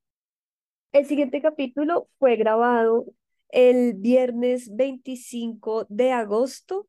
El 0.93 1.05
siguiente 1.07 1.43
capítulo 1.43 2.09
fue 2.21 2.37
grabado 2.37 3.07
el 3.49 3.95
viernes 3.95 4.71
25 4.77 5.87
de 5.89 6.13
agosto 6.13 6.87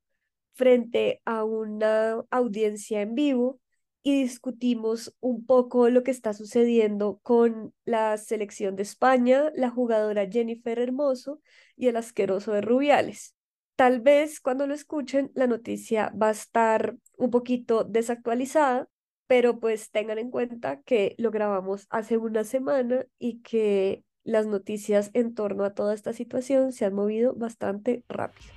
frente 0.53 1.23
a 1.25 1.43
una 1.43 2.23
audiencia 2.29 3.01
en 3.01 3.15
vivo 3.15 3.59
y 4.03 4.21
discutimos 4.21 5.15
un 5.19 5.47
poco 5.47 5.89
lo 5.89 6.03
que 6.03 6.11
está 6.11 6.33
sucediendo 6.33 7.19
con 7.23 7.73
la 7.85 8.17
selección 8.17 8.75
de 8.75 8.83
España, 8.83 9.51
la 9.55 9.71
jugadora 9.71 10.29
Jennifer 10.29 10.77
Hermoso 10.77 11.41
y 11.75 11.87
el 11.87 11.97
asqueroso 11.97 12.51
de 12.51 12.61
Rubiales. 12.61 13.35
Tal 13.75 14.01
vez 14.01 14.39
cuando 14.39 14.67
lo 14.67 14.75
escuchen 14.75 15.31
la 15.33 15.47
noticia 15.47 16.13
va 16.19 16.27
a 16.27 16.31
estar 16.31 16.95
un 17.17 17.31
poquito 17.31 17.83
desactualizada, 17.83 18.87
pero 19.25 19.59
pues 19.59 19.89
tengan 19.89 20.19
en 20.19 20.29
cuenta 20.29 20.81
que 20.81 21.15
lo 21.17 21.31
grabamos 21.31 21.87
hace 21.89 22.17
una 22.17 22.43
semana 22.43 23.05
y 23.17 23.41
que 23.41 24.03
las 24.23 24.45
noticias 24.45 25.09
en 25.13 25.33
torno 25.33 25.63
a 25.65 25.73
toda 25.73 25.95
esta 25.95 26.13
situación 26.13 26.71
se 26.71 26.85
han 26.85 26.93
movido 26.93 27.33
bastante 27.33 28.03
rápido. 28.07 28.53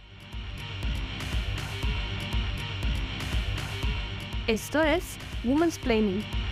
Esto 4.46 4.82
es 4.82 5.16
Woman's 5.44 5.78
Planning. 5.78 6.45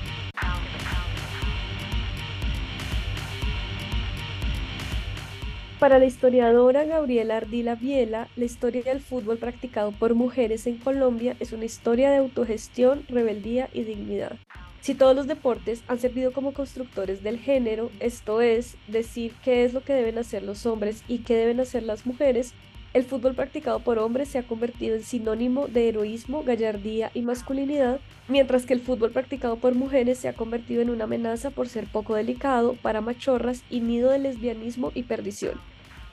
Para 5.81 5.99
la 5.99 6.07
historiadora 6.07 6.85
Gabriela 6.85 7.37
Ardila 7.37 7.75
Biela, 7.75 8.29
la 8.37 8.45
historia 8.45 8.83
del 8.83 9.01
fútbol 9.01 9.39
practicado 9.39 9.91
por 9.91 10.15
mujeres 10.15 10.67
en 10.67 10.79
Colombia 10.79 11.37
es 11.41 11.53
una 11.53 11.65
historia 11.65 12.11
de 12.11 12.19
autogestión, 12.19 13.05
rebeldía 13.09 13.69
y 13.73 13.83
dignidad. 13.83 14.37
Si 14.81 14.95
todos 14.95 15.17
los 15.17 15.27
deportes 15.27 15.83
han 15.89 15.99
servido 15.99 16.33
como 16.33 16.53
constructores 16.53 17.23
del 17.23 17.39
género, 17.39 17.91
esto 18.01 18.41
es, 18.41 18.77
decir 18.87 19.35
qué 19.43 19.65
es 19.65 19.75
lo 19.75 19.83
que 19.83 19.95
deben 19.95 20.19
hacer 20.19 20.45
los 20.45 20.65
hombres 20.65 21.03
y 21.09 21.19
qué 21.19 21.35
deben 21.37 21.59
hacer 21.59 21.83
las 21.83 22.07
mujeres, 22.07 22.55
el 22.95 23.03
fútbol 23.03 23.35
practicado 23.35 23.81
por 23.81 23.99
hombres 23.99 24.29
se 24.29 24.39
ha 24.39 24.45
convertido 24.45 24.95
en 24.95 25.03
sinónimo 25.03 25.67
de 25.67 25.89
heroísmo, 25.89 26.45
gallardía 26.45 27.11
y 27.13 27.23
masculinidad, 27.23 27.99
mientras 28.29 28.67
que 28.67 28.73
el 28.73 28.81
fútbol 28.81 29.11
practicado 29.11 29.57
por 29.57 29.75
mujeres 29.75 30.17
se 30.19 30.29
ha 30.29 30.33
convertido 30.33 30.81
en 30.81 30.91
una 30.91 31.05
amenaza 31.05 31.51
por 31.51 31.69
ser 31.69 31.87
poco 31.87 32.15
delicado, 32.15 32.75
para 32.81 33.01
machorras 33.01 33.65
y 33.69 33.81
nido 33.81 34.13
de 34.13 34.21
lesbianismo 34.21 34.93
y 34.95 35.03
perdición. 35.03 35.61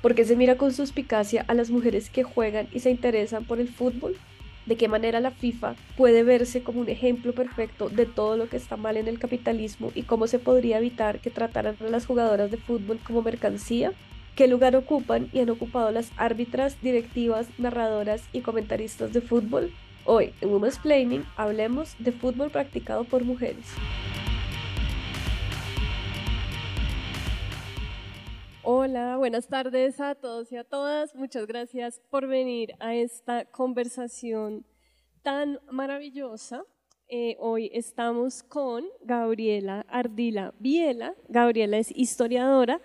¿Por 0.01 0.15
qué 0.15 0.25
se 0.25 0.35
mira 0.35 0.57
con 0.57 0.73
suspicacia 0.73 1.45
a 1.47 1.53
las 1.53 1.69
mujeres 1.69 2.09
que 2.09 2.23
juegan 2.23 2.67
y 2.73 2.79
se 2.79 2.89
interesan 2.89 3.45
por 3.45 3.59
el 3.59 3.69
fútbol? 3.69 4.17
¿De 4.65 4.75
qué 4.75 4.87
manera 4.87 5.19
la 5.19 5.29
FIFA 5.29 5.75
puede 5.95 6.23
verse 6.23 6.63
como 6.63 6.81
un 6.81 6.89
ejemplo 6.89 7.33
perfecto 7.33 7.89
de 7.89 8.07
todo 8.07 8.37
lo 8.37 8.49
que 8.49 8.57
está 8.57 8.75
mal 8.75 8.97
en 8.97 9.07
el 9.07 9.19
capitalismo 9.19 9.91
y 9.93 10.01
cómo 10.01 10.25
se 10.25 10.39
podría 10.39 10.79
evitar 10.79 11.19
que 11.19 11.29
trataran 11.29 11.75
a 11.79 11.89
las 11.89 12.07
jugadoras 12.07 12.49
de 12.49 12.57
fútbol 12.57 12.99
como 13.05 13.21
mercancía? 13.21 13.93
¿Qué 14.41 14.47
lugar 14.47 14.75
ocupan 14.75 15.29
y 15.31 15.39
han 15.39 15.51
ocupado 15.51 15.91
las 15.91 16.11
árbitras, 16.17 16.81
directivas, 16.81 17.47
narradoras 17.59 18.23
y 18.33 18.41
comentaristas 18.41 19.13
de 19.13 19.21
fútbol? 19.21 19.71
Hoy, 20.03 20.33
en 20.41 20.49
Women's 20.49 20.79
Planning, 20.79 21.23
hablemos 21.37 21.93
de 21.99 22.11
fútbol 22.11 22.49
practicado 22.49 23.03
por 23.03 23.23
mujeres. 23.23 23.67
Hola, 28.63 29.17
buenas 29.17 29.47
tardes 29.47 29.99
a 29.99 30.15
todos 30.15 30.51
y 30.51 30.57
a 30.57 30.63
todas. 30.63 31.13
Muchas 31.13 31.45
gracias 31.45 32.01
por 32.09 32.25
venir 32.25 32.73
a 32.79 32.95
esta 32.95 33.45
conversación 33.45 34.65
tan 35.21 35.59
maravillosa. 35.69 36.63
Eh, 37.09 37.37
hoy 37.39 37.69
estamos 37.75 38.41
con 38.41 38.85
Gabriela 39.03 39.85
Ardila 39.87 40.55
Biela. 40.57 41.13
Gabriela 41.29 41.77
es 41.77 41.91
historiadora, 41.95 42.81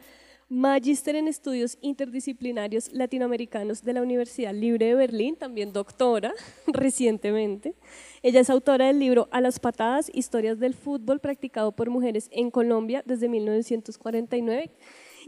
magíster 0.48 1.16
en 1.16 1.26
estudios 1.26 1.76
interdisciplinarios 1.80 2.92
latinoamericanos 2.92 3.82
de 3.82 3.92
la 3.92 4.02
Universidad 4.02 4.54
Libre 4.54 4.86
de 4.86 4.94
Berlín, 4.94 5.36
también 5.36 5.72
doctora 5.72 6.32
recientemente. 6.68 7.74
Ella 8.22 8.40
es 8.40 8.50
autora 8.50 8.86
del 8.86 9.00
libro 9.00 9.28
A 9.32 9.40
las 9.40 9.58
patadas, 9.58 10.10
historias 10.14 10.58
del 10.60 10.74
fútbol 10.74 11.20
practicado 11.20 11.72
por 11.72 11.90
mujeres 11.90 12.28
en 12.30 12.50
Colombia 12.50 13.02
desde 13.04 13.28
1949 13.28 14.70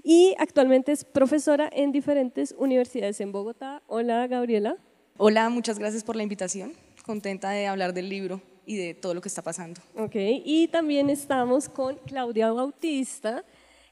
y 0.05 0.34
actualmente 0.39 0.93
es 0.93 1.05
profesora 1.05 1.69
en 1.73 1.91
diferentes 1.91 2.55
universidades 2.56 3.21
en 3.21 3.33
Bogotá. 3.33 3.83
Hola 3.89 4.27
Gabriela. 4.29 4.77
Hola, 5.17 5.49
muchas 5.49 5.81
gracias 5.81 6.05
por 6.05 6.15
la 6.15 6.23
invitación. 6.23 6.75
Contenta 7.05 7.50
de 7.50 7.67
hablar 7.67 7.93
del 7.93 8.09
libro 8.09 8.41
y 8.67 8.77
de 8.77 8.95
todo 8.95 9.15
lo 9.15 9.21
que 9.21 9.29
está 9.29 9.43
pasando. 9.43 9.81
Ok, 9.97 10.15
y 10.15 10.69
también 10.69 11.11
estamos 11.11 11.69
con 11.69 11.97
Claudia 12.06 12.53
Bautista. 12.53 13.45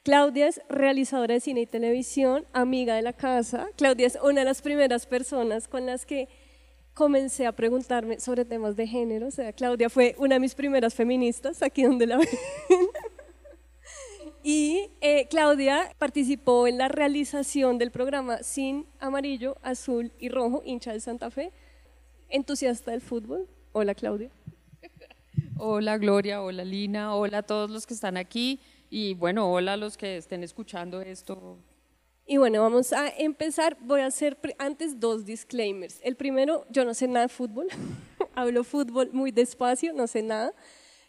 Claudia 0.07 0.47
es 0.47 0.61
realizadora 0.69 1.33
de 1.33 1.41
cine 1.41 1.59
y 1.59 1.65
televisión, 1.65 2.45
amiga 2.53 2.95
de 2.95 3.01
la 3.01 3.11
casa. 3.11 3.67
Claudia 3.75 4.07
es 4.07 4.17
una 4.23 4.39
de 4.39 4.45
las 4.45 4.61
primeras 4.61 5.05
personas 5.05 5.67
con 5.67 5.85
las 5.85 6.05
que 6.05 6.29
comencé 6.93 7.45
a 7.45 7.51
preguntarme 7.51 8.17
sobre 8.21 8.45
temas 8.45 8.77
de 8.77 8.87
género. 8.87 9.27
O 9.27 9.31
sea, 9.31 9.51
Claudia 9.51 9.89
fue 9.89 10.15
una 10.17 10.35
de 10.35 10.39
mis 10.39 10.55
primeras 10.55 10.95
feministas, 10.95 11.61
aquí 11.61 11.83
donde 11.83 12.07
la 12.07 12.19
ven. 12.19 12.27
y 14.43 14.91
eh, 15.01 15.27
Claudia 15.29 15.93
participó 15.97 16.67
en 16.67 16.77
la 16.77 16.87
realización 16.87 17.77
del 17.77 17.91
programa 17.91 18.43
Sin 18.43 18.85
Amarillo, 19.01 19.57
Azul 19.61 20.13
y 20.19 20.29
Rojo, 20.29 20.61
hincha 20.63 20.93
de 20.93 21.01
Santa 21.01 21.31
Fe, 21.31 21.51
entusiasta 22.29 22.91
del 22.91 23.01
fútbol. 23.01 23.49
Hola 23.73 23.93
Claudia. 23.93 24.31
Hola 25.57 25.97
Gloria, 25.97 26.41
hola 26.41 26.63
Lina, 26.63 27.13
hola 27.13 27.39
a 27.39 27.43
todos 27.43 27.69
los 27.69 27.85
que 27.85 27.93
están 27.93 28.15
aquí. 28.15 28.61
Y 28.89 29.15
bueno, 29.15 29.51
hola 29.51 29.73
a 29.73 29.77
los 29.77 29.97
que 29.97 30.17
estén 30.17 30.43
escuchando 30.43 31.01
esto. 31.01 31.57
Y 32.25 32.37
bueno, 32.37 32.61
vamos 32.61 32.93
a 32.93 33.09
empezar. 33.09 33.77
Voy 33.81 34.01
a 34.01 34.07
hacer 34.07 34.37
antes 34.57 34.99
dos 34.99 35.25
disclaimers. 35.25 35.99
El 36.03 36.15
primero, 36.15 36.65
yo 36.69 36.85
no 36.85 36.93
sé 36.93 37.07
nada 37.07 37.27
de 37.27 37.33
fútbol. 37.33 37.67
Hablo 38.35 38.63
fútbol 38.63 39.09
muy 39.11 39.31
despacio, 39.31 39.93
no 39.93 40.07
sé 40.07 40.21
nada. 40.21 40.53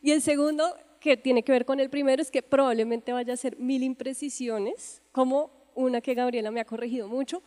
Y 0.00 0.12
el 0.12 0.22
segundo, 0.22 0.64
que 1.00 1.16
tiene 1.16 1.42
que 1.42 1.52
ver 1.52 1.64
con 1.64 1.80
el 1.80 1.90
primero, 1.90 2.22
es 2.22 2.30
que 2.30 2.42
probablemente 2.42 3.12
vaya 3.12 3.34
a 3.34 3.36
ser 3.36 3.56
mil 3.58 3.82
imprecisiones, 3.82 5.02
como 5.12 5.50
una 5.74 6.00
que 6.00 6.14
Gabriela 6.14 6.50
me 6.50 6.60
ha 6.60 6.64
corregido 6.64 7.08
mucho. 7.08 7.42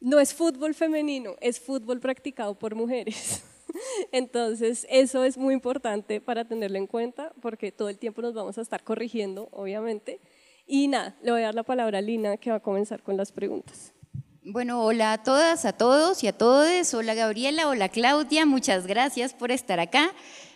No 0.00 0.20
es 0.20 0.32
fútbol 0.32 0.74
femenino, 0.74 1.34
es 1.40 1.60
fútbol 1.60 2.00
practicado 2.00 2.56
por 2.56 2.74
mujeres. 2.74 3.44
Entonces, 4.12 4.86
eso 4.90 5.24
es 5.24 5.36
muy 5.36 5.54
importante 5.54 6.20
para 6.20 6.44
tenerlo 6.44 6.78
en 6.78 6.86
cuenta 6.86 7.32
porque 7.40 7.72
todo 7.72 7.88
el 7.88 7.98
tiempo 7.98 8.22
nos 8.22 8.34
vamos 8.34 8.58
a 8.58 8.62
estar 8.62 8.82
corrigiendo, 8.84 9.48
obviamente. 9.52 10.20
Y 10.66 10.88
nada, 10.88 11.16
le 11.22 11.32
voy 11.32 11.42
a 11.42 11.46
dar 11.46 11.54
la 11.54 11.62
palabra 11.62 11.98
a 11.98 12.02
Lina 12.02 12.36
que 12.36 12.50
va 12.50 12.56
a 12.56 12.60
comenzar 12.60 13.02
con 13.02 13.16
las 13.16 13.32
preguntas. 13.32 13.94
Bueno, 14.44 14.82
hola 14.82 15.12
a 15.12 15.22
todas, 15.22 15.64
a 15.64 15.72
todos 15.72 16.22
y 16.24 16.26
a 16.26 16.32
todos. 16.32 16.94
Hola 16.94 17.14
Gabriela, 17.14 17.68
hola 17.68 17.88
Claudia, 17.88 18.46
muchas 18.46 18.86
gracias 18.86 19.34
por 19.34 19.50
estar 19.50 19.80
acá. 19.80 20.12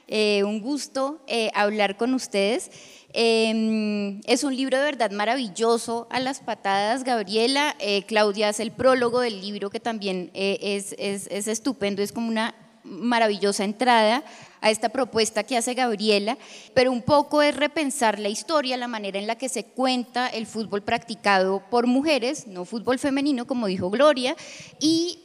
Eh, 0.08 0.44
un 0.44 0.60
gusto 0.60 1.22
eh, 1.26 1.50
hablar 1.54 1.96
con 1.96 2.14
ustedes. 2.14 2.70
Em, 3.12 4.20
es 4.26 4.44
un 4.44 4.56
libro 4.56 4.78
de 4.78 4.84
verdad 4.84 5.10
maravilloso 5.10 6.06
a 6.10 6.20
las 6.20 6.40
patadas, 6.40 7.04
Gabriela. 7.04 7.76
Eh, 7.78 8.04
Claudia 8.04 8.48
hace 8.48 8.62
el 8.62 8.72
prólogo 8.72 9.20
del 9.20 9.40
libro 9.40 9.68
que 9.68 9.80
también 9.80 10.30
es, 10.32 10.94
es, 10.98 11.26
es 11.30 11.46
estupendo, 11.46 12.02
es 12.02 12.12
como 12.12 12.28
una 12.28 12.54
maravillosa 12.84 13.64
entrada 13.64 14.24
a 14.60 14.70
esta 14.70 14.90
propuesta 14.90 15.42
que 15.42 15.56
hace 15.56 15.74
Gabriela, 15.74 16.38
pero 16.74 16.92
un 16.92 17.02
poco 17.02 17.42
es 17.42 17.56
repensar 17.56 18.18
la 18.18 18.28
historia, 18.28 18.76
la 18.76 18.88
manera 18.88 19.18
en 19.18 19.26
la 19.26 19.36
que 19.36 19.48
se 19.48 19.64
cuenta 19.64 20.28
el 20.28 20.46
fútbol 20.46 20.82
practicado 20.82 21.62
por 21.70 21.86
mujeres, 21.86 22.46
no 22.46 22.64
fútbol 22.64 22.98
femenino, 22.98 23.46
como 23.46 23.66
dijo 23.66 23.90
Gloria, 23.90 24.36
y 24.80 25.18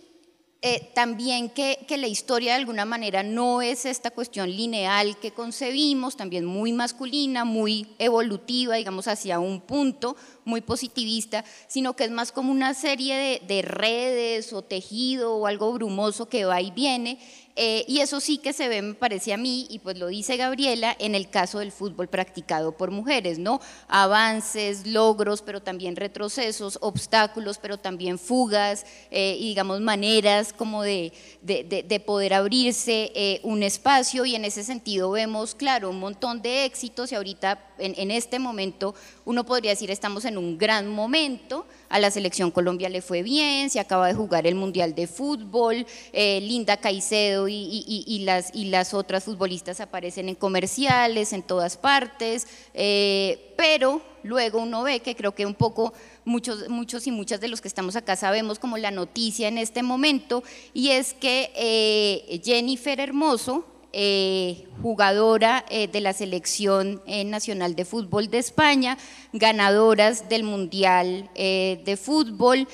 eh, 0.64 0.92
también 0.96 1.50
que, 1.50 1.86
que, 1.88 1.98
la 1.98 2.08
historia 2.08 2.54
de 2.54 2.60
alguna 2.60 2.84
manera 2.84 3.22
no 3.22 3.62
es 3.62 3.86
esta 3.86 4.10
cuestión 4.10 4.50
lineal 4.50 5.16
que 5.20 5.30
concebimos, 5.30 6.18
también 6.18 6.46
muy 6.46 6.74
masculina, 6.74 7.46
muy 7.46 7.88
evolutiva, 8.00 8.76
digamos, 8.76 9.08
hacia 9.08 9.40
un 9.40 9.62
punto 9.62 10.16
muy 10.48 10.62
positivista, 10.62 11.46
sino 11.68 11.94
que 11.96 12.06
es 12.06 12.12
más 12.12 12.32
como 12.32 12.52
una 12.52 12.74
serie 12.74 13.16
de, 13.16 13.42
de 13.48 13.62
redes 13.62 14.54
o 14.54 14.64
tejido 14.64 15.36
o 15.36 15.46
algo 15.46 15.74
brumoso 15.74 16.28
que 16.28 16.46
va 16.46 16.62
y 16.62 16.72
viene 16.72 17.20
eh, 17.60 17.86
y 17.88 18.02
eso 18.02 18.20
sí 18.20 18.38
que 18.38 18.54
se 18.54 18.68
ve, 18.68 18.84
me 18.84 18.94
parece 18.94 19.34
a 19.34 19.38
mí, 19.38 19.66
y 19.72 19.80
pues 19.80 19.98
lo 19.98 20.06
dice 20.08 20.38
Gabriela, 20.38 20.96
en 21.00 21.16
el 21.16 21.28
caso 21.28 21.58
del 21.58 21.72
fútbol 21.72 22.08
practicado 22.08 22.78
por 22.78 22.92
mujeres, 22.92 23.40
¿no? 23.40 23.60
Avances, 23.88 24.86
logros, 24.86 25.42
pero 25.42 25.60
también 25.60 25.96
retrocesos, 25.96 26.78
obstáculos, 26.82 27.58
pero 27.58 27.80
también 27.80 28.20
fugas, 28.20 28.86
eh, 29.10 29.38
y 29.40 29.48
digamos 29.48 29.82
maneras 29.82 30.54
como 30.54 30.84
de, 30.84 31.12
de, 31.42 32.00
poder 32.06 32.36
abrirse 32.36 33.12
eh, 33.16 33.40
un 33.42 33.64
espacio, 33.64 34.24
y 34.26 34.36
en 34.36 34.46
ese 34.46 34.64
sentido 34.64 35.10
vemos, 35.10 35.56
claro, 35.56 35.90
un 35.90 36.00
montón 36.00 36.44
de 36.44 36.66
éxitos, 36.66 37.12
y 37.12 37.16
ahorita 37.16 37.60
en, 37.80 37.96
en 37.98 38.12
este 38.12 38.38
momento 38.38 38.94
uno 39.26 39.48
podría 39.48 39.72
decir 39.72 39.90
estamos 39.90 40.26
en 40.26 40.37
un 40.38 40.58
gran 40.58 40.88
momento, 40.88 41.66
a 41.90 42.00
la 42.00 42.12
selección 42.12 42.52
Colombia 42.52 42.90
le 42.90 43.02
fue 43.02 43.24
bien, 43.24 43.70
se 43.70 43.80
acaba 43.80 44.08
de 44.08 44.14
jugar 44.14 44.46
el 44.48 44.56
Mundial 44.56 44.94
de 44.96 45.08
Fútbol, 45.08 45.86
eh, 46.14 46.40
Linda 46.42 46.78
Caicedo 46.78 47.48
y, 47.48 48.22
las, 48.26 48.54
y 48.54 48.66
las 48.66 48.94
otras 48.94 49.24
futbolistas 49.24 49.80
aparecen 49.80 50.30
en 50.30 50.36
comerciales, 50.36 51.34
en 51.34 51.44
todas 51.44 51.78
partes, 51.78 52.48
eh, 52.74 53.54
pero 53.58 54.02
luego 54.24 54.60
uno 54.60 54.84
ve 54.84 55.00
que 55.00 55.16
creo 55.16 55.34
que 55.34 55.46
un 55.46 55.56
poco 55.56 55.94
muchos, 56.26 56.68
muchos 56.70 57.08
y 57.08 57.12
muchas 57.12 57.40
de 57.40 57.48
los 57.48 57.62
que 57.62 57.68
estamos 57.68 57.96
acá 57.96 58.16
sabemos 58.16 58.60
como 58.60 58.78
la 58.78 58.92
noticia 58.92 59.48
en 59.48 59.58
este 59.58 59.84
momento, 59.84 60.44
y 60.74 60.90
es 60.90 61.14
que 61.14 61.52
eh, 61.56 62.42
Jennifer 62.44 63.00
Hermoso, 63.00 63.66
eh, 64.00 64.68
jugadora 64.84 65.66
eh, 65.72 65.88
de 65.88 66.02
la 66.02 66.14
selección 66.14 67.02
eh, 67.08 67.24
nacional 67.24 67.76
de 67.76 67.84
fútbol 67.84 68.30
de 68.30 68.38
España, 68.38 68.96
ganadoras 69.34 70.30
del 70.30 70.44
Mundial 70.44 71.32
de 71.34 72.00
Fútbol, 72.00 72.68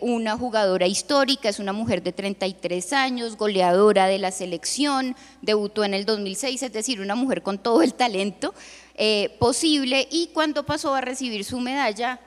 una 0.00 0.38
jugadora 0.38 0.86
histórica, 0.86 1.50
es 1.50 1.58
una 1.58 1.74
mujer 1.74 2.02
de 2.02 2.12
33 2.12 2.94
años, 2.94 3.36
goleadora 3.36 4.06
de 4.06 4.18
la 4.18 4.30
selección, 4.30 5.14
debutó 5.42 5.84
en 5.84 5.92
el 5.92 6.06
2006, 6.06 6.62
es 6.62 6.72
decir, 6.72 7.02
una 7.02 7.16
mujer 7.16 7.42
con 7.42 7.58
todo 7.58 7.82
el 7.82 7.92
talento 7.92 8.54
posible 9.38 10.08
y 10.10 10.30
cuando 10.32 10.64
pasó 10.64 10.94
a 10.94 11.02
recibir 11.02 11.44
su 11.44 11.60
medalla 11.60 12.18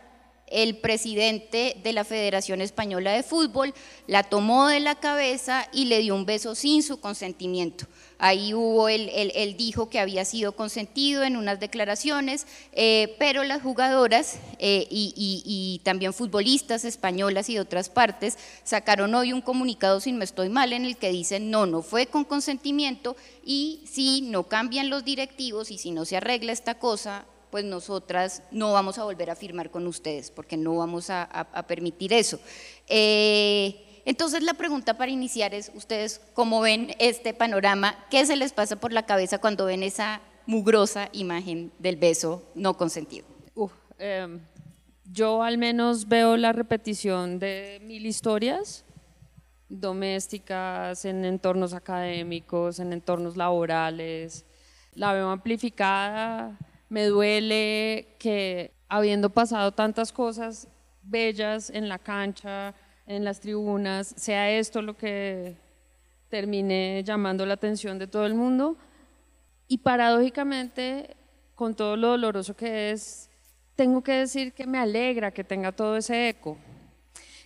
el 0.52 0.78
presidente 0.78 1.78
de 1.84 1.94
la 1.94 2.04
Federación 2.04 2.62
Española 2.62 3.12
de 3.12 3.24
Fútbol 3.24 3.74
la 4.08 4.24
tomó 4.24 4.68
de 4.68 4.80
la 4.80 4.96
cabeza 4.96 5.68
y 5.72 5.86
le 5.86 6.00
dio 6.00 6.16
un 6.16 6.26
beso 6.26 6.56
sin 6.56 6.84
su 6.84 7.00
consentimiento. 7.00 7.86
Ahí 8.22 8.54
hubo, 8.54 8.90
él, 8.90 9.10
él, 9.14 9.56
dijo 9.56 9.90
que 9.90 9.98
había 9.98 10.26
sido 10.26 10.52
consentido 10.52 11.24
en 11.24 11.38
unas 11.38 11.62
declaraciones, 11.62 12.48
eh, 12.74 13.16
pero 13.18 13.46
las 13.46 13.62
jugadoras 13.62 14.40
eh, 14.60 14.86
y, 14.92 15.80
también 15.86 16.14
futbolistas 16.14 16.84
españolas 16.84 17.50
y 17.50 17.54
de 17.54 17.62
otras 17.62 17.88
partes 17.90 18.38
sacaron 18.66 19.16
hoy 19.16 19.32
un 19.32 19.40
comunicado, 19.40 20.02
si 20.02 20.12
no 20.12 20.22
estoy 20.22 20.50
mal, 20.50 20.74
en 20.74 20.84
el 20.84 20.98
que 20.98 21.12
dicen 21.12 21.50
no, 21.50 21.66
no 21.66 21.82
fue 21.82 22.08
con 22.08 22.26
consentimiento 22.26 23.16
y 23.46 23.82
si 23.90 24.20
no 24.22 24.44
cambian 24.50 24.90
los 24.90 25.06
directivos 25.06 25.72
y 25.72 25.78
si 25.78 25.92
no 25.92 26.04
se 26.04 26.18
arregla 26.18 26.52
esta 26.52 26.78
cosa, 26.78 27.26
pues 27.52 27.64
nosotras 27.64 28.44
no 28.52 28.74
vamos 28.74 28.98
a 28.98 29.06
volver 29.06 29.30
a 29.30 29.36
firmar 29.38 29.72
con 29.72 29.88
ustedes 29.88 30.30
porque 30.30 30.58
no 30.58 30.76
vamos 30.76 31.10
a, 31.10 31.48
permitir 31.70 32.12
eso. 32.12 32.38
Eh, 32.88 33.86
entonces 34.10 34.42
la 34.42 34.56
pregunta 34.56 34.96
para 34.96 35.12
iniciar 35.12 35.54
es, 35.54 35.72
¿ustedes 35.76 36.20
cómo 36.34 36.62
ven 36.62 36.96
este 36.98 37.34
panorama? 37.36 37.96
¿Qué 38.10 38.26
se 38.26 38.36
les 38.36 38.54
pasa 38.54 38.76
por 38.76 38.92
la 38.92 39.06
cabeza 39.06 39.38
cuando 39.38 39.66
ven 39.66 39.84
esa 39.84 40.20
mugrosa 40.48 41.10
imagen 41.12 41.72
del 41.78 41.96
beso 41.98 42.44
no 42.56 42.76
consentido? 42.76 43.28
Em, 44.00 44.40
yo 45.06 45.44
al 45.44 45.58
menos 45.60 46.08
veo 46.08 46.38
la 46.38 46.54
repetición 46.54 47.38
de 47.38 47.80
mil 47.84 48.06
historias 48.06 48.84
domésticas, 49.70 51.06
en 51.06 51.24
entornos 51.26 51.74
académicos, 51.74 52.80
en 52.80 52.94
entornos 52.94 53.38
laborales. 53.38 54.46
La 54.96 55.14
veo 55.14 55.30
amplificada, 55.30 56.58
me 56.90 57.06
duele 57.06 58.16
que 58.18 58.74
habiendo 58.88 59.30
pasado 59.30 59.72
tantas 59.72 60.12
cosas 60.12 60.68
bellas 61.04 61.70
en 61.70 61.88
la 61.88 62.00
cancha, 62.00 62.74
en 63.10 63.26
las 63.26 63.40
tribunas, 63.40 64.14
sea 64.16 64.52
esto 64.52 64.84
lo 64.84 64.96
que 64.96 65.56
termine 66.30 67.04
llamando 67.04 67.44
la 67.44 67.56
atención 67.56 67.98
de 67.98 68.06
todo 68.06 68.28
el 68.28 68.36
mundo. 68.36 68.78
Y 69.68 69.80
paradójicamente, 69.80 71.18
con 71.56 71.74
todo 71.74 71.98
lo 71.98 72.10
doloroso 72.10 72.56
que 72.56 72.92
es, 72.92 73.28
tengo 73.76 74.04
que 74.04 74.12
decir 74.12 74.54
que 74.54 74.68
me 74.68 74.78
alegra 74.78 75.32
que 75.32 75.44
tenga 75.44 75.72
todo 75.72 75.98
ese 75.98 76.30
eco, 76.30 76.56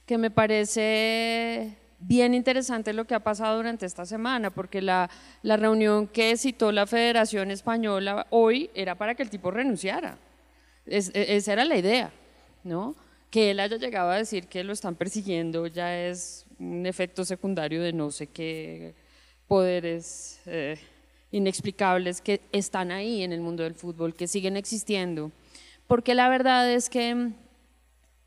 que 0.05 0.17
me 0.17 0.29
parece 0.29 1.77
bien 1.97 2.33
interesante 2.33 2.91
lo 2.91 3.05
que 3.05 3.15
ha 3.15 3.21
pasado 3.21 3.55
durante 3.55 3.85
esta 3.85 4.05
semana, 4.05 4.49
porque 4.49 4.81
la, 4.81 5.09
la 5.43 5.55
reunión 5.55 6.07
que 6.07 6.35
citó 6.35 6.73
la 6.73 6.85
Federación 6.87 7.51
Española 7.51 8.27
hoy 8.31 8.69
era 8.75 8.95
para 8.95 9.15
que 9.15 9.23
el 9.23 9.29
tipo 9.29 9.49
renunciara. 9.49 10.17
Es, 10.85 11.09
e, 11.13 11.37
esa 11.37 11.53
era 11.53 11.63
la 11.63 11.77
idea, 11.77 12.11
¿no? 12.65 12.95
Que 13.33 13.49
él 13.49 13.59
haya 13.59 13.77
llegado 13.77 14.11
a 14.11 14.17
decir 14.17 14.45
que 14.45 14.63
lo 14.63 14.73
están 14.73 14.93
persiguiendo 14.93 15.65
ya 15.65 15.97
es 15.97 16.45
un 16.59 16.85
efecto 16.85 17.25
secundario 17.25 17.81
de 17.81 17.91
no 17.91 18.11
sé 18.11 18.27
qué 18.27 18.93
poderes 19.47 20.39
eh, 20.45 20.77
inexplicables 21.31 22.21
que 22.21 22.41
están 22.51 22.91
ahí 22.91 23.23
en 23.23 23.33
el 23.33 23.41
mundo 23.41 23.63
del 23.63 23.73
fútbol, 23.73 24.13
que 24.13 24.27
siguen 24.27 24.55
existiendo. 24.55 25.31
Porque 25.87 26.13
la 26.13 26.29
verdad 26.29 26.71
es 26.71 26.91
que 26.91 27.31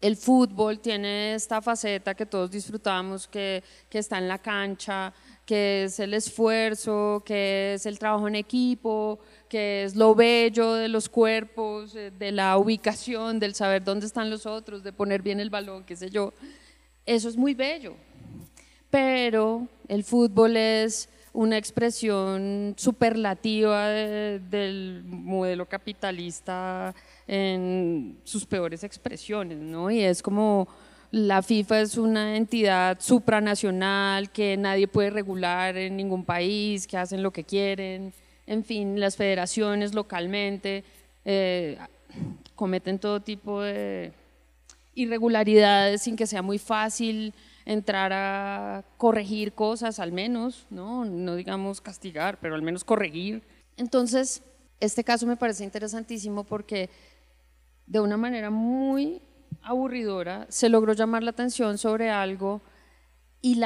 el 0.01 0.17
fútbol 0.17 0.79
tiene 0.79 1.35
esta 1.35 1.63
faceta 1.63 2.15
que 2.15 2.27
todos 2.27 2.51
disfrutamos, 2.51 3.27
que, 3.27 3.63
está 3.91 4.19
en 4.19 4.29
la 4.29 4.39
cancha, 4.39 5.13
que 5.47 5.85
es 5.85 5.99
el 6.01 6.13
esfuerzo, 6.13 7.23
que 7.25 7.75
es 7.75 7.87
el 7.87 7.99
trabajo 7.99 8.29
en 8.29 8.35
equipo, 8.35 9.19
que 9.49 9.85
es 9.85 9.97
lo 9.97 10.15
bello 10.15 10.75
de 10.75 10.89
los 10.89 11.09
cuerpos, 11.09 11.95
eh, 11.97 12.11
de 12.11 12.31
la 12.31 12.59
ubicación, 12.59 13.39
del 13.39 13.55
saber 13.55 13.83
dónde 13.83 14.07
están 14.07 14.29
los 14.29 14.45
otros, 14.45 14.83
de 14.83 14.93
poner 14.93 15.23
bien 15.23 15.41
el 15.41 15.49
balón, 15.49 15.85
qué 15.85 15.97
sé 15.97 16.11
yo. 16.11 16.35
Eso 17.07 17.29
es 17.29 17.37
muy 17.37 17.55
bello. 17.55 17.97
Pero 18.91 19.67
el 19.89 20.05
fútbol 20.05 20.57
es 20.57 21.09
una 21.33 21.59
expresión 21.59 22.75
superlativa 22.77 23.89
del 23.89 25.03
modelo 25.05 25.67
capitalista 25.67 26.95
en 27.27 28.19
sus 28.25 28.47
peores 28.47 28.85
expresiones, 28.85 29.59
¿no? 29.59 29.91
Y 29.91 30.03
es 30.03 30.23
como 30.23 30.69
la 31.11 31.43
FIFA 31.43 31.81
es 31.81 31.97
una 31.97 32.37
entidad 32.37 32.99
supranacional 33.01 34.31
que 34.31 34.57
nadie 34.57 34.89
puede 34.89 35.11
regular 35.11 35.77
en 35.77 35.97
ningún 35.97 36.25
país, 36.25 36.87
que 36.87 36.97
hacen 36.97 37.23
lo 37.23 37.33
que 37.33 37.45
quieren, 37.45 38.13
en 38.47 38.65
fin, 38.65 39.01
las 39.01 39.17
federaciones 39.17 39.95
localmente 39.95 40.85
eh, 41.25 41.79
cometen 42.55 42.99
todo 42.99 43.21
tipo 43.21 43.63
de 43.63 44.13
irregularidades 44.95 46.03
sin 46.03 46.17
que 46.17 46.27
sea 46.27 46.43
muy 46.43 46.59
fácil 46.59 47.35
entrar 47.65 48.13
a 48.13 48.85
corregir 48.97 49.53
cosas, 49.53 49.99
al 49.99 50.13
menos, 50.13 50.67
¿no? 50.71 51.05
no 51.05 51.35
digamos 51.35 51.81
castigar, 51.81 52.39
pero 52.41 52.55
al 52.55 52.63
menos 52.63 52.85
corregir. 52.85 53.43
Entonces, 53.77 54.43
este 54.79 55.03
caso 55.03 55.27
me 55.27 55.37
parece 55.37 55.65
interesantísimo 55.65 56.45
porque 56.45 56.89
de 57.87 58.01
una 58.01 58.17
manera 58.17 58.51
muy 58.51 59.23
aburridora 59.63 60.47
se 60.49 60.69
logró 60.69 60.93
llamar 60.93 61.23
la 61.23 61.31
atención 61.31 61.79
sobre 61.79 62.11
algo 62.11 62.61
y 63.43 63.61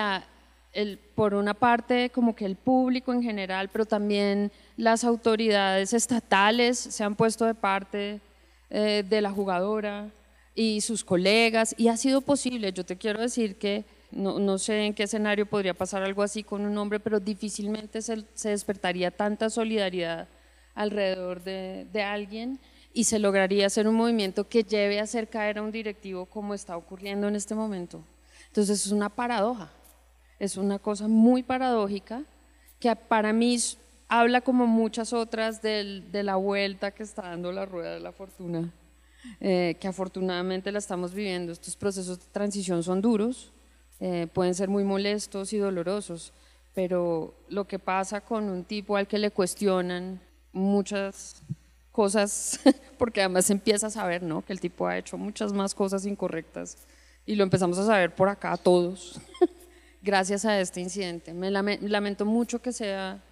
por 1.15 1.35
una 1.35 1.55
parte 1.55 2.11
como 2.11 2.35
que 2.35 2.45
el 2.45 2.57
público 2.57 3.13
en 3.13 3.23
general, 3.23 3.69
pero 3.71 3.87
también 3.87 4.53
las 4.77 5.05
autoridades 5.05 5.93
estatales 5.93 6.79
se 6.79 7.03
han 7.03 7.15
puesto 7.15 7.45
de 7.45 7.55
parte 7.55 8.21
eh, 8.71 9.05
de 9.09 9.21
la 9.21 9.31
jugadora 9.31 10.11
y 10.55 10.81
sus 10.81 11.05
colegas, 11.05 11.75
y 11.79 11.89
ha 11.89 11.97
sido 11.97 12.21
posible. 12.21 12.73
Yo 12.73 12.85
te 12.85 12.97
quiero 12.97 13.21
decir 13.21 13.57
que 13.57 13.85
no, 14.11 14.59
sé 14.59 14.87
en 14.87 14.95
qué 14.95 15.05
escenario 15.05 15.47
podría 15.47 15.75
pasar 15.75 16.03
algo 16.03 16.23
así 16.23 16.43
con 16.43 16.67
un 16.67 16.77
hombre, 16.77 17.01
pero 17.01 17.21
difícilmente 17.21 18.03
se, 18.03 18.25
despertaría 18.43 19.11
tanta 19.11 19.49
solidaridad 19.51 20.29
alrededor 20.75 21.43
de, 21.43 21.87
de 21.93 22.03
alguien 22.03 22.61
y 22.93 23.05
se 23.05 23.19
lograría 23.19 23.67
hacer 23.67 23.87
un 23.87 23.95
movimiento 23.95 24.49
que 24.49 24.65
lleve 24.65 25.01
a 25.01 25.05
hacer 25.05 25.29
caer 25.29 25.59
a 25.59 25.63
un 25.63 25.71
directivo 25.71 26.27
como 26.27 26.55
está 26.55 26.77
ocurriendo 26.77 27.29
en 27.29 27.37
este 27.37 27.55
momento. 27.55 28.03
Entonces 28.49 28.85
es 28.85 28.93
una 28.93 29.09
paradoja, 29.09 29.71
es 30.39 30.57
una 30.57 30.79
cosa 30.79 31.07
muy 31.07 31.43
paradójica 31.43 32.25
que 32.81 32.95
para 32.97 33.33
mí 33.33 33.59
habla 34.09 34.41
como 34.41 34.67
muchas 34.67 35.13
otras 35.13 35.63
del, 35.63 36.11
de 36.11 36.25
la 36.25 36.37
vuelta 36.37 36.91
que 36.91 37.05
está 37.05 37.23
dando 37.23 37.53
la 37.53 37.65
rueda 37.65 37.95
de 37.95 38.01
la 38.01 38.11
fortuna, 38.11 38.73
eh, 39.41 39.77
que 39.79 39.87
afortunadamente 39.87 40.73
la 40.73 40.81
estamos 40.81 41.15
viviendo. 41.15 41.53
Estos 41.53 41.77
procesos 41.77 42.19
de 42.19 42.27
transición 42.33 42.83
son 42.83 43.01
duros, 43.01 43.53
eh, 44.01 44.27
pueden 44.33 44.55
ser 44.55 44.69
muy 44.69 44.83
molestos 44.83 45.53
y 45.53 45.59
dolorosos, 45.59 46.33
pero 46.75 47.35
lo 47.49 47.67
que 47.69 47.79
pasa 47.79 48.21
con 48.21 48.49
un 48.49 48.65
tipo 48.65 48.97
al 48.97 49.07
que 49.07 49.19
le 49.19 49.31
cuestionan 49.31 50.21
muchas 50.53 51.43
cosas, 51.93 52.61
porque 52.99 53.21
además 53.21 53.47
se 53.47 53.53
empieza 53.53 53.89
a 53.89 53.91
saber 53.91 54.23
¿no? 54.23 54.43
que 54.43 54.53
el 54.53 54.61
tipo 54.61 54.87
ha 54.87 54.99
hecho 54.99 55.19
muchas 55.19 55.53
más 55.53 55.75
cosas 55.75 56.07
incorrectas 56.07 56.77
y 57.27 57.35
lo 57.35 57.45
empezamos 57.45 57.79
a 57.79 57.87
saber 57.87 58.15
por 58.15 58.29
acá 58.29 58.57
todos, 58.57 59.21
gracias 60.03 60.45
a 60.45 60.61
este 60.61 60.81
incidente. 60.81 61.33
Me 61.33 61.51
lamento 61.51 62.25
mucho 62.25 62.61
que 62.61 62.73
sea, 62.73 63.23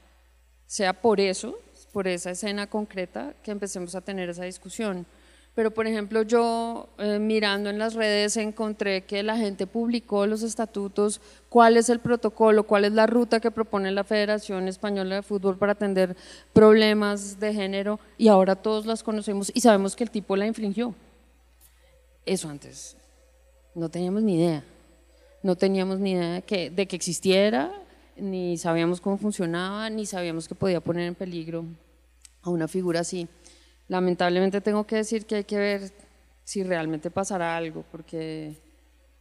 sea 0.67 0.93
por 0.93 1.21
eso, 1.21 1.59
por 1.93 2.07
esa 2.07 2.31
escena 2.31 2.67
concreta, 2.69 3.35
que 3.43 3.51
empecemos 3.51 3.95
a 3.95 4.01
tener 4.01 4.29
esa 4.29 4.45
discusión. 4.45 5.07
Pero, 5.59 5.73
por 5.73 5.89
ejemplo, 5.89 6.23
yo 6.23 6.89
eh, 6.99 7.19
mirando 7.19 7.69
en 7.69 7.81
las 7.81 7.95
redes 7.95 8.37
encontré 8.37 9.03
que 9.03 9.25
la 9.25 9.37
gente 9.37 9.67
publicó 9.67 10.25
los 10.25 10.45
estatutos, 10.45 11.21
cuál 11.49 11.77
es 11.77 11.89
el 11.89 11.99
protocolo, 11.99 12.63
cuál 12.63 12.85
es 12.85 12.93
la 12.93 13.09
ruta 13.09 13.41
que 13.41 13.51
propone 13.51 13.91
la 13.91 14.05
Federación 14.05 14.69
Española 14.69 15.17
de 15.17 15.23
Fútbol 15.23 15.59
para 15.59 15.73
atender 15.73 16.17
problemas 16.53 17.41
de 17.41 17.53
género 17.53 17.99
y 18.17 18.29
ahora 18.29 18.55
todos 18.55 18.87
las 18.87 19.03
conocemos 19.03 19.51
y 19.53 19.61
sabemos 19.61 19.97
que 19.97 20.05
el 20.05 20.13
tipo 20.13 20.37
la 20.37 20.47
infringió. 20.47 20.95
Eso 22.25 22.49
antes, 22.49 22.97
no 23.75 23.89
teníamos 23.89 24.23
ni 24.23 24.37
idea. 24.37 24.63
No 25.43 25.57
teníamos 25.57 25.99
ni 25.99 26.13
idea 26.13 26.35
de 26.35 26.43
que, 26.43 26.71
de 26.71 26.87
que 26.87 26.95
existiera, 26.95 27.73
ni 28.17 28.59
sabíamos 28.59 29.01
cómo 29.01 29.19
funcionaba, 29.19 29.91
ni 29.91 30.07
sabíamos 30.07 30.47
que 30.47 30.55
podía 30.55 30.81
poner 30.81 31.09
en 31.09 31.17
peligro 31.17 31.65
a 32.43 32.51
una 32.51 32.69
figura 32.69 33.01
así 33.01 33.27
lamentablemente 33.89 34.61
tengo 34.61 34.87
que 34.87 34.97
decir 34.97 35.27
que 35.27 35.37
hay 35.37 35.45
que 35.45 35.57
ver 35.57 35.93
si 36.45 36.63
realmente 36.63 37.11
pasará 37.11 37.57
algo, 37.57 37.85
porque 37.91 38.55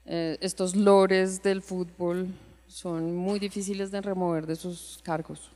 eh, 0.05 0.37
estos 0.39 0.75
lores 0.75 1.41
del 1.41 1.61
fútbol 1.61 2.27
son 2.67 3.15
muy 3.15 3.39
difíciles 3.39 3.91
de 3.91 4.01
remover 4.01 4.45
de 4.45 4.55
sus 4.55 4.99
cargos. 5.03 5.51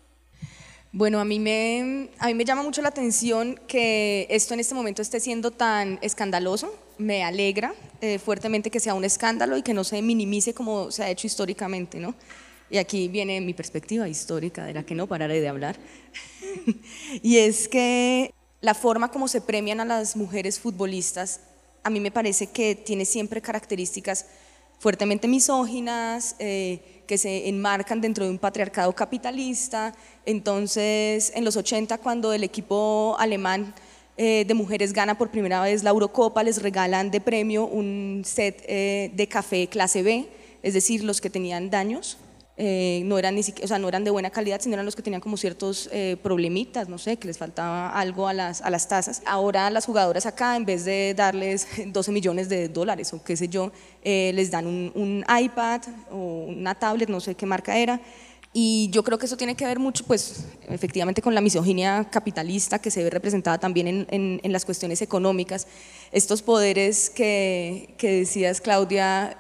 Bueno, 0.94 1.22
a 1.22 1.26
mí, 1.26 1.40
me, 1.40 2.10
a 2.20 2.28
mí 2.28 2.34
me 2.34 2.44
llama 2.44 2.64
mucho 2.64 2.82
la 2.82 2.90
atención 2.90 3.58
que 3.68 4.28
esto 4.30 4.54
en 4.54 4.60
este 4.60 4.76
momento 4.76 5.02
esté 5.02 5.22
siendo 5.22 5.52
tan 5.52 6.00
escandaloso. 6.02 6.74
Me 6.98 7.24
alegra 7.24 7.74
eh, 8.02 8.20
fuertemente 8.20 8.70
que 8.70 8.82
sea 8.82 8.94
un 8.94 9.06
escándalo 9.06 9.56
y 9.56 9.62
que 9.62 9.74
no 9.74 9.86
se 9.86 10.02
minimice 10.02 10.54
como 10.54 10.92
se 10.92 11.04
ha 11.04 11.10
hecho 11.10 11.28
históricamente, 11.28 11.98
¿no? 11.98 12.14
Y 12.70 12.78
aquí 12.78 13.08
viene 13.08 13.40
mi 13.40 13.54
perspectiva 13.54 14.10
histórica 14.10 14.66
de 14.66 14.74
la 14.74 14.84
que 14.84 14.94
no 14.94 15.08
pararé 15.08 15.40
de 15.40 15.48
hablar. 15.48 15.78
y 17.22 17.38
es 17.38 17.70
que 17.70 18.34
la 18.62 18.74
forma 18.74 19.10
como 19.10 19.28
se 19.28 19.42
premian 19.42 19.80
a 19.80 19.86
las 19.86 20.16
mujeres 20.16 20.60
futbolistas, 20.60 21.42
a 21.84 21.90
mí 21.90 22.00
me 22.00 22.12
parece 22.12 22.48
que 22.48 22.76
tiene 22.76 23.06
siempre 23.06 23.42
características 23.42 24.26
fuertemente 24.80 25.28
misóginas, 25.28 26.36
eh, 26.40 27.04
que 27.08 27.18
se 27.18 27.50
enmarcan 27.50 28.02
dentro 28.02 28.26
de 28.26 28.32
un 28.32 28.40
patriarcado 28.40 28.94
capitalista. 28.94 29.94
Entonces, 30.26 31.32
en 31.36 31.44
los 31.44 31.56
80, 31.56 31.98
cuando 32.00 32.34
el 32.34 32.44
equipo 32.44 33.16
alemán 33.20 33.74
eh, 34.18 34.46
de 34.48 34.54
mujeres 34.54 34.94
gana 34.94 35.18
por 35.18 35.30
primera 35.30 35.62
vez 35.62 35.84
la 35.84 35.90
Eurocopa, 35.90 36.44
les 36.44 36.62
regalan 36.62 37.12
de 37.12 37.22
premio 37.22 37.66
un 37.66 38.24
set 38.26 38.64
eh, 38.68 39.12
de 39.14 39.28
café 39.28 39.68
clase 39.68 40.04
B, 40.04 40.28
es 40.64 40.74
decir, 40.74 41.04
los 41.04 41.22
que 41.22 41.30
tenían 41.30 41.70
daños. 41.70 42.18
Eh, 42.64 43.02
no, 43.06 43.18
eran 43.18 43.34
ni 43.34 43.42
o 43.42 43.68
sea, 43.68 43.80
no 43.80 43.88
eran 43.88 44.04
de 44.04 44.12
buena 44.12 44.30
calidad, 44.30 44.62
sino 44.62 44.76
eran 44.76 44.86
los 44.86 44.96
que 44.96 45.02
tenían 45.02 45.20
como 45.20 45.36
ciertos 45.36 45.90
eh, 45.92 46.16
problemitas, 46.22 46.88
no 46.88 47.00
sé, 47.00 47.18
que 47.18 47.26
les 47.26 47.40
faltaba 47.40 47.90
algo 47.90 48.28
a 48.28 48.34
las, 48.34 48.62
a 48.62 48.70
las 48.70 48.88
tazas. 48.88 49.24
Ahora 49.26 49.72
las 49.72 49.88
jugadoras 49.88 50.28
acá, 50.28 50.56
en 50.56 50.64
vez 50.64 50.86
de 50.86 51.16
darles 51.16 51.68
12 51.92 52.12
millones 52.12 52.50
de 52.50 52.70
dólares 52.70 53.12
o 53.14 53.24
qué 53.24 53.36
sé 53.36 53.48
yo, 53.48 53.72
eh, 54.04 54.32
les 54.36 54.52
dan 54.52 54.68
un, 54.68 54.92
un, 54.94 55.26
iPad 55.44 55.82
o 56.12 56.46
una 56.50 56.76
tablet, 56.76 57.10
no 57.10 57.20
sé 57.20 57.34
qué 57.34 57.48
marca 57.48 57.76
era. 57.76 58.00
Y 58.54 58.92
yo 58.92 59.04
creo 59.04 59.18
que 59.18 59.26
eso 59.26 59.38
tiene 59.38 59.56
que 59.56 59.66
ver 59.66 59.80
mucho, 59.80 60.04
pues, 60.06 60.46
efectivamente 60.70 61.24
con 61.24 61.34
la 61.34 61.42
misoginia 61.42 62.08
capitalista 62.12 62.78
que 62.78 62.92
se 62.92 63.04
ve 63.04 63.10
representada 63.10 63.58
también 63.58 63.88
en, 63.88 64.40
en, 64.44 64.52
las 64.52 64.66
cuestiones 64.66 65.02
económicas. 65.02 65.66
Estos 66.12 66.44
poderes 66.44 67.10
que, 67.10 67.96
que 67.98 68.12
decías, 68.20 68.62
Claudia, 68.62 69.36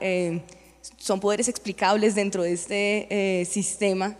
son 1.01 1.19
poderes 1.19 1.47
explicables 1.47 2.13
dentro 2.13 2.43
de 2.43 2.53
este 2.53 3.07
eh, 3.09 3.45
sistema 3.45 4.15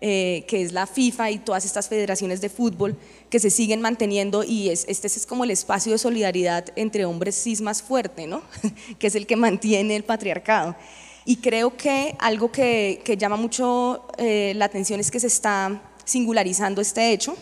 eh, 0.00 0.44
que 0.48 0.60
es 0.60 0.72
la 0.72 0.86
FIFA 0.86 1.30
y 1.30 1.38
todas 1.38 1.64
estas 1.64 1.88
federaciones 1.88 2.40
de 2.40 2.48
fútbol 2.48 2.98
que 3.30 3.38
se 3.38 3.50
siguen 3.50 3.80
manteniendo 3.80 4.42
y 4.42 4.68
es, 4.68 4.84
este 4.88 5.06
es 5.06 5.26
como 5.26 5.44
el 5.44 5.50
espacio 5.50 5.92
de 5.92 5.98
solidaridad 5.98 6.66
entre 6.76 7.04
hombres 7.04 7.40
cis 7.40 7.60
más 7.60 7.80
fuerte, 7.80 8.26
¿no? 8.26 8.42
que 8.98 9.06
es 9.06 9.14
el 9.14 9.26
que 9.26 9.36
mantiene 9.36 9.96
el 9.96 10.04
patriarcado. 10.04 10.76
Y 11.24 11.36
creo 11.36 11.76
que 11.76 12.16
algo 12.18 12.50
que, 12.50 13.00
que 13.04 13.16
llama 13.16 13.36
mucho 13.36 14.08
eh, 14.18 14.52
la 14.56 14.66
atención 14.66 15.00
es 15.00 15.10
que 15.10 15.20
se 15.20 15.28
está 15.28 15.80
singularizando 16.04 16.82
este 16.82 17.12
hecho 17.12 17.34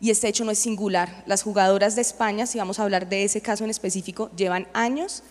y 0.00 0.10
este 0.10 0.28
hecho 0.28 0.44
no 0.44 0.50
es 0.50 0.58
singular. 0.58 1.22
Las 1.26 1.42
jugadoras 1.42 1.94
de 1.94 2.02
España, 2.02 2.46
si 2.46 2.58
vamos 2.58 2.80
a 2.80 2.82
hablar 2.82 3.08
de 3.08 3.24
ese 3.24 3.40
caso 3.40 3.64
en 3.64 3.70
específico, 3.70 4.30
llevan 4.36 4.68
años 4.74 5.22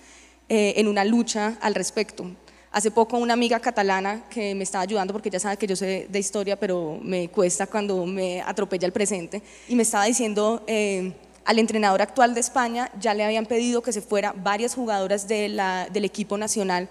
en 0.50 0.88
una 0.88 1.06
lucha 1.06 1.58
al 1.62 1.76
respecto. 1.76 2.32
Hace 2.74 2.90
poco 2.90 3.20
una 3.20 3.34
amiga 3.34 3.60
catalana 3.60 4.24
que 4.32 4.56
me 4.56 4.64
estaba 4.64 4.82
ayudando 4.82 5.14
porque 5.14 5.30
ya 5.30 5.40
sabe 5.40 5.58
que 5.58 5.68
yo 5.68 5.76
sé 5.76 6.08
de 6.10 6.18
historia, 6.18 6.60
pero 6.60 6.98
me 7.04 7.30
cuesta 7.30 7.68
cuando 7.68 8.04
me 8.08 8.42
atropella 8.42 8.88
el 8.88 8.92
presente, 8.92 9.44
y 9.68 9.76
me 9.76 9.84
estaba 9.84 10.06
diciendo, 10.06 10.64
eh, 10.66 11.14
al 11.46 11.60
entrenador 11.60 12.02
actual 12.02 12.34
de 12.34 12.40
España 12.40 12.90
ya 13.00 13.14
le 13.14 13.24
habían 13.24 13.46
pedido 13.46 13.84
que 13.84 13.94
se 13.94 14.02
fuera, 14.02 14.34
varias 14.36 14.74
jugadoras 14.74 15.28
del 15.28 15.60
equipo 16.04 16.36
nacional 16.36 16.90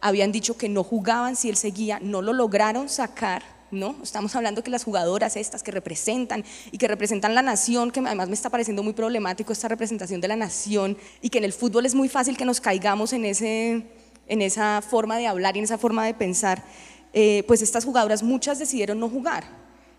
habían 0.00 0.30
dicho 0.30 0.56
que 0.56 0.68
no 0.68 0.84
jugaban 0.84 1.34
si 1.34 1.48
él 1.48 1.56
seguía, 1.56 1.98
no 2.00 2.22
lo 2.22 2.32
lograron 2.32 2.88
sacar, 2.88 3.42
¿no? 3.72 3.96
Estamos 4.04 4.36
hablando 4.36 4.62
que 4.62 4.70
las 4.70 4.84
jugadoras 4.84 5.34
estas 5.34 5.64
que 5.64 5.72
representan 5.72 6.44
y 6.70 6.78
que 6.78 6.86
representan 6.86 7.34
la 7.34 7.42
nación, 7.42 7.90
que 7.90 7.98
además 7.98 8.28
me 8.28 8.34
está 8.34 8.50
pareciendo 8.50 8.84
muy 8.84 8.92
problemático 8.92 9.52
esta 9.52 9.66
representación 9.66 10.20
de 10.20 10.28
la 10.28 10.36
nación 10.36 10.96
y 11.20 11.30
que 11.30 11.38
en 11.38 11.44
el 11.44 11.52
fútbol 11.52 11.86
es 11.86 11.96
muy 11.96 12.08
fácil 12.08 12.36
que 12.36 12.44
nos 12.44 12.60
caigamos 12.60 13.12
en 13.12 13.24
ese 13.24 13.84
en 14.28 14.42
esa 14.42 14.82
forma 14.82 15.16
de 15.16 15.26
hablar 15.26 15.56
y 15.56 15.60
en 15.60 15.64
esa 15.64 15.78
forma 15.78 16.04
de 16.04 16.14
pensar, 16.14 16.62
eh, 17.12 17.44
pues 17.46 17.62
estas 17.62 17.84
jugadoras 17.84 18.24
muchas 18.24 18.58
decidieron 18.58 18.98
no 18.98 19.08
jugar 19.08 19.44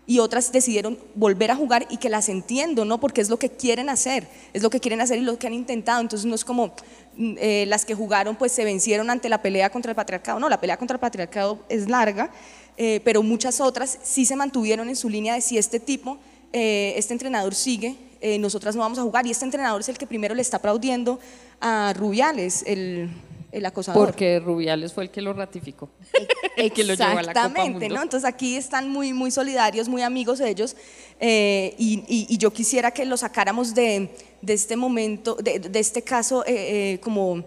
y 0.06 0.18
otras 0.18 0.52
decidieron 0.52 0.98
volver 1.14 1.50
a 1.50 1.56
jugar 1.56 1.86
y 1.90 1.96
que 1.96 2.08
las 2.08 2.28
entiendo, 2.28 2.84
¿no? 2.84 3.00
Porque 3.00 3.20
es 3.20 3.30
lo 3.30 3.38
que 3.38 3.48
quieren 3.48 3.88
hacer, 3.88 4.28
es 4.52 4.62
lo 4.62 4.70
que 4.70 4.80
quieren 4.80 5.00
hacer 5.00 5.18
y 5.18 5.22
lo 5.22 5.38
que 5.38 5.46
han 5.46 5.54
intentado. 5.54 6.00
Entonces 6.00 6.26
no 6.26 6.34
es 6.34 6.44
como 6.44 6.74
mm, 7.16 7.34
eh, 7.38 7.64
las 7.68 7.84
que 7.84 7.94
jugaron 7.94 8.36
pues 8.36 8.52
se 8.52 8.64
vencieron 8.64 9.10
ante 9.10 9.28
la 9.28 9.40
pelea 9.42 9.70
contra 9.70 9.90
el 9.90 9.96
patriarcado. 9.96 10.38
No, 10.38 10.48
la 10.48 10.60
pelea 10.60 10.76
contra 10.76 10.96
el 10.96 11.00
patriarcado 11.00 11.58
es 11.68 11.88
larga, 11.88 12.30
eh, 12.76 13.00
pero 13.02 13.22
muchas 13.22 13.60
otras 13.60 13.98
sí 14.02 14.24
se 14.24 14.36
mantuvieron 14.36 14.88
en 14.88 14.96
su 14.96 15.08
línea 15.08 15.34
de 15.34 15.40
si 15.40 15.58
este 15.58 15.80
tipo, 15.80 16.18
este 16.52 17.12
entrenador 17.12 17.54
sigue, 17.54 17.96
nosotras 18.40 18.74
no 18.76 18.80
vamos 18.80 18.98
a 18.98 19.02
jugar. 19.02 19.26
Y 19.26 19.30
este 19.30 19.44
entrenador 19.44 19.80
es 19.80 19.90
el 19.90 19.98
que 19.98 20.06
primero 20.06 20.34
le 20.34 20.40
está 20.40 20.56
aplaudiendo 20.56 21.18
a 21.60 21.92
Rubiales, 21.94 22.62
el 22.66 23.10
el 23.56 23.64
acosador. 23.64 24.06
Porque 24.06 24.38
Rubiales 24.38 24.92
fue 24.92 25.04
el 25.04 25.10
que 25.10 25.22
lo 25.22 25.32
ratificó, 25.32 25.88
el 26.56 26.72
que 26.72 26.84
lo 26.84 26.94
llevó 26.94 27.18
a 27.18 27.22
la 27.22 27.32
Copa 27.32 27.64
Mundo. 27.64 27.88
¿no? 27.88 28.02
Entonces 28.02 28.28
aquí 28.28 28.56
están 28.56 28.88
muy, 28.88 29.12
muy 29.12 29.30
solidarios, 29.30 29.88
muy 29.88 30.02
amigos 30.02 30.40
ellos, 30.40 30.76
eh, 31.20 31.74
y, 31.78 32.36
yo 32.36 32.52
quisiera 32.52 32.90
que 32.90 33.06
lo 33.06 33.16
sacáramos 33.16 33.74
de, 33.74 34.10
de 34.42 34.52
este 34.52 34.76
momento, 34.76 35.36
de, 35.36 35.58
de 35.58 35.78
este 35.78 36.02
caso 36.02 36.44
eh, 36.44 36.94
eh, 36.94 37.00
como 37.00 37.44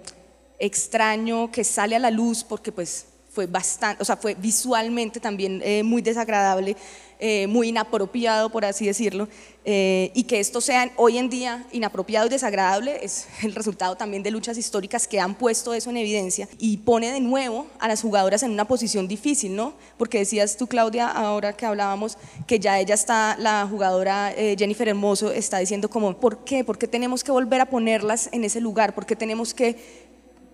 extraño 0.58 1.52
que 1.52 1.64
sale 1.64 1.96
a 1.96 2.00
la 2.00 2.10
luz, 2.10 2.44
porque 2.44 2.72
pues 2.72 3.06
fue 3.30 3.46
bastante, 3.46 4.02
o 4.02 4.06
sea, 4.06 4.18
fue 4.18 4.34
visualmente 4.34 5.20
también 5.20 5.62
eh, 5.64 5.84
muy 5.84 6.02
desagradable, 6.02 6.76
eh, 7.20 7.46
muy 7.48 7.70
inapropiado, 7.70 8.50
por 8.50 8.66
así 8.66 8.88
decirlo, 8.88 9.28
eh, 9.66 10.12
y 10.16 10.24
que 10.24 10.40
esto 10.40 10.62
sea 10.62 10.92
hoy 10.96 11.18
en 11.18 11.30
día 11.30 11.68
inapropiado 11.72 12.26
y 12.26 12.30
desagradable 12.30 13.04
es 13.04 13.28
el 13.44 13.54
resultado 13.54 13.96
también 13.96 14.24
de 14.24 14.32
luchas 14.32 14.58
históricas 14.58 15.08
que 15.08 15.20
han 15.20 15.36
puesto 15.36 15.74
eso 15.74 15.90
en 15.92 15.98
evidencia 15.98 16.48
y 16.58 16.78
pone 16.78 17.12
de 17.12 17.20
nuevo 17.20 17.68
a 17.78 17.88
las 17.88 18.02
jugadoras 18.02 18.42
en 18.42 18.52
una 18.52 18.66
posición 18.66 19.08
difícil, 19.08 19.56
¿no? 19.56 19.74
Porque 19.98 20.20
decías 20.20 20.58
tú, 20.58 20.66
Claudia, 20.66 21.08
ahora 21.08 21.54
que 21.54 21.68
hablábamos, 21.68 22.18
que 22.48 22.60
ya 22.60 22.80
ella 22.80 22.96
está, 22.96 23.36
la 23.38 23.68
jugadora 23.70 24.34
Jennifer 24.58 24.88
Hermoso 24.88 25.32
está 25.32 25.60
diciendo 25.60 25.90
como, 25.90 26.18
¿por 26.18 26.44
qué? 26.46 26.64
¿Por 26.64 26.78
qué 26.78 26.88
tenemos 26.88 27.24
que 27.24 27.32
volver 27.32 27.62
a 27.62 27.70
ponerlas 27.70 28.30
en 28.32 28.44
ese 28.44 28.60
lugar? 28.60 28.96
¿Por 28.96 29.06
qué 29.06 29.16
tenemos 29.16 29.54
que 29.54 30.09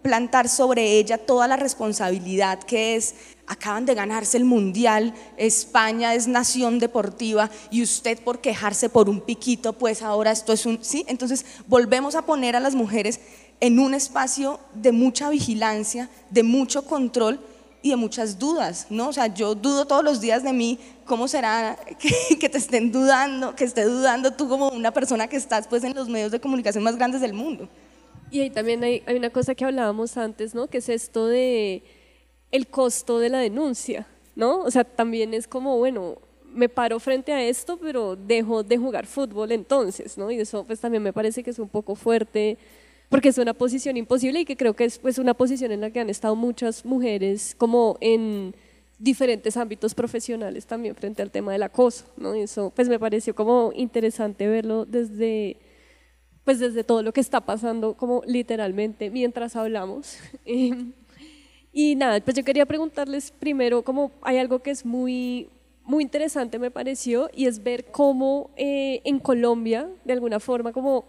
plantar 0.05 0.49
sobre 0.49 0.99
ella 0.99 1.17
toda 1.17 1.47
la 1.47 1.57
responsabilidad 1.57 2.61
que 2.61 2.95
es, 2.95 3.15
acaban 3.47 3.87
de 3.87 3.95
ganarse 3.95 4.37
el 4.37 4.45
mundial, 4.45 5.15
España 5.35 6.13
es 6.13 6.27
nación 6.27 6.77
deportiva 6.77 7.49
y 7.71 7.81
usted 7.81 8.19
por 8.19 8.39
quejarse 8.39 8.87
por 8.87 9.09
un 9.09 9.19
piquito, 9.19 9.73
pues 9.73 10.03
ahora 10.03 10.31
esto 10.31 10.53
es 10.53 10.67
un, 10.67 10.77
¿sí? 10.83 11.05
Entonces 11.07 11.43
volvemos 11.65 12.13
a 12.13 12.21
poner 12.21 12.55
a 12.55 12.59
las 12.59 12.75
mujeres 12.75 13.19
en 13.59 13.79
un 13.79 13.95
espacio 13.95 14.59
de 14.75 14.91
mucha 14.91 15.31
vigilancia, 15.31 16.07
de 16.29 16.43
mucho 16.43 16.85
control 16.85 17.39
y 17.81 17.89
de 17.89 17.95
muchas 17.95 18.37
dudas, 18.37 18.85
¿no? 18.91 19.07
O 19.07 19.13
sea, 19.13 19.25
yo 19.25 19.55
dudo 19.55 19.87
todos 19.87 20.03
los 20.03 20.21
días 20.21 20.43
de 20.43 20.53
mí, 20.53 20.77
¿cómo 21.07 21.27
será 21.27 21.79
que, 22.39 22.47
te 22.47 22.59
estén 22.59 22.91
dudando, 22.91 23.55
que 23.55 23.63
esté 23.63 23.85
dudando 23.85 24.33
tú 24.33 24.47
como 24.47 24.69
una 24.69 24.91
persona 24.91 25.27
que 25.27 25.37
estás 25.37 25.67
pues 25.67 25.83
en 25.83 25.95
los 25.95 26.07
medios 26.09 26.31
de 26.31 26.39
comunicación 26.39 26.83
más 26.83 26.95
grandes 26.95 27.21
del 27.21 27.33
mundo? 27.33 27.67
Y 28.31 28.41
ahí 28.41 28.49
también 28.49 28.83
hay, 28.83 29.03
hay, 29.05 29.15
una 29.15 29.29
cosa 29.29 29.55
que 29.55 29.65
hablábamos 29.65 30.17
antes, 30.17 30.55
¿no? 30.55 30.67
Que 30.67 30.79
es 30.79 30.89
esto 30.89 31.27
de 31.27 31.83
el 32.51 32.67
costo 32.67 33.19
de 33.19 33.29
la 33.29 33.39
denuncia, 33.39 34.07
¿no? 34.35 34.59
O 34.61 34.71
sea, 34.71 34.83
también 34.83 35.33
es 35.33 35.47
como, 35.47 35.77
bueno, 35.77 36.17
me 36.55 36.69
paro 36.69 36.99
frente 36.99 37.33
a 37.33 37.43
esto, 37.43 37.77
pero 37.77 38.15
dejo 38.15 38.63
de 38.63 38.77
jugar 38.77 39.05
fútbol 39.05 39.51
entonces, 39.51 40.17
¿no? 40.17 40.31
Y 40.31 40.39
eso 40.39 40.63
pues 40.63 40.79
también 40.79 41.03
me 41.03 41.13
parece 41.13 41.43
que 41.43 41.49
es 41.49 41.59
un 41.59 41.69
poco 41.69 41.95
fuerte, 41.95 42.57
porque 43.09 43.29
es 43.29 43.37
una 43.37 43.53
posición 43.53 43.97
imposible 43.97 44.39
y 44.39 44.45
que 44.45 44.55
creo 44.55 44.73
que 44.73 44.85
es 44.85 44.97
pues 44.97 45.17
una 45.17 45.33
posición 45.33 45.71
en 45.71 45.81
la 45.81 45.91
que 45.91 45.99
han 45.99 46.09
estado 46.09 46.35
muchas 46.35 46.85
mujeres 46.85 47.55
como 47.57 47.97
en 47.99 48.55
diferentes 48.97 49.57
ámbitos 49.57 49.93
profesionales 49.93 50.65
también 50.65 50.95
frente 50.95 51.21
al 51.21 51.29
tema 51.29 51.51
del 51.51 51.63
acoso, 51.63 52.05
¿no? 52.15 52.35
Y 52.35 52.41
eso 52.41 52.71
pues 52.73 52.87
me 52.87 52.99
pareció 52.99 53.35
como 53.35 53.71
interesante 53.75 54.47
verlo 54.47 54.85
desde 54.85 55.57
pues 56.45 56.59
desde 56.59 56.83
todo 56.83 57.01
lo 57.01 57.11
que 57.11 57.19
está 57.19 57.41
pasando 57.41 57.95
como 57.95 58.21
literalmente 58.25 59.09
mientras 59.09 59.55
hablamos. 59.55 60.17
Em, 60.45 60.93
y 61.73 61.95
nada, 61.95 62.21
pues 62.21 62.37
yo 62.37 62.43
quería 62.45 62.65
preguntarles 62.65 63.31
primero 63.31 63.81
como 63.81 64.11
hay 64.21 64.37
algo 64.37 64.59
que 64.59 64.71
es 64.71 64.85
muy, 64.85 65.49
muy 65.83 66.03
interesante 66.03 66.57
me 66.57 66.71
pareció 66.71 67.29
y 67.33 67.47
es 67.47 67.61
ver 67.61 67.85
cómo 67.85 68.49
eh, 68.55 69.01
en 69.03 69.19
Colombia, 69.19 69.89
de 70.05 70.13
alguna 70.13 70.39
forma, 70.39 70.71
como 70.71 71.03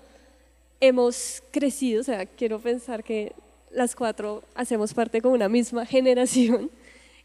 hemos 0.80 1.42
crecido, 1.52 2.00
o 2.00 2.04
sea, 2.04 2.26
quiero 2.26 2.58
pensar 2.58 3.04
que 3.04 3.32
las 3.70 3.94
cuatro 3.94 4.42
hacemos 4.54 4.92
parte 4.92 5.20
con 5.20 5.32
una 5.32 5.48
misma 5.48 5.86
generación 5.94 6.70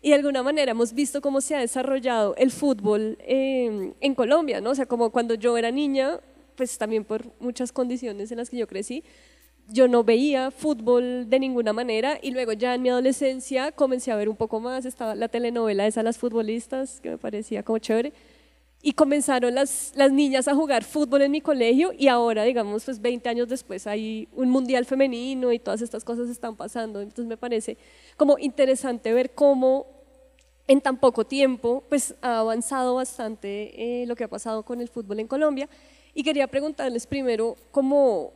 y 0.03 0.10
de 0.10 0.15
alguna 0.15 0.44
manera 0.44 0.72
hemos 0.72 0.94
visto 0.94 1.22
cómo 1.22 1.41
se 1.41 1.56
ha 1.56 1.60
desarrollado 1.60 2.36
el 2.36 2.51
fútbol 2.51 3.18
em, 3.22 3.94
en 4.01 4.15
Colombia, 4.15 4.60
¿no? 4.60 4.72
O 4.72 4.75
sea, 4.75 4.86
como 4.86 5.12
cuando 5.12 5.36
yo 5.36 5.58
era 5.58 5.72
niña, 5.72 6.20
pues 6.55 6.77
también 6.77 7.05
por 7.05 7.25
muchas 7.39 7.72
condiciones 7.72 8.31
en 8.31 8.38
las 8.38 8.50
que 8.50 8.58
yo 8.58 8.67
crecí, 8.67 9.03
yo 9.67 9.88
no 9.88 10.03
veía 10.03 10.51
fútbol 10.51 11.29
de 11.29 11.39
ninguna 11.39 11.74
manera 11.74 12.20
y 12.22 12.31
luego 12.31 12.53
ya 12.53 12.75
en 12.75 12.81
mi 12.81 12.89
adolescencia 12.89 13.72
comencé 13.72 14.12
a 14.12 14.15
ver 14.15 14.29
un 14.29 14.36
poco 14.36 14.60
más, 14.60 14.86
estaba 14.86 15.15
la 15.15 15.29
telenovela 15.29 15.88
esa 15.88 16.03
Las 16.03 16.17
Futbolistas, 16.17 17.00
que 17.00 17.12
me 17.12 17.17
parecía 17.17 17.63
como 17.63 17.77
chévere, 17.79 18.13
y 18.84 18.93
comenzaron 18.93 19.53
las, 19.53 19.93
las 19.96 20.12
niñas 20.12 20.48
a 20.48 20.55
jugar 20.55 20.84
fútbol 20.84 21.22
en 21.22 21.31
mi 21.31 21.39
colegio 21.39 21.93
y 21.98 22.08
ahora, 22.08 22.43
digamos, 22.43 22.84
pues 22.84 23.00
20 23.00 23.29
años 23.29 23.48
después 23.48 23.86
hay 23.86 24.27
un 24.34 24.50
mundial 24.50 24.86
femenino 24.86 25.51
y 25.51 25.60
todas 25.60 25.81
estas 25.81 26.03
cosas 26.03 26.29
están 26.29 26.55
pasando, 26.55 27.00
entonces 27.00 27.27
me 27.27 27.38
parece 27.38 27.77
como 28.17 28.39
interesante 28.39 29.13
ver 29.13 29.31
cómo 29.31 29.86
en 30.67 30.81
tan 30.81 30.98
poco 30.98 31.25
tiempo 31.25 31.84
pues 31.89 32.15
ha 32.22 32.39
avanzado 32.39 32.96
bastante 32.96 34.01
eh, 34.01 34.05
lo 34.05 34.15
que 34.15 34.24
ha 34.24 34.27
pasado 34.27 34.63
con 34.63 34.81
el 34.81 34.89
fútbol 34.89 35.20
en 35.20 35.27
Colombia 35.27 35.70
y 36.13 36.24
quería 36.24 36.48
preguntarles 36.48 37.08
primero 37.08 37.56
cómo 37.72 38.34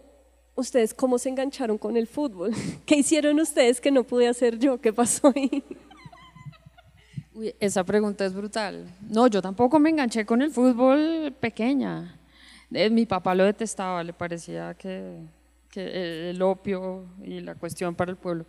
ustedes 0.55 0.93
cómo 0.93 1.17
se 1.17 1.29
engancharon 1.29 1.77
con 1.77 1.97
el 1.97 2.07
fútbol. 2.07 2.53
¿Qué 2.85 2.95
hicieron 2.95 3.39
ustedes 3.39 3.79
que 3.81 3.91
no 3.91 4.03
pude 4.03 4.27
hacer 4.27 4.57
yo? 4.57 4.79
¿Qué 4.79 4.93
pasó 4.93 5.31
ahí? 5.35 5.63
Uy, 7.33 7.53
esa 7.59 7.83
pregunta 7.83 8.25
es 8.25 8.33
brutal. 8.33 8.87
No, 9.09 9.27
yo 9.27 9.41
tampoco 9.41 9.77
me 9.77 9.89
enganché 9.89 10.25
con 10.25 10.41
el 10.41 10.51
fútbol 10.51 11.33
pequeña. 11.39 12.17
Eh, 12.71 12.89
mi 12.89 13.05
papá 13.05 13.35
lo 13.35 13.43
detestaba, 13.43 14.03
le 14.03 14.13
parecía 14.13 14.73
que, 14.73 15.17
que 15.69 16.29
el 16.29 16.41
opio 16.41 17.05
y 17.23 17.41
la 17.41 17.55
cuestión 17.55 17.93
para 17.93 18.11
el 18.11 18.17
pueblo. 18.17 18.45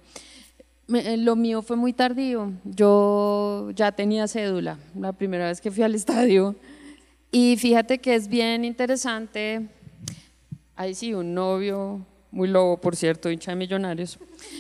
Eh, 0.89 1.17
lo 1.17 1.35
mío 1.35 1.63
fue 1.63 1.77
muy 1.77 1.93
tardío. 1.93 2.53
Yo 2.65 3.71
ya 3.75 3.91
tenía 3.91 4.29
cédula. 4.29 4.79
La 4.95 5.13
primera 5.13 5.49
vez 5.49 5.61
que 5.61 5.71
fui 5.73 5.83
al 5.83 5.95
estadio 5.97 6.55
y 7.31 7.57
fíjate 7.57 7.99
que 7.99 8.15
es 8.15 8.29
bien 8.29 8.65
interesante, 8.65 9.69
ahí 10.75 10.95
sí, 10.95 11.13
un 11.13 11.35
novio, 11.35 12.05
muy 12.31 12.49
lobo, 12.49 12.81
por 12.81 12.97
cierto, 12.97 13.31
hincha 13.31 13.51
de 13.51 13.57
millonarios, 13.57 14.19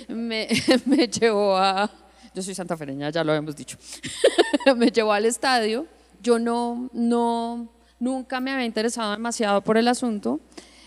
me, 0.08 0.48
me 0.86 1.08
llevó 1.08 1.56
a, 1.56 1.90
yo 2.34 2.42
soy 2.42 2.54
santafereña, 2.54 3.10
ya 3.10 3.22
lo 3.22 3.32
habíamos 3.32 3.56
dicho, 3.56 3.78
me 4.76 4.90
llevó 4.90 5.12
al 5.12 5.26
estadio, 5.26 5.86
yo 6.22 6.38
no, 6.38 6.90
no, 6.92 7.70
nunca 8.00 8.40
me 8.40 8.50
había 8.50 8.66
interesado 8.66 9.12
demasiado 9.12 9.62
por 9.62 9.76
el 9.78 9.88
asunto, 9.88 10.40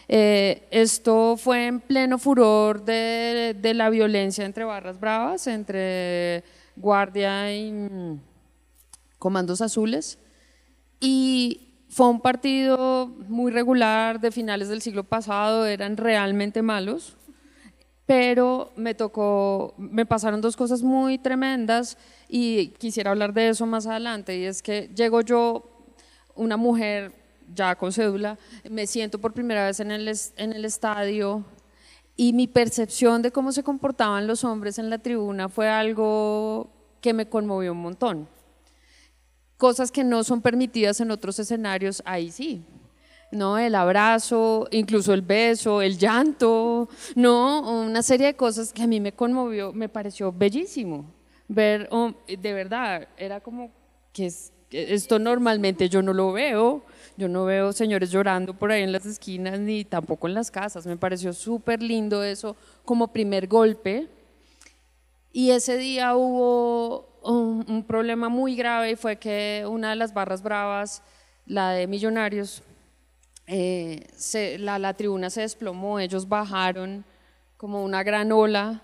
eh, 0.08 0.68
esto 0.72 1.38
fue 1.38 1.68
en 1.68 1.80
pleno 1.80 2.18
furor 2.18 2.84
de, 2.84 3.56
de, 3.60 3.74
la 3.76 3.92
violencia 3.92 4.44
entre 4.44 4.64
barras 4.64 5.00
bravas, 5.00 5.46
entre 5.46 6.44
guardia 6.76 7.56
y 7.56 7.88
comandos 9.20 9.62
azules, 9.62 10.18
y 11.00 11.69
fue 11.90 12.08
un 12.08 12.22
partido 12.22 13.08
muy 13.28 13.52
regular 13.52 14.22
de 14.22 14.32
finales 14.32 14.70
del 14.70 14.82
siglo 14.82 15.04
pasado, 15.04 15.66
eran 15.66 15.98
realmente 15.98 16.62
malos, 16.62 17.18
pero 18.06 18.72
me 18.76 18.94
tocó, 18.94 19.74
me 19.78 20.06
pasaron 20.06 20.40
dos 20.40 20.56
cosas 20.56 20.84
muy 20.84 21.18
tremendas 21.18 21.98
y 22.28 22.70
quisiera 22.78 23.10
hablar 23.10 23.34
de 23.34 23.50
eso 23.50 23.66
más 23.66 23.88
adelante, 23.88 24.38
y 24.38 24.46
es 24.46 24.62
que 24.62 24.90
llego 24.96 25.22
yo, 25.22 25.64
una 26.36 26.58
mujer 26.58 27.12
ya 27.54 27.76
con 27.76 27.92
cédula, 27.92 28.38
me 28.70 28.86
siento 28.86 29.20
por 29.20 29.34
primera 29.34 29.66
vez 29.66 29.80
en 29.80 29.90
el, 29.90 30.08
en 30.38 30.54
el 30.54 30.66
estadio 30.66 31.44
y 32.16 32.34
mi 32.34 32.48
percepción 32.48 33.24
de 33.24 33.32
cómo 33.32 33.52
se 33.52 33.64
comportaban 33.64 34.28
los 34.28 34.44
hombres 34.44 34.78
en 34.78 34.92
la 34.92 35.00
tribuna 35.00 35.50
fue 35.50 35.68
algo 35.68 36.70
que 37.02 37.14
me 37.14 37.28
conmovió 37.28 37.72
un 37.72 37.82
montón 37.82 38.39
cosas 39.60 39.92
que 39.92 40.06
no 40.06 40.24
son 40.24 40.42
permitidas 40.42 41.02
en 41.02 41.12
otros 41.12 41.38
escenarios, 41.38 42.02
ahí 42.06 42.32
sí. 42.32 42.64
¿no? 43.30 43.60
El 43.60 43.76
abrazo, 43.76 44.68
incluso 44.72 45.14
el 45.14 45.22
beso, 45.22 45.82
el 45.82 45.98
llanto, 45.98 46.88
¿no? 47.14 47.84
Una 47.84 48.02
serie 48.02 48.28
de 48.28 48.36
cosas 48.36 48.72
que 48.72 48.84
a 48.84 48.88
mí 48.88 49.02
me 49.02 49.12
conmovió, 49.12 49.74
me 49.74 49.90
pareció 49.90 50.32
bellísimo. 50.32 51.06
Ver, 51.50 51.90
oh, 51.92 52.14
de 52.26 52.54
verdad, 52.54 53.10
era 53.18 53.42
como 53.42 53.70
que 54.14 54.32
esto 54.72 55.20
normalmente 55.20 55.90
yo 55.90 56.02
no 56.02 56.14
lo 56.14 56.32
veo, 56.32 56.84
yo 57.18 57.28
no 57.28 57.44
veo 57.44 57.74
señores 57.74 58.12
llorando 58.12 58.54
por 58.54 58.72
ahí 58.72 58.84
en 58.84 58.94
las 58.94 59.06
esquinas 59.06 59.60
ni 59.60 59.84
tampoco 59.84 60.28
en 60.28 60.36
las 60.36 60.50
casas. 60.52 60.88
Me 60.88 60.96
pareció 60.96 61.34
súper 61.34 61.84
lindo 61.84 62.24
eso 62.24 62.56
como 62.86 63.10
primer 63.10 63.48
golpe. 63.48 64.08
Y 65.32 65.52
ese 65.52 65.78
día 65.78 66.16
hubo 66.16 67.08
un, 67.22 67.84
problema 67.88 68.30
muy 68.30 68.56
grave 68.56 68.96
fue 68.96 69.18
que 69.18 69.64
una 69.68 69.92
de 69.92 69.96
las 69.96 70.14
barras 70.14 70.42
bravas, 70.42 71.04
la 71.46 71.72
de 71.72 71.88
Millonarios, 71.88 72.64
eh, 73.48 74.08
la, 74.60 74.94
tribuna 74.94 75.30
se 75.30 75.42
desplomó, 75.42 76.00
ellos 76.00 76.28
bajaron 76.28 77.04
como 77.58 77.84
una 77.84 78.04
gran 78.04 78.32
ola 78.32 78.82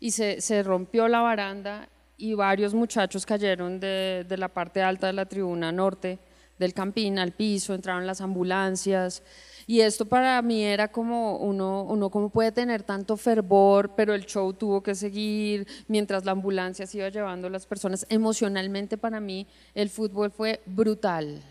y 0.00 0.10
se, 0.10 0.62
rompió 0.62 1.08
la 1.08 1.20
baranda 1.20 1.88
y 2.16 2.34
varios 2.34 2.74
muchachos 2.74 3.26
cayeron 3.26 3.78
de, 3.78 4.24
de, 4.28 4.36
la 4.38 4.48
parte 4.48 4.82
alta 4.82 5.08
de 5.08 5.12
la 5.12 5.26
tribuna 5.26 5.70
norte 5.70 6.18
del 6.58 6.72
campín 6.72 7.18
al 7.18 7.32
piso, 7.32 7.74
entraron 7.74 8.06
las 8.06 8.20
ambulancias 8.20 9.22
y 9.66 9.80
esto 9.80 10.06
para 10.06 10.40
mí 10.42 10.62
era 10.62 10.88
como 10.88 11.38
uno, 11.38 11.82
uno 11.82 12.30
puede 12.30 12.52
tener 12.52 12.84
tanto 12.84 13.16
fervor, 13.16 13.94
pero 13.96 14.14
el 14.14 14.24
show 14.24 14.52
tuvo 14.52 14.80
que 14.80 14.94
seguir 14.94 15.66
mientras 15.88 16.24
la 16.24 16.32
ambulancia 16.32 16.86
se 16.86 16.98
iba 16.98 17.08
llevando 17.08 17.48
a 17.48 17.50
las 17.50 17.66
personas. 17.66 18.06
Emocionalmente 18.08 18.96
para 18.96 19.18
mí 19.18 19.48
el 19.74 19.90
fútbol 19.90 20.30
fue 20.30 20.60
brutal, 20.66 21.42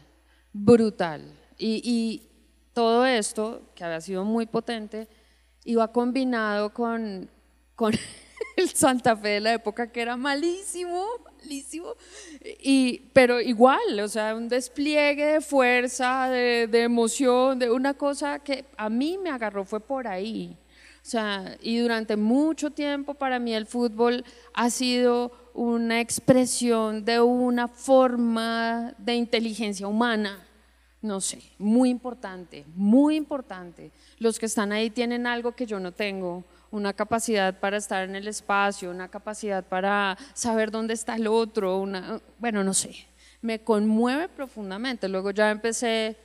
brutal. 0.54 1.23
Y, 1.58 1.82
y 1.84 2.30
todo 2.71 3.06
esto, 3.06 3.62
que 3.75 3.84
había 3.84 3.99
sido 3.99 4.23
muy 4.23 4.45
potente, 4.45 5.10
iba 5.65 5.91
combinado 5.91 6.73
con, 6.73 7.30
con 7.75 7.93
el 8.58 8.69
Santa 8.69 9.15
Fe 9.15 9.30
de 9.30 9.39
la 9.39 9.54
época 9.54 9.91
que 9.91 10.02
era 10.02 10.17
malísimo, 10.17 11.06
malísimo, 11.41 11.95
y, 12.62 13.04
pero 13.13 13.39
igual, 13.41 14.00
o 14.00 14.08
sea, 14.08 14.36
un 14.36 14.48
despliegue 14.50 15.26
de 15.26 15.41
fuerza, 15.41 16.30
de, 16.30 16.67
de 16.67 16.84
emoción, 16.84 17.60
de 17.60 17.71
una 17.71 17.93
cosa 17.93 18.39
que 18.39 18.65
a 18.78 18.89
mí 18.89 19.17
me 19.17 19.30
agarró 19.30 19.65
fue 19.65 19.80
por 19.80 20.08
ahí. 20.08 20.58
O 21.06 21.08
sea, 21.08 21.56
y 21.62 21.78
durante 21.78 22.15
mucho 22.15 22.71
tiempo 22.71 23.13
para 23.13 23.38
mí 23.38 23.54
el 23.54 23.67
fútbol 23.67 24.26
ha 24.56 24.71
sido 24.71 25.32
una 25.54 26.02
expresión 26.02 27.06
de 27.06 27.21
una 27.21 27.67
forma 27.67 28.95
de 28.98 29.13
inteligencia 29.13 29.88
humana. 29.88 30.43
No 31.04 31.21
sé, 31.21 31.43
muy 31.60 31.91
importante, 31.91 32.65
muy 32.76 33.15
importante. 33.15 33.91
Los 34.17 34.39
que 34.39 34.48
están 34.48 34.71
ahí 34.71 34.89
tienen 34.89 35.28
algo 35.28 35.52
que 35.52 35.67
yo 35.67 35.80
no 35.80 35.91
tengo, 35.91 36.43
una 36.71 36.93
capacidad 36.93 37.60
para 37.60 37.78
estar 37.78 38.08
en 38.08 38.15
el 38.15 38.28
espacio, 38.28 38.91
una 38.91 39.10
capacidad 39.10 39.63
para 39.63 40.17
saber 40.34 40.71
dónde 40.71 40.93
está 40.93 41.15
el 41.15 41.28
otro, 41.28 41.78
una, 41.78 42.21
bueno, 42.39 42.63
no 42.63 42.73
sé, 42.73 43.08
me 43.41 43.60
conmueve 43.60 44.28
profundamente. 44.28 45.08
Luego 45.08 45.32
ya 45.32 45.51
empecé, 45.51 46.17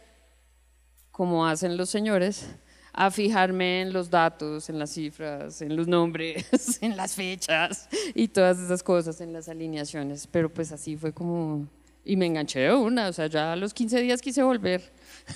como 1.10 1.46
hacen 1.46 1.76
los 1.76 1.90
señores, 1.90 2.48
a 2.92 3.10
fijarme 3.10 3.82
en 3.82 3.92
los 3.92 4.10
datos, 4.10 4.68
en 4.68 4.78
las 4.78 4.90
cifras, 4.90 5.62
en 5.62 5.76
los 5.76 5.86
nombres, 5.86 6.46
en 6.82 6.96
las 6.96 7.14
fechas 7.14 7.88
y 8.14 8.28
todas 8.28 8.58
esas 8.58 8.82
cosas, 8.82 9.20
en 9.20 9.32
las 9.32 9.48
alineaciones. 9.48 10.26
Pero 10.26 10.52
pues 10.52 10.72
así 10.72 10.96
fue 10.96 11.12
como... 11.12 11.68
Y 12.02 12.16
me 12.16 12.26
enganché 12.26 12.60
de 12.60 12.74
una, 12.74 13.08
o 13.08 13.12
sea, 13.12 13.26
ya 13.26 13.52
a 13.52 13.56
los 13.56 13.74
15 13.74 14.00
días 14.00 14.22
quise 14.22 14.42
volver. 14.42 14.90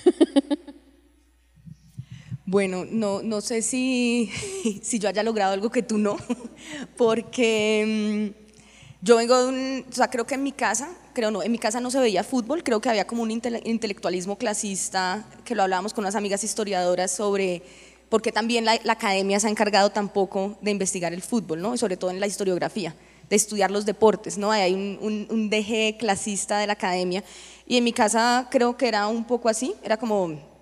Bueno, 2.47 2.85
no, 2.85 3.23
no 3.23 3.41
sé 3.41 3.63
si, 3.63 4.31
si 4.83 4.99
yo 4.99 5.09
haya 5.09 5.23
logrado 5.23 5.55
algo 5.55 5.71
que 5.71 5.83
tú 5.83 5.97
no, 5.97 6.19
porque 6.97 8.33
mm, 8.37 8.45
yo 9.01 9.17
vengo 9.17 9.39
de 9.39 9.49
un, 9.49 9.85
o 9.91 9.95
sea, 9.95 10.11
creo 10.11 10.27
que 10.27 10.35
en 10.35 10.43
mi 10.43 10.53
casa, 10.53 10.91
creo 11.15 11.31
no, 11.31 11.43
en 11.43 11.51
mi 11.51 11.59
casa 11.59 11.81
no 11.81 11.91
se 11.91 11.99
veía 12.01 12.23
fútbol, 12.23 12.63
creo 12.63 12.83
que 12.83 12.91
había 12.91 13.07
como 13.07 13.23
un 13.23 13.31
intelectualismo 13.31 14.37
clasista, 14.37 15.25
que 15.45 15.55
lo 15.55 15.63
hablábamos 15.63 15.95
con 15.95 16.05
unas 16.05 16.17
amigas 16.17 16.45
historiadoras 16.45 17.13
sobre 17.13 17.63
por 18.11 18.21
qué 18.21 18.31
también 18.31 18.67
la, 18.67 18.79
academia 18.89 19.41
se 19.41 19.47
ha 19.47 19.51
encargado 19.51 19.91
tampoco 19.91 20.59
de 20.61 20.71
investigar 20.71 21.15
el 21.15 21.23
fútbol, 21.23 21.63
¿no? 21.63 21.79
Sobre 21.79 21.97
todo 21.97 22.11
en 22.11 22.21
la 22.21 22.27
historiografía, 22.27 22.95
de 23.31 23.37
estudiar 23.37 23.71
los 23.71 23.87
deportes, 23.87 24.37
¿no? 24.37 24.51
Hay 24.51 24.75
un, 24.75 24.99
un, 25.01 25.27
un 25.31 25.97
clasista 25.99 26.59
de 26.59 26.67
la 26.67 26.75
academia, 26.75 27.25
y 27.67 27.79
en 27.79 27.85
mi 27.85 27.95
casa 27.95 28.49
creo 28.51 28.77
que 28.77 28.87
era 28.87 29.07
un 29.07 29.25
poco 29.25 29.49
así, 29.49 29.75
era 29.83 29.97
como 29.97 30.54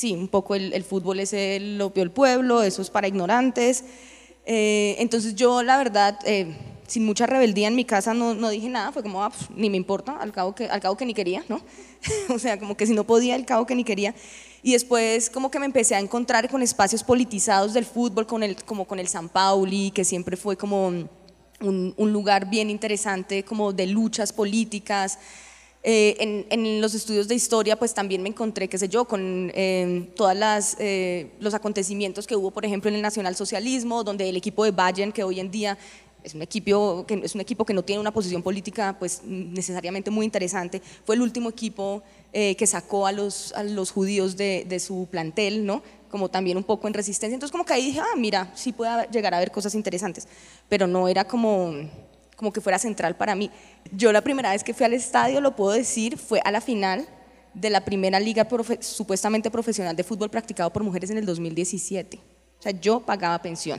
sí, 0.00 0.14
un 0.14 0.28
poco 0.28 0.54
el, 0.54 0.82
fútbol 0.82 1.20
es 1.20 1.34
el 1.34 1.78
opio 1.82 2.02
del 2.02 2.10
pueblo, 2.10 2.62
eso 2.62 2.80
es 2.80 2.88
para 2.88 3.06
ignorantes. 3.06 3.84
Eh, 4.46 4.96
entonces 4.98 5.34
yo, 5.34 5.62
la 5.62 5.76
verdad, 5.76 6.18
eh, 6.24 6.56
sin 6.86 7.04
mucha 7.04 7.26
rebeldía 7.26 7.68
en 7.68 7.74
mi 7.76 7.84
casa 7.84 8.14
no, 8.14 8.32
no 8.32 8.48
dije 8.48 8.70
nada, 8.70 8.92
fue 8.92 9.02
como, 9.02 9.22
ah, 9.22 9.28
pues, 9.28 9.50
ni 9.54 9.68
me 9.68 9.76
importa, 9.76 10.16
al 10.16 10.32
cabo, 10.32 10.54
que, 10.54 10.64
al 10.64 10.80
cabo 10.80 10.96
que 10.96 11.04
ni 11.04 11.12
quería, 11.12 11.44
¿no? 11.50 11.60
o 12.34 12.38
sea, 12.38 12.58
como 12.58 12.78
que 12.78 12.86
si 12.86 12.94
no 12.94 13.04
podía, 13.04 13.34
al 13.34 13.44
cabo 13.44 13.66
que 13.66 13.74
ni 13.74 13.84
quería. 13.84 14.14
Y 14.62 14.72
después 14.72 15.28
como 15.28 15.50
que 15.50 15.58
me 15.58 15.66
empecé 15.66 15.94
a 15.94 16.00
encontrar 16.00 16.48
con 16.48 16.62
espacios 16.62 17.04
politizados 17.04 17.74
del 17.74 17.84
fútbol, 17.84 18.26
con 18.26 18.42
el, 18.42 18.56
como 18.64 18.86
con 18.86 19.00
el 19.00 19.06
San 19.06 19.28
Pauli, 19.28 19.90
que 19.90 20.06
siempre 20.06 20.38
fue 20.38 20.56
como 20.56 20.86
un, 20.86 21.10
un 21.60 22.12
lugar 22.12 22.48
bien 22.48 22.70
interesante, 22.70 23.44
como 23.44 23.74
de 23.74 23.86
luchas 23.86 24.32
políticas. 24.32 25.18
Eh, 25.82 26.44
en, 26.50 26.80
los 26.80 26.94
estudios 26.94 27.26
de 27.26 27.34
historia, 27.34 27.78
pues 27.78 27.94
también 27.94 28.22
me 28.22 28.28
encontré, 28.28 28.68
qué 28.68 28.76
sé 28.76 28.88
yo, 28.88 29.06
con 29.06 29.50
eh, 29.54 30.10
todos 30.14 30.76
eh, 30.78 31.30
los 31.40 31.54
acontecimientos 31.54 32.26
que 32.26 32.36
hubo, 32.36 32.50
por 32.50 32.66
ejemplo, 32.66 32.90
en 32.90 32.96
el 32.96 33.02
nacionalsocialismo, 33.02 34.04
donde 34.04 34.28
el 34.28 34.36
equipo 34.36 34.64
de 34.64 34.72
Bayern, 34.72 35.10
que 35.10 35.24
hoy 35.24 35.40
en 35.40 35.50
día 35.50 35.78
es 36.22 36.34
un 36.34 36.42
equipo 36.42 37.06
que, 37.06 37.14
es 37.24 37.34
un 37.34 37.40
equipo 37.40 37.64
que 37.64 37.72
no 37.72 37.82
tiene 37.82 37.98
una 37.98 38.12
posición 38.12 38.42
política 38.42 38.94
pues, 38.98 39.22
necesariamente 39.24 40.10
muy 40.10 40.26
interesante, 40.26 40.82
fue 41.06 41.14
el 41.14 41.22
último 41.22 41.48
equipo 41.48 42.02
que 42.30 42.66
sacó 42.66 43.06
a 43.06 43.12
los, 43.12 43.52
a 43.54 43.64
los 43.64 43.90
judíos 43.90 44.36
de, 44.36 44.64
de, 44.68 44.78
su 44.78 45.08
plantel, 45.10 45.66
¿no? 45.66 45.82
como 46.10 46.28
también 46.28 46.56
un 46.56 46.62
poco 46.62 46.86
en 46.88 46.94
resistencia. 46.94 47.34
Entonces 47.34 47.50
como 47.50 47.64
que 47.64 47.72
ahí 47.72 47.86
dije, 47.86 48.00
ah, 48.00 48.16
mira, 48.16 48.52
sí 48.54 48.72
puede 48.72 49.08
llegar 49.10 49.32
a 49.32 49.38
haber 49.38 49.50
cosas 49.50 49.74
interesantes, 49.74 50.28
pero 50.68 50.86
no 50.86 51.08
era 51.08 51.24
como 51.24 51.72
como 52.40 52.54
que 52.54 52.62
fuera 52.62 52.78
central 52.78 53.16
para 53.16 53.34
mí. 53.34 53.50
Yo 53.92 54.12
la 54.12 54.22
primera 54.22 54.52
vez 54.52 54.64
que 54.64 54.72
fui 54.72 54.86
al 54.86 54.94
estadio, 54.94 55.42
lo 55.42 55.54
puedo 55.54 55.72
decir, 55.72 56.16
fue 56.16 56.40
a 56.42 56.50
la 56.50 56.62
final 56.62 57.06
de 57.52 57.68
la 57.68 57.84
primera 57.84 58.18
liga 58.18 58.48
supuestamente 58.80 59.50
profesional 59.50 59.94
de 59.94 60.02
fútbol 60.02 60.30
practicado 60.30 60.72
por 60.72 60.82
mujeres 60.82 61.10
en 61.10 61.18
el 61.18 61.26
2017. 61.26 62.16
O 62.16 62.62
sea, 62.62 62.72
yo 62.72 63.00
pagaba 63.00 63.42
pensión. 63.42 63.78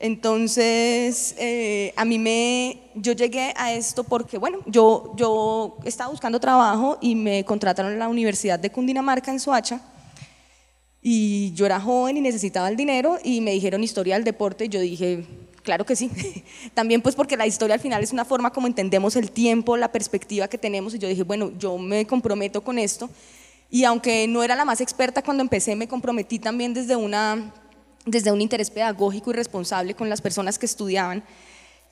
Entonces, 0.00 1.36
eh, 1.38 1.92
a 1.94 2.04
mí 2.04 2.18
me, 2.18 2.80
yo 2.96 3.12
llegué 3.12 3.54
a 3.56 3.72
esto 3.72 4.02
porque, 4.02 4.38
bueno, 4.38 4.58
yo, 4.66 5.14
yo 5.16 5.76
estaba 5.84 6.10
buscando 6.10 6.40
trabajo 6.40 6.98
y 7.00 7.14
me 7.14 7.44
contrataron 7.44 7.92
en 7.92 8.00
la 8.00 8.08
Universidad 8.08 8.58
de 8.58 8.72
Cundinamarca 8.72 9.30
en 9.30 9.38
Soacha 9.38 9.80
y 11.00 11.52
yo 11.52 11.64
era 11.64 11.78
joven 11.78 12.16
y 12.16 12.20
necesitaba 12.22 12.68
el 12.68 12.76
dinero 12.76 13.18
y 13.22 13.40
me 13.40 13.52
dijeron 13.52 13.84
historia 13.84 14.16
del 14.16 14.24
deporte 14.24 14.64
y 14.64 14.68
yo 14.68 14.80
dije, 14.80 15.24
Claro 15.68 15.84
que 15.84 15.96
sí. 15.96 16.10
También 16.72 17.02
pues 17.02 17.14
porque 17.14 17.36
la 17.36 17.46
historia 17.46 17.74
al 17.74 17.80
final 17.80 18.02
es 18.02 18.10
una 18.10 18.24
forma 18.24 18.50
como 18.50 18.66
entendemos 18.66 19.16
el 19.16 19.30
tiempo, 19.30 19.76
la 19.76 19.92
perspectiva 19.92 20.48
que 20.48 20.56
tenemos 20.56 20.94
y 20.94 20.98
yo 20.98 21.06
dije, 21.06 21.24
bueno, 21.24 21.52
yo 21.58 21.76
me 21.76 22.06
comprometo 22.06 22.64
con 22.64 22.78
esto 22.78 23.10
y 23.68 23.84
aunque 23.84 24.26
no 24.28 24.42
era 24.42 24.56
la 24.56 24.64
más 24.64 24.80
experta 24.80 25.22
cuando 25.22 25.42
empecé, 25.42 25.76
me 25.76 25.86
comprometí 25.86 26.38
también 26.38 26.72
desde, 26.72 26.96
una, 26.96 27.52
desde 28.06 28.32
un 28.32 28.40
interés 28.40 28.70
pedagógico 28.70 29.28
y 29.28 29.34
responsable 29.34 29.92
con 29.92 30.08
las 30.08 30.22
personas 30.22 30.58
que 30.58 30.64
estudiaban 30.64 31.22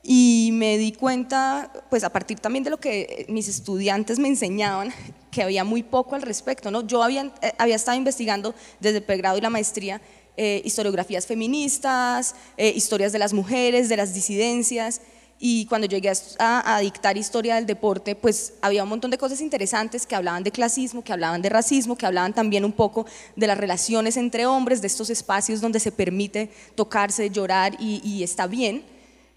y 0.03 0.53
me 0.55 0.79
di 0.79 0.93
cuenta, 0.93 1.71
pues 1.91 2.03
a 2.03 2.09
partir 2.11 2.39
también 2.41 2.65
de 2.65 2.71
lo 2.71 2.81
que 2.81 3.27
mis 3.29 3.47
estudiantes 3.47 4.19
me 4.19 4.29
enseñaban, 4.29 4.91
que 5.31 5.43
había 5.43 5.65
muy 5.65 5.83
poco 5.83 6.15
al 6.15 6.23
respecto. 6.23 6.71
¿no? 6.71 6.87
Yo 6.87 7.03
había, 7.03 7.31
eh, 7.43 7.53
había 7.59 7.77
estado 7.77 7.99
investigando 7.99 8.55
desde 8.81 8.99
el 8.99 9.05
pregrado 9.05 9.37
y 9.37 9.43
la 9.43 9.51
maestría 9.51 10.01
eh, 10.37 10.61
historiografías 10.65 11.27
feministas, 11.27 12.35
eh, 12.57 12.73
historias 12.75 13.13
de 13.13 13.19
las 13.19 13.33
mujeres, 13.33 13.89
de 13.89 13.97
las 13.97 14.13
disidencias. 14.13 15.01
Y 15.39 15.67
cuando 15.67 15.87
llegué 15.87 16.11
a, 16.39 16.79
dictar 16.81 17.19
historia 17.19 17.57
del 17.57 17.67
deporte, 17.67 18.15
pues 18.15 18.55
había 18.63 18.83
un 18.83 18.89
montón 18.89 19.11
de 19.11 19.19
cosas 19.19 19.43
interesantes 19.43 20.07
que 20.07 20.15
hablaban 20.15 20.43
de 20.43 20.51
clasismo, 20.51 21.05
que 21.05 21.13
hablaban 21.13 21.43
de 21.43 21.51
racismo, 21.51 21.97
que 21.97 22.07
hablaban 22.07 22.33
también 22.33 22.65
un 22.65 22.73
poco 22.73 23.05
de 23.35 23.47
las 23.47 23.59
relaciones 23.59 24.17
entre 24.17 24.47
hombres, 24.47 24.81
de 24.81 24.87
estos 24.87 25.11
espacios 25.11 25.61
donde 25.61 25.79
se 25.79 25.93
permite 25.93 26.51
tocarse, 26.75 27.29
llorar 27.29 27.77
y, 27.79 28.23
está 28.23 28.47
bien, 28.47 28.83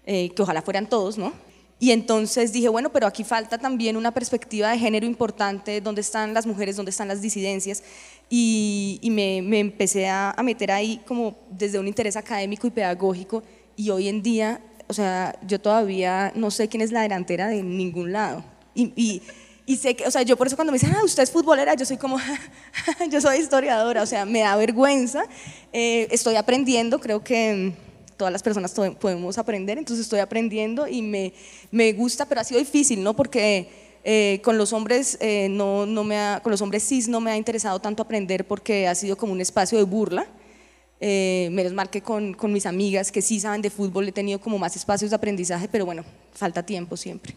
eh, 0.06 0.30
que 0.34 0.42
ojalá 0.42 0.62
fueran 0.62 0.88
todos, 0.88 1.18
¿no? 1.18 1.34
Y 1.82 1.92
entonces 1.92 2.52
dije, 2.52 2.68
bueno, 2.68 2.92
pero 2.92 3.06
aquí 3.06 3.24
falta 3.24 3.56
también 3.56 3.96
una 3.96 4.12
perspectiva 4.12 4.70
de 4.70 4.78
género 4.78 5.06
importante, 5.06 5.80
dónde 5.80 6.02
están 6.02 6.34
las 6.34 6.46
mujeres, 6.46 6.76
dónde 6.76 6.90
están 6.90 7.08
las 7.08 7.22
disidencias. 7.22 7.82
Y, 8.32 9.00
me, 9.10 9.38
empecé 9.58 10.08
a, 10.08 10.36
meter 10.44 10.70
ahí 10.70 11.00
como 11.04 11.36
desde 11.50 11.80
un 11.80 11.88
interés 11.88 12.16
académico 12.16 12.68
y 12.68 12.70
pedagógico. 12.70 13.42
Y 13.74 13.90
hoy 13.90 14.06
en 14.06 14.22
día, 14.22 14.60
o 14.86 14.92
sea, 14.92 15.36
yo 15.46 15.60
todavía 15.60 16.32
no 16.36 16.52
sé 16.52 16.68
quién 16.68 16.80
es 16.80 16.92
la 16.92 17.02
delantera 17.02 17.48
de 17.48 17.62
ningún 17.64 18.12
lado. 18.12 18.44
Y, 18.72 19.20
y, 19.66 19.76
sé 19.76 19.96
que, 19.96 20.06
o 20.06 20.10
sea, 20.12 20.22
yo 20.22 20.36
por 20.36 20.46
eso 20.46 20.54
cuando 20.54 20.72
me 20.72 20.78
dicen, 20.78 20.94
ah, 20.96 21.04
usted 21.04 21.24
es 21.24 21.30
futbolera, 21.32 21.74
yo 21.74 21.84
soy 21.84 21.96
como, 21.96 22.18
yo 23.10 23.20
soy 23.20 23.38
historiadora, 23.38 24.02
o 24.02 24.06
sea, 24.06 24.24
me 24.24 24.40
da 24.40 24.54
vergüenza. 24.54 25.24
Eh, 25.72 26.06
estoy 26.12 26.36
aprendiendo, 26.36 27.00
creo 27.00 27.24
que 27.24 27.72
todas 28.16 28.32
las 28.32 28.42
personas 28.42 28.72
podemos 28.72 29.38
aprender, 29.38 29.78
entonces 29.78 30.04
estoy 30.04 30.20
aprendiendo 30.20 30.86
y 30.86 31.02
me, 31.02 31.32
me 31.70 31.92
gusta, 31.94 32.26
pero 32.26 32.42
ha 32.42 32.44
sido 32.44 32.60
difícil, 32.60 33.02
¿no? 33.02 33.16
Porque 33.16 33.89
eh, 34.04 34.40
con 34.42 34.56
los 34.56 34.72
hombres 34.72 35.18
eh, 35.20 35.48
no, 35.50 35.84
no 35.84 36.04
me 36.04 36.18
ha, 36.18 36.40
con 36.42 36.50
los 36.50 36.62
hombres 36.62 36.86
cis 36.86 37.06
no 37.08 37.20
me 37.20 37.30
ha 37.30 37.36
interesado 37.36 37.80
tanto 37.80 38.02
aprender 38.02 38.46
porque 38.46 38.88
ha 38.88 38.94
sido 38.94 39.16
como 39.16 39.32
un 39.32 39.40
espacio 39.40 39.78
de 39.78 39.84
burla. 39.84 40.26
Eh, 41.02 41.48
menos 41.52 41.72
mal 41.72 41.88
que 41.88 42.02
con, 42.02 42.34
con, 42.34 42.52
mis 42.52 42.66
amigas 42.66 43.10
que 43.10 43.22
sí 43.22 43.40
saben 43.40 43.62
de 43.62 43.70
fútbol 43.70 44.06
he 44.08 44.12
tenido 44.12 44.38
como 44.38 44.58
más 44.58 44.76
espacios 44.76 45.10
de 45.10 45.16
aprendizaje, 45.16 45.66
pero 45.66 45.86
bueno, 45.86 46.04
falta 46.34 46.62
tiempo 46.62 46.94
siempre. 46.94 47.34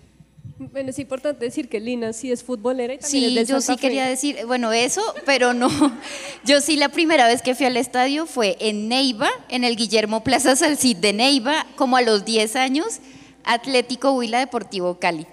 Bueno, 0.58 0.90
es 0.90 1.00
importante 1.00 1.46
decir 1.46 1.68
que 1.68 1.80
Lina 1.80 2.14
sí 2.14 2.32
es 2.32 2.44
futbolera 2.44 2.94
y 2.94 2.98
también 2.98 3.32
sí, 3.32 3.46
yo 3.46 3.62
sí 3.62 3.76
quería 3.78 4.06
decir, 4.06 4.38
bueno, 4.46 4.72
eso, 4.72 5.02
pero 5.26 5.54
no. 5.54 5.70
Yo 6.46 6.62
sí 6.62 6.76
la 6.76 6.90
primera 6.90 7.28
vez 7.28 7.42
que 7.42 7.56
fui 7.56 7.66
al 7.66 7.78
estadio 7.78 8.26
fue 8.26 8.58
en 8.60 8.88
Neiva, 8.88 9.30
en 9.50 9.64
el 9.64 9.76
Guillermo 9.76 10.24
Plaza 10.24 10.56
Salcid 10.56 10.98
de 10.98 11.14
Neiva, 11.14 11.66
como 11.76 11.98
a 11.98 12.02
los 12.02 12.24
10 12.26 12.56
años, 12.56 13.00
Atlético 13.44 14.12
Huila 14.12 14.40
Deportivo 14.40 15.00
Cali. 15.00 15.26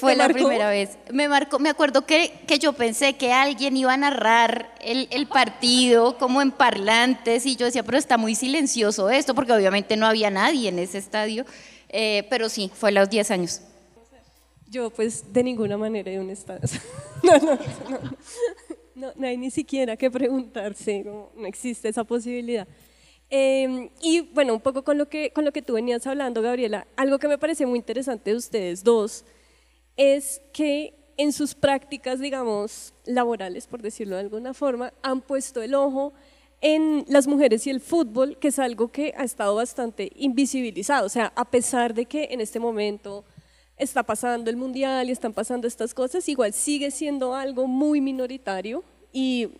Fue 0.00 0.16
la 0.16 0.28
primera 0.28 0.70
vez. 0.70 0.98
Me 1.12 1.28
marcó, 1.28 1.58
me 1.58 1.68
acuerdo 1.68 2.06
que, 2.06 2.32
que, 2.46 2.58
yo 2.58 2.72
pensé 2.72 3.14
que 3.14 3.32
alguien 3.32 3.76
iba 3.76 3.92
a 3.92 3.96
narrar 3.96 4.74
el, 4.80 5.08
el, 5.10 5.26
partido 5.26 6.18
como 6.18 6.42
en 6.42 6.50
parlantes 6.50 7.46
y 7.46 7.56
yo 7.56 7.66
decía, 7.66 7.82
pero 7.82 7.98
está 7.98 8.16
muy 8.16 8.34
silencioso 8.34 9.10
esto, 9.10 9.34
porque 9.34 9.52
obviamente 9.52 9.96
no 9.96 10.06
había 10.06 10.30
nadie 10.30 10.68
en 10.68 10.78
ese 10.78 10.98
estadio. 10.98 11.44
Eh, 11.96 12.26
pero 12.28 12.48
sí, 12.48 12.72
fue 12.74 12.88
a 12.88 12.92
los 12.92 13.08
10 13.08 13.30
años. 13.30 13.60
Yo 14.68 14.90
pues 14.90 15.32
de 15.32 15.44
ninguna 15.44 15.76
manera 15.76 16.10
de 16.10 16.18
un 16.18 16.28
estadio. 16.28 16.68
no, 17.22 17.38
no, 17.38 17.58
no, 18.96 19.12
no, 19.14 19.26
hay 19.26 19.36
ni 19.36 19.52
siquiera 19.52 19.96
que 19.96 20.10
preguntarse, 20.10 21.04
no, 21.04 21.30
existe 21.46 21.88
esa 21.88 22.02
posibilidad. 22.02 22.66
Em, 23.30 23.90
y 24.02 24.22
bueno, 24.32 24.54
un 24.54 24.60
poco 24.60 24.82
con 24.82 24.98
lo, 24.98 25.08
que, 25.08 25.30
con 25.30 25.44
lo 25.44 25.52
que 25.52 25.62
tú 25.62 25.74
venías 25.74 26.04
hablando, 26.08 26.42
Gabriela, 26.42 26.88
algo 26.96 27.20
que 27.20 27.28
me 27.28 27.38
parece 27.38 27.64
muy 27.64 27.78
interesante 27.78 28.30
de 28.30 28.36
ustedes 28.36 28.82
dos 28.82 29.24
es 29.96 30.40
que 30.52 30.94
en 31.16 31.32
sus 31.32 31.54
prácticas, 31.54 32.20
digamos, 32.20 32.94
laborales, 33.04 33.66
por 33.66 33.82
decirlo 33.82 34.16
de 34.16 34.22
alguna 34.22 34.54
forma, 34.54 34.92
han 35.02 35.20
puesto 35.20 35.62
el 35.62 35.74
ojo 35.74 36.12
en 36.60 37.04
las 37.08 37.26
mujeres 37.26 37.66
y 37.66 37.70
el 37.70 37.80
fútbol, 37.80 38.38
que 38.38 38.48
es 38.48 38.58
algo 38.58 38.88
que 38.88 39.14
ha 39.16 39.24
estado 39.24 39.54
bastante 39.54 40.10
invisibilizado. 40.16 41.06
O 41.06 41.10
sea, 41.10 41.32
a 41.36 41.44
pesar 41.44 41.94
de 41.94 42.06
que 42.06 42.28
en 42.30 42.40
este 42.40 42.58
momento 42.58 43.24
está 43.76 44.02
pasando 44.02 44.50
el 44.50 44.56
mundial 44.56 45.08
y 45.08 45.12
están 45.12 45.32
pasando 45.32 45.66
estas 45.66 45.94
cosas, 45.94 46.28
igual 46.28 46.52
sigue 46.52 46.90
siendo 46.90 47.34
algo 47.34 47.66
muy 47.66 48.00
minoritario 48.00 48.84
y 49.12 49.50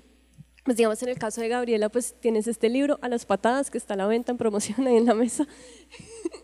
pues 0.64 0.78
digamos 0.78 1.02
en 1.02 1.10
el 1.10 1.18
caso 1.18 1.42
de 1.42 1.48
Gabriela, 1.48 1.90
pues 1.90 2.14
tienes 2.20 2.46
este 2.46 2.70
libro 2.70 2.98
a 3.02 3.08
las 3.08 3.26
patadas 3.26 3.70
que 3.70 3.76
está 3.76 3.94
a 3.94 3.96
la 3.98 4.06
venta 4.06 4.32
en 4.32 4.38
promoción 4.38 4.86
ahí 4.86 4.96
en 4.96 5.04
la 5.04 5.14
mesa, 5.14 5.46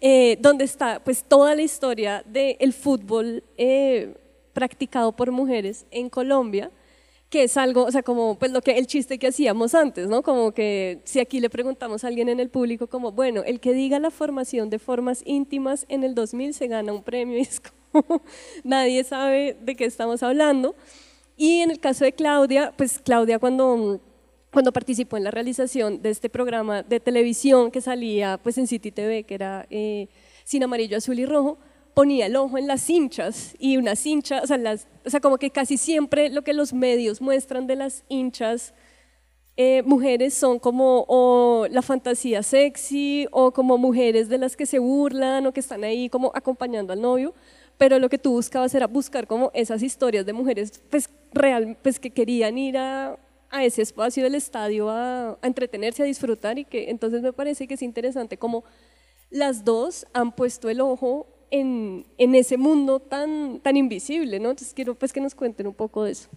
eh, 0.00 0.38
donde 0.40 0.64
está 0.64 1.02
pues 1.02 1.24
toda 1.24 1.54
la 1.54 1.62
historia 1.62 2.22
del 2.26 2.72
fútbol 2.72 3.42
eh, 3.56 4.14
practicado 4.52 5.12
por 5.12 5.30
mujeres 5.30 5.86
en 5.90 6.08
Colombia, 6.08 6.70
que 7.30 7.44
es 7.44 7.56
algo, 7.56 7.84
o 7.84 7.90
sea, 7.90 8.02
como 8.02 8.38
pues 8.38 8.52
lo 8.52 8.62
que 8.62 8.78
el 8.78 8.86
chiste 8.86 9.18
que 9.18 9.28
hacíamos 9.28 9.74
antes, 9.74 10.08
¿no? 10.08 10.22
Como 10.22 10.52
que 10.52 11.00
si 11.04 11.20
aquí 11.20 11.40
le 11.40 11.50
preguntamos 11.50 12.02
a 12.02 12.08
alguien 12.08 12.28
en 12.28 12.40
el 12.40 12.48
público 12.48 12.86
como, 12.86 13.12
bueno, 13.12 13.42
el 13.44 13.60
que 13.60 13.74
diga 13.74 13.98
la 13.98 14.10
formación 14.10 14.70
de 14.70 14.78
formas 14.78 15.22
íntimas 15.26 15.84
en 15.88 16.04
el 16.04 16.14
2000 16.14 16.54
se 16.54 16.68
gana 16.68 16.92
un 16.92 17.02
premio 17.02 17.38
es 17.38 17.60
como 17.60 18.22
nadie 18.64 19.04
sabe 19.04 19.56
de 19.60 19.74
qué 19.74 19.84
estamos 19.84 20.22
hablando. 20.22 20.74
Y 21.36 21.60
en 21.60 21.70
el 21.70 21.78
caso 21.78 22.04
de 22.04 22.12
Claudia, 22.12 22.72
pues 22.76 22.98
Claudia 22.98 23.38
cuando, 23.38 24.00
cuando 24.52 24.72
participó 24.72 25.16
en 25.16 25.24
la 25.24 25.30
realización 25.30 26.00
de 26.02 26.10
este 26.10 26.28
programa 26.30 26.82
de 26.82 27.00
televisión 27.00 27.70
que 27.70 27.80
salía 27.80 28.38
pues 28.42 28.58
en 28.58 28.66
City 28.66 28.90
TV, 28.90 29.24
que 29.24 29.34
era 29.34 29.66
eh, 29.70 30.08
Sin 30.44 30.62
Amarillo, 30.62 30.96
Azul 30.96 31.18
y 31.18 31.26
Rojo, 31.26 31.58
ponía 31.94 32.26
el 32.26 32.36
ojo 32.36 32.58
en 32.58 32.66
las 32.66 32.88
hinchas 32.88 33.56
y 33.58 33.76
unas 33.76 34.06
hinchas, 34.06 34.44
o 34.44 34.46
sea, 34.46 34.56
las, 34.56 34.86
o 35.04 35.10
sea, 35.10 35.20
como 35.20 35.36
que 35.36 35.50
casi 35.50 35.76
siempre 35.76 36.30
lo 36.30 36.42
que 36.42 36.52
los 36.52 36.72
medios 36.72 37.20
muestran 37.20 37.66
de 37.66 37.76
las 37.76 38.04
hinchas 38.08 38.72
eh, 39.56 39.82
mujeres 39.84 40.34
son 40.34 40.60
como 40.60 41.04
o 41.08 41.66
la 41.68 41.82
fantasía 41.82 42.44
sexy 42.44 43.26
o 43.32 43.50
como 43.50 43.76
mujeres 43.76 44.28
de 44.28 44.38
las 44.38 44.56
que 44.56 44.66
se 44.66 44.78
burlan 44.78 45.44
o 45.46 45.52
que 45.52 45.58
están 45.58 45.82
ahí 45.82 46.08
como 46.08 46.30
acompañando 46.32 46.92
al 46.92 47.02
novio, 47.02 47.34
pero 47.76 47.98
lo 47.98 48.08
que 48.08 48.18
tú 48.18 48.30
buscabas 48.30 48.72
era 48.76 48.86
buscar 48.86 49.26
como 49.26 49.50
esas 49.52 49.82
historias 49.82 50.24
de 50.24 50.32
mujeres 50.32 50.80
pues, 50.88 51.10
real, 51.32 51.76
pues 51.82 51.98
que 51.98 52.10
querían 52.10 52.56
ir 52.56 52.78
a, 52.78 53.18
a 53.50 53.64
ese 53.64 53.82
espacio 53.82 54.22
del 54.22 54.34
estadio 54.34 54.90
a, 54.90 55.38
entretenerse, 55.42 56.02
a 56.02 56.06
disfrutar 56.06 56.58
y 56.58 56.64
que 56.64 56.90
entonces 56.90 57.22
me 57.22 57.32
parece 57.32 57.66
que 57.66 57.74
es 57.74 57.82
interesante 57.82 58.36
como 58.36 58.64
las 59.30 59.64
dos 59.64 60.06
han 60.12 60.32
puesto 60.32 60.68
el 60.68 60.80
ojo 60.80 61.26
en, 61.50 62.06
en 62.18 62.34
ese 62.34 62.56
mundo 62.56 63.00
tan, 63.00 63.60
tan 63.60 63.76
invisible, 63.76 64.38
¿no? 64.38 64.50
Entonces 64.50 64.74
quiero 64.74 64.94
pues 64.94 65.12
que 65.12 65.20
nos 65.20 65.34
cuenten 65.34 65.66
un 65.66 65.74
poco 65.74 66.04
de 66.04 66.12
eso. 66.12 66.28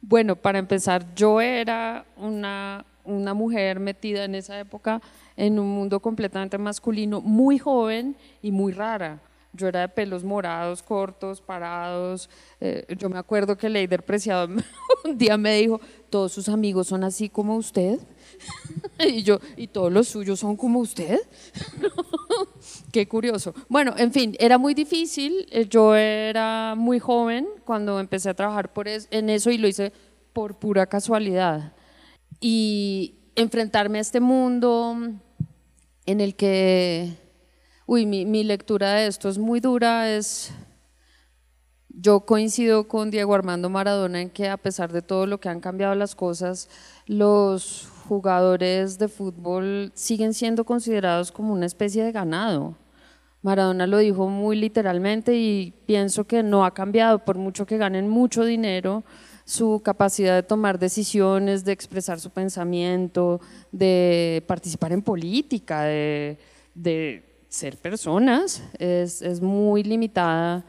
Bueno, 0.00 0.36
para 0.36 0.58
empezar, 0.58 1.14
yo 1.14 1.40
era 1.40 2.04
una, 2.16 2.84
una 3.04 3.34
mujer 3.34 3.80
metida 3.80 4.24
en 4.24 4.34
esa 4.34 4.58
época 4.58 5.00
en 5.36 5.58
un 5.58 5.68
mundo 5.68 6.00
completamente 6.00 6.58
masculino, 6.58 7.20
muy 7.20 7.58
joven 7.58 8.16
y 8.42 8.50
muy 8.50 8.72
rara 8.72 9.20
yo 9.52 9.68
era 9.68 9.80
de 9.80 9.88
pelos 9.88 10.24
morados, 10.24 10.82
cortos, 10.82 11.40
parados. 11.40 12.30
Eh, 12.60 12.84
yo 12.96 13.08
me 13.08 13.18
acuerdo 13.18 13.56
que 13.56 13.68
Leider 13.68 14.04
Preciado 14.04 14.48
un 15.04 15.18
día 15.18 15.36
me 15.36 15.56
dijo, 15.56 15.80
todos 16.08 16.32
sus 16.32 16.48
amigos 16.48 16.88
son 16.88 17.04
así 17.04 17.28
como 17.28 17.56
usted. 17.56 17.98
y 18.98 19.22
yo, 19.22 19.40
¿y 19.56 19.66
todos 19.66 19.92
los 19.92 20.08
suyos 20.08 20.38
son 20.38 20.56
como 20.56 20.80
usted? 20.80 21.18
Qué 22.92 23.08
curioso. 23.08 23.54
Bueno, 23.68 23.94
en 23.96 24.12
fin, 24.12 24.36
era 24.38 24.58
muy 24.58 24.74
difícil. 24.74 25.46
Eh, 25.50 25.66
yo 25.68 25.94
era 25.94 26.74
muy 26.76 26.98
joven 26.98 27.48
cuando 27.64 27.98
empecé 28.00 28.30
a 28.30 28.34
trabajar 28.34 28.72
por 28.72 28.88
en 28.88 29.30
eso 29.30 29.50
y 29.50 29.58
lo 29.58 29.68
hice 29.68 29.92
por 30.32 30.58
pura 30.58 30.86
casualidad. 30.86 31.74
Y 32.40 33.16
enfrentarme 33.36 33.98
a 33.98 34.00
este 34.00 34.20
mundo 34.20 34.96
en 36.06 36.20
el 36.20 36.34
que 36.34 37.16
Uy, 37.92 38.06
mi, 38.06 38.44
lectura 38.44 38.92
de 38.92 39.08
esto 39.08 39.28
es 39.28 39.36
muy 39.36 39.58
dura, 39.58 40.14
es... 40.14 40.52
Yo 41.88 42.20
coincido 42.20 42.86
con 42.86 43.10
Diego 43.10 43.34
Armando 43.34 43.68
Maradona 43.68 44.20
en 44.20 44.30
que 44.30 44.48
a 44.48 44.58
pesar 44.58 44.92
de 44.92 45.02
todo 45.02 45.26
lo 45.26 45.40
que 45.40 45.48
han 45.48 45.58
cambiado 45.58 45.96
las 45.96 46.14
cosas, 46.14 46.68
los 47.06 47.88
jugadores 48.06 48.96
de 49.00 49.08
fútbol 49.08 49.90
siguen 49.96 50.34
siendo 50.34 50.64
considerados 50.64 51.32
como 51.32 51.52
una 51.52 51.66
especie 51.66 52.04
de 52.04 52.12
ganado. 52.12 52.76
Maradona 53.42 53.88
lo 53.88 53.98
dijo 53.98 54.28
muy 54.28 54.54
literalmente 54.54 55.34
y 55.34 55.74
pienso 55.84 56.28
que 56.28 56.44
no 56.44 56.64
ha 56.64 56.72
cambiado, 56.72 57.24
por 57.24 57.38
mucho 57.38 57.66
que 57.66 57.76
ganen 57.76 58.08
mucho 58.08 58.44
dinero, 58.44 59.02
su 59.44 59.82
capacidad 59.84 60.36
de 60.36 60.44
tomar 60.44 60.78
decisiones, 60.78 61.64
de 61.64 61.72
expresar 61.72 62.20
su 62.20 62.30
pensamiento, 62.30 63.40
de 63.72 64.44
participar 64.46 64.92
en 64.92 65.02
política, 65.02 65.82
de, 65.82 66.38
de 66.76 67.29
ser 67.50 67.76
personas 67.76 68.62
es, 68.78 69.20
es 69.20 69.40
muy 69.40 69.82
limitada 69.82 70.64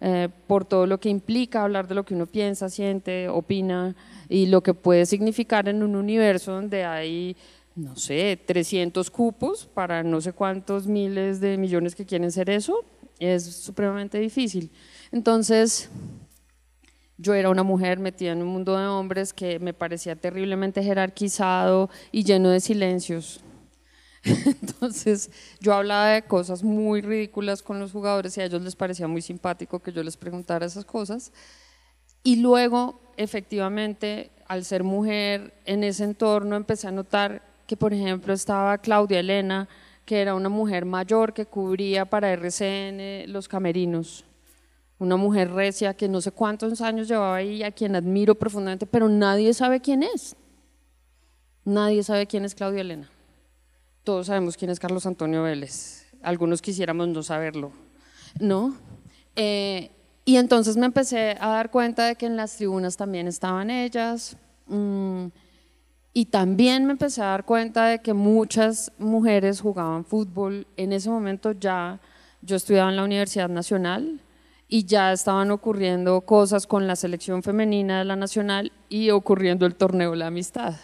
eh, 0.00 0.28
por 0.46 0.66
todo 0.66 0.86
lo 0.86 1.00
que 1.00 1.08
implica 1.08 1.64
hablar 1.64 1.88
de 1.88 1.94
lo 1.94 2.04
que 2.04 2.14
uno 2.14 2.26
piensa, 2.26 2.68
siente, 2.68 3.28
opina 3.30 3.96
y 4.28 4.46
lo 4.46 4.62
que 4.62 4.74
puede 4.74 5.06
significar 5.06 5.68
en 5.68 5.82
un 5.82 5.96
universo 5.96 6.52
donde 6.52 6.84
hay, 6.84 7.34
no 7.74 7.96
sé, 7.96 8.38
300 8.44 9.10
cupos 9.10 9.66
para 9.66 10.02
no 10.02 10.20
sé 10.20 10.34
cuántos 10.34 10.86
miles 10.86 11.40
de 11.40 11.56
millones 11.56 11.94
que 11.94 12.04
quieren 12.04 12.30
ser 12.30 12.50
eso, 12.50 12.84
es 13.18 13.44
supremamente 13.44 14.18
difícil. 14.18 14.70
Entonces, 15.12 15.88
yo 17.16 17.32
era 17.32 17.48
una 17.48 17.62
mujer 17.62 17.98
metida 17.98 18.32
en 18.32 18.42
un 18.42 18.48
mundo 18.48 18.76
de 18.76 18.86
hombres 18.86 19.32
que 19.32 19.58
me 19.58 19.72
parecía 19.72 20.14
terriblemente 20.16 20.82
jerarquizado 20.82 21.88
y 22.12 22.24
lleno 22.24 22.50
de 22.50 22.60
silencios. 22.60 23.40
Entonces 24.62 25.30
yo 25.60 25.74
hablaba 25.74 26.08
de 26.08 26.22
cosas 26.22 26.62
muy 26.62 27.00
ridículas 27.00 27.62
con 27.62 27.78
los 27.78 27.92
jugadores 27.92 28.36
y 28.36 28.40
a 28.40 28.44
ellos 28.44 28.62
les 28.62 28.74
parecía 28.74 29.06
muy 29.06 29.22
simpático 29.22 29.80
que 29.80 29.92
yo 29.92 30.02
les 30.02 30.16
preguntara 30.16 30.66
esas 30.66 30.84
cosas. 30.84 31.32
Y 32.22 32.36
luego, 32.36 33.00
efectivamente, 33.16 34.30
al 34.48 34.64
ser 34.64 34.82
mujer 34.82 35.54
en 35.64 35.84
ese 35.84 36.04
entorno, 36.04 36.56
empecé 36.56 36.88
a 36.88 36.92
notar 36.92 37.42
que, 37.66 37.76
por 37.76 37.92
ejemplo, 37.92 38.32
estaba 38.32 38.78
Claudia 38.78 39.20
Elena, 39.20 39.68
que 40.04 40.20
era 40.20 40.34
una 40.34 40.48
mujer 40.48 40.84
mayor 40.84 41.32
que 41.32 41.46
cubría 41.46 42.04
para 42.04 42.32
RCN 42.32 43.32
los 43.32 43.46
camerinos. 43.46 44.24
Una 44.98 45.16
mujer 45.16 45.52
recia 45.52 45.94
que 45.94 46.08
no 46.08 46.20
sé 46.20 46.32
cuántos 46.32 46.80
años 46.80 47.06
llevaba 47.06 47.36
ahí, 47.36 47.62
a 47.62 47.70
quien 47.70 47.94
admiro 47.94 48.34
profundamente, 48.34 48.86
pero 48.86 49.08
nadie 49.08 49.52
sabe 49.54 49.80
quién 49.80 50.02
es. 50.02 50.34
Nadie 51.64 52.02
sabe 52.02 52.26
quién 52.26 52.44
es 52.44 52.54
Claudia 52.54 52.80
Elena 52.80 53.10
todos 54.06 54.28
sabemos 54.28 54.56
quién 54.56 54.70
es 54.70 54.78
Carlos 54.78 55.04
Antonio 55.04 55.42
Vélez. 55.42 56.06
Algunos 56.22 56.62
quisiéramos 56.62 57.08
no 57.08 57.24
saberlo, 57.24 57.72
¿no? 58.38 58.76
Eh, 59.34 59.90
y 60.24 60.36
entonces 60.36 60.76
me 60.76 60.86
empecé 60.86 61.36
a 61.40 61.48
dar 61.48 61.72
cuenta 61.72 62.06
de 62.06 62.14
que 62.14 62.26
en 62.26 62.36
las 62.36 62.56
tribunas 62.56 62.96
también 62.96 63.26
estaban 63.26 63.68
ellas. 63.68 64.36
Mm, 64.68 65.26
y 66.12 66.26
también 66.26 66.84
me 66.84 66.92
empecé 66.92 67.20
a 67.20 67.26
dar 67.26 67.44
cuenta 67.44 67.86
de 67.86 67.98
que 67.98 68.14
muchas 68.14 68.92
mujeres 68.96 69.60
jugaban 69.60 70.04
fútbol. 70.04 70.68
En 70.76 70.92
ese 70.92 71.10
momento 71.10 71.50
ya 71.50 71.98
yo 72.42 72.54
estudiaba 72.54 72.90
en 72.90 72.96
la 72.96 73.04
Universidad 73.04 73.48
Nacional 73.48 74.20
y 74.68 74.84
ya 74.84 75.12
estaban 75.12 75.50
ocurriendo 75.50 76.20
cosas 76.20 76.68
con 76.68 76.86
la 76.86 76.94
selección 76.94 77.42
femenina 77.42 77.98
de 77.98 78.04
la 78.04 78.14
Nacional 78.14 78.70
y 78.88 79.10
ocurriendo 79.10 79.66
el 79.66 79.74
torneo 79.74 80.14
la 80.14 80.28
amistad. 80.28 80.76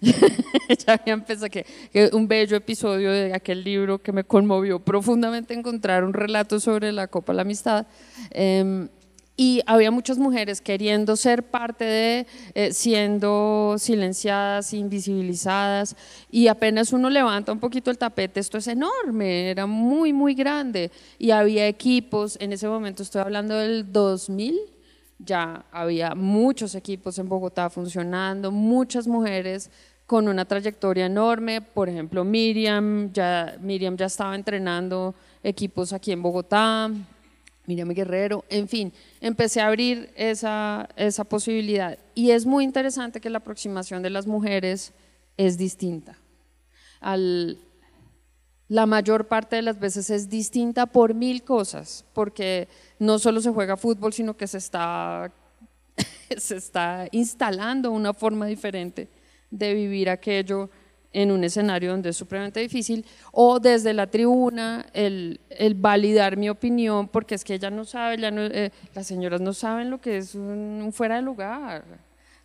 ya 0.86 0.94
había 0.94 1.14
empezado 1.14 1.48
que, 1.50 1.64
que, 1.92 2.10
un 2.12 2.28
bello 2.28 2.56
episodio 2.56 3.10
de 3.12 3.34
aquel 3.34 3.64
libro 3.64 3.98
que 3.98 4.12
me 4.12 4.24
conmovió 4.24 4.78
profundamente 4.80 5.54
encontrar 5.54 6.04
un 6.04 6.12
relato 6.12 6.60
sobre 6.60 6.92
la 6.92 7.08
Copa 7.08 7.32
de 7.32 7.36
la 7.36 7.42
Amistad. 7.42 7.86
Eh, 8.30 8.88
y 9.40 9.62
había 9.66 9.92
muchas 9.92 10.18
mujeres 10.18 10.60
queriendo 10.60 11.14
ser 11.14 11.44
parte 11.44 11.84
de, 11.84 12.26
eh, 12.54 12.72
siendo 12.72 13.76
silenciadas, 13.78 14.74
invisibilizadas, 14.74 15.94
y 16.28 16.48
apenas 16.48 16.92
uno 16.92 17.08
levanta 17.08 17.52
un 17.52 17.60
poquito 17.60 17.92
el 17.92 17.98
tapete, 17.98 18.40
esto 18.40 18.58
es 18.58 18.66
enorme, 18.66 19.48
era 19.48 19.66
muy, 19.66 20.12
muy 20.12 20.34
grande, 20.34 20.90
y 21.20 21.30
había 21.30 21.68
equipos, 21.68 22.36
en 22.40 22.52
ese 22.52 22.66
momento 22.66 23.04
estoy 23.04 23.20
hablando 23.20 23.54
del 23.54 23.92
2000, 23.92 24.58
ya 25.18 25.64
había 25.72 26.14
muchos 26.14 26.74
equipos 26.74 27.18
en 27.18 27.28
Bogotá 27.28 27.70
funcionando, 27.70 28.50
muchas 28.50 29.06
mujeres 29.06 29.70
con 30.06 30.28
una 30.28 30.44
trayectoria 30.44 31.06
enorme, 31.06 31.60
por 31.60 31.88
ejemplo 31.88 32.24
Miriam, 32.24 33.12
ya, 33.12 33.56
Miriam 33.60 33.96
ya 33.96 34.06
estaba 34.06 34.34
entrenando 34.34 35.14
equipos 35.42 35.92
aquí 35.92 36.12
en 36.12 36.22
Bogotá, 36.22 36.90
Miriam 37.66 37.90
Guerrero, 37.90 38.44
en 38.48 38.68
fin, 38.68 38.92
empecé 39.20 39.60
a 39.60 39.66
abrir 39.66 40.10
esa, 40.16 40.88
esa 40.96 41.24
posibilidad 41.24 41.98
y 42.14 42.30
es 42.30 42.46
muy 42.46 42.64
interesante 42.64 43.20
que 43.20 43.28
la 43.28 43.38
aproximación 43.38 44.02
de 44.02 44.10
las 44.10 44.26
mujeres 44.26 44.92
es 45.36 45.58
distinta. 45.58 46.16
al, 47.00 47.58
la 48.68 48.84
mayor 48.84 49.28
parte 49.28 49.56
de 49.56 49.62
las 49.62 49.80
veces 49.80 50.10
es 50.10 50.28
distinta 50.28 50.86
por 50.86 51.14
mil 51.14 51.42
cosas, 51.42 52.04
porque 52.12 52.68
no 52.98 53.18
solo 53.18 53.40
se 53.40 53.50
juega 53.50 53.76
fútbol, 53.76 54.12
sino 54.12 54.36
que 54.36 54.46
se 54.46 54.58
está, 54.58 55.30
se 56.36 56.56
está 56.56 57.08
instalando 57.12 57.90
una 57.90 58.12
forma 58.12 58.46
diferente 58.46 59.08
de 59.50 59.74
vivir 59.74 60.10
aquello 60.10 60.68
en 61.12 61.30
un 61.30 61.42
escenario 61.42 61.90
donde 61.90 62.10
es 62.10 62.16
supremamente 62.16 62.60
difícil, 62.60 63.04
o 63.32 63.58
desde 63.58 63.94
la 63.94 64.06
tribuna, 64.08 64.86
el, 64.92 65.40
el 65.48 65.74
validar 65.74 66.36
mi 66.36 66.50
opinión, 66.50 67.08
porque 67.08 67.34
es 67.34 67.44
que 67.44 67.54
ella 67.54 67.70
no 67.70 67.84
sabe, 67.84 68.16
eh, 68.20 68.70
las 68.94 69.06
señoras 69.06 69.40
no 69.40 69.54
saben 69.54 69.90
lo 69.90 70.00
que 70.00 70.18
es 70.18 70.34
un, 70.34 70.90
fuera 70.92 71.16
de 71.16 71.22
lugar, 71.22 71.84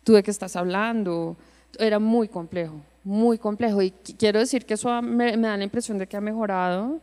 tú 0.02 0.14
de 0.14 0.22
qué 0.22 0.30
estás 0.30 0.56
hablando, 0.56 1.36
era 1.78 1.98
muy 1.98 2.26
complejo, 2.26 2.80
muy 3.02 3.36
complejo, 3.36 3.82
y 3.82 3.90
quiero 3.90 4.38
decir 4.38 4.64
que 4.64 4.74
eso 4.74 5.02
me 5.02 5.36
da 5.36 5.56
la 5.58 5.64
impresión 5.64 5.98
de 5.98 6.06
que 6.06 6.16
ha 6.16 6.22
mejorado, 6.22 7.00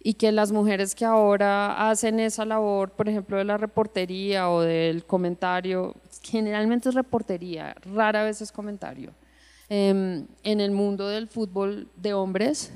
y 0.00 0.14
que 0.14 0.32
las 0.32 0.52
mujeres 0.52 0.94
que 0.94 1.04
ahora 1.04 1.90
hacen 1.90 2.20
esa 2.20 2.44
labor, 2.44 2.90
por 2.92 3.08
ejemplo, 3.08 3.36
de 3.36 3.44
la 3.44 3.56
reportería 3.56 4.50
o 4.50 4.60
del 4.60 5.04
comentario, 5.04 5.94
generalmente 6.22 6.88
es 6.88 6.94
reportería, 6.94 7.74
rara 7.84 8.22
vez 8.24 8.40
es 8.40 8.52
comentario 8.52 9.12
Em, 9.70 10.26
en 10.44 10.60
el 10.60 10.70
mundo 10.70 11.08
del 11.08 11.28
fútbol 11.28 11.88
de 11.96 12.14
hombres. 12.14 12.72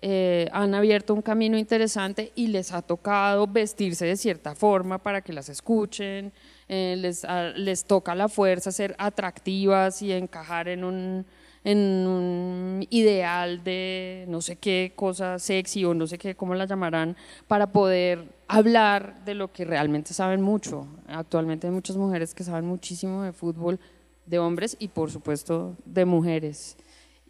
Eh, 0.00 0.48
han 0.52 0.74
abierto 0.74 1.12
un 1.12 1.22
camino 1.22 1.58
interesante 1.58 2.30
y 2.36 2.48
les 2.48 2.72
ha 2.72 2.82
tocado 2.82 3.48
vestirse 3.48 4.06
de 4.06 4.16
cierta 4.16 4.54
forma 4.54 4.98
para 4.98 5.22
que 5.22 5.32
las 5.32 5.48
escuchen, 5.48 6.32
eh, 6.68 6.94
les, 6.98 7.26
les 7.56 7.84
toca 7.84 8.14
la 8.14 8.28
fuerza 8.28 8.70
ser 8.70 8.94
atractivas 8.98 10.02
y 10.02 10.12
encajar 10.12 10.68
en 10.68 10.84
un, 10.84 11.26
en 11.66 12.06
un 12.06 12.86
ideal 12.90 13.64
de 13.64 14.24
no 14.28 14.40
sé 14.40 14.54
qué 14.54 14.92
cosa 14.94 15.40
sexy 15.40 15.84
o 15.84 15.94
no 15.94 16.06
sé 16.06 16.16
qué, 16.16 16.36
cómo 16.36 16.54
la 16.54 16.64
llamarán, 16.64 17.16
para 17.48 17.72
poder 17.72 18.28
hablar 18.46 19.24
de 19.24 19.34
lo 19.34 19.52
que 19.52 19.64
realmente 19.64 20.14
saben 20.14 20.42
mucho. 20.42 20.86
Actualmente 21.08 21.66
hay 21.66 21.72
muchas 21.72 21.96
mujeres 21.96 22.34
que 22.34 22.44
saben 22.44 22.66
muchísimo 22.66 23.24
de 23.24 23.32
fútbol 23.32 23.80
de 24.26 24.38
hombres 24.38 24.76
y 24.78 24.86
por 24.86 25.10
supuesto 25.10 25.76
de 25.84 26.04
mujeres. 26.04 26.76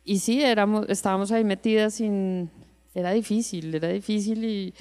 Y 0.04 0.18
sí, 0.18 0.42
éramos, 0.42 0.84
estábamos 0.90 1.32
ahí 1.32 1.42
metidas 1.42 1.94
sin... 1.94 2.50
Era 2.94 3.12
difícil, 3.12 3.74
era 3.74 3.88
difícil 3.88 4.44
y 4.44 4.74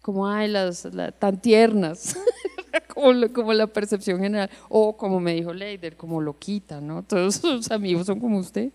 como, 0.00 0.26
ay, 0.26 0.48
las, 0.48 0.88
tan 1.18 1.38
tiernas, 1.40 2.16
como, 2.94 3.30
como, 3.30 3.52
la 3.52 3.66
percepción 3.66 4.20
general. 4.20 4.48
O 4.70 4.96
como 4.96 5.20
me 5.20 5.34
dijo 5.34 5.52
Leider, 5.52 5.98
como 5.98 6.20
loquita, 6.22 6.80
¿no? 6.80 7.02
Todos 7.02 7.36
sus 7.36 7.70
amigos 7.70 8.06
son 8.06 8.20
como 8.20 8.38
usted. 8.38 8.72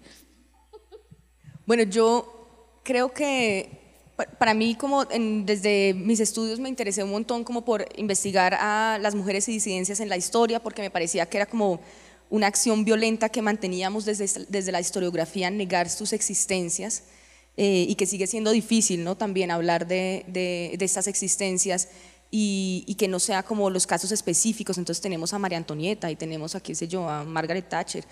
Bueno, 1.68 1.84
yo 1.84 2.48
creo 2.84 3.14
que 3.14 3.70
para 4.40 4.54
mí 4.54 4.76
como 4.76 5.04
desde 5.04 5.94
mis 5.94 6.22
estudios 6.22 6.62
me 6.62 6.70
interesé 6.70 7.04
un 7.04 7.12
montón 7.12 7.44
como 7.44 7.66
por 7.66 7.86
investigar 7.98 8.54
a 8.54 8.98
las 9.02 9.16
mujeres 9.16 9.50
y 9.50 9.52
disidencias 9.52 10.00
en 10.00 10.08
la 10.08 10.16
historia 10.16 10.64
porque 10.64 10.82
me 10.82 10.90
parecía 10.90 11.26
que 11.26 11.36
era 11.36 11.46
como 11.46 11.82
una 12.30 12.48
acción 12.48 12.86
violenta 12.86 13.28
que 13.28 13.42
manteníamos 13.42 14.06
desde, 14.06 14.46
desde 14.48 14.72
la 14.72 14.80
historiografía, 14.80 15.52
negar 15.52 15.90
sus 15.90 16.14
existencias 16.14 17.04
eh, 17.58 17.86
y 17.90 17.96
que 17.96 18.06
sigue 18.06 18.28
siendo 18.28 18.52
difícil 18.52 19.04
¿no? 19.04 19.18
también 19.18 19.52
hablar 19.52 19.88
de, 19.88 20.24
de, 20.28 20.78
estas 20.80 21.08
existencias 21.08 21.90
y, 22.32 22.86
y, 22.88 22.96
que 22.96 23.10
no 23.10 23.20
sea 23.20 23.44
como 23.44 23.70
los 23.70 23.86
casos 23.86 24.14
específicos. 24.14 24.78
Entonces 24.78 25.02
tenemos 25.02 25.34
a 25.34 25.40
María 25.40 25.58
Antonieta 25.58 26.10
y 26.12 26.16
tenemos 26.16 26.56
a, 26.56 26.62
qué 26.62 26.76
sé 26.76 26.88
yo, 26.88 27.10
a 27.10 27.24
Margaret 27.24 27.68
Thatcher. 27.68 28.06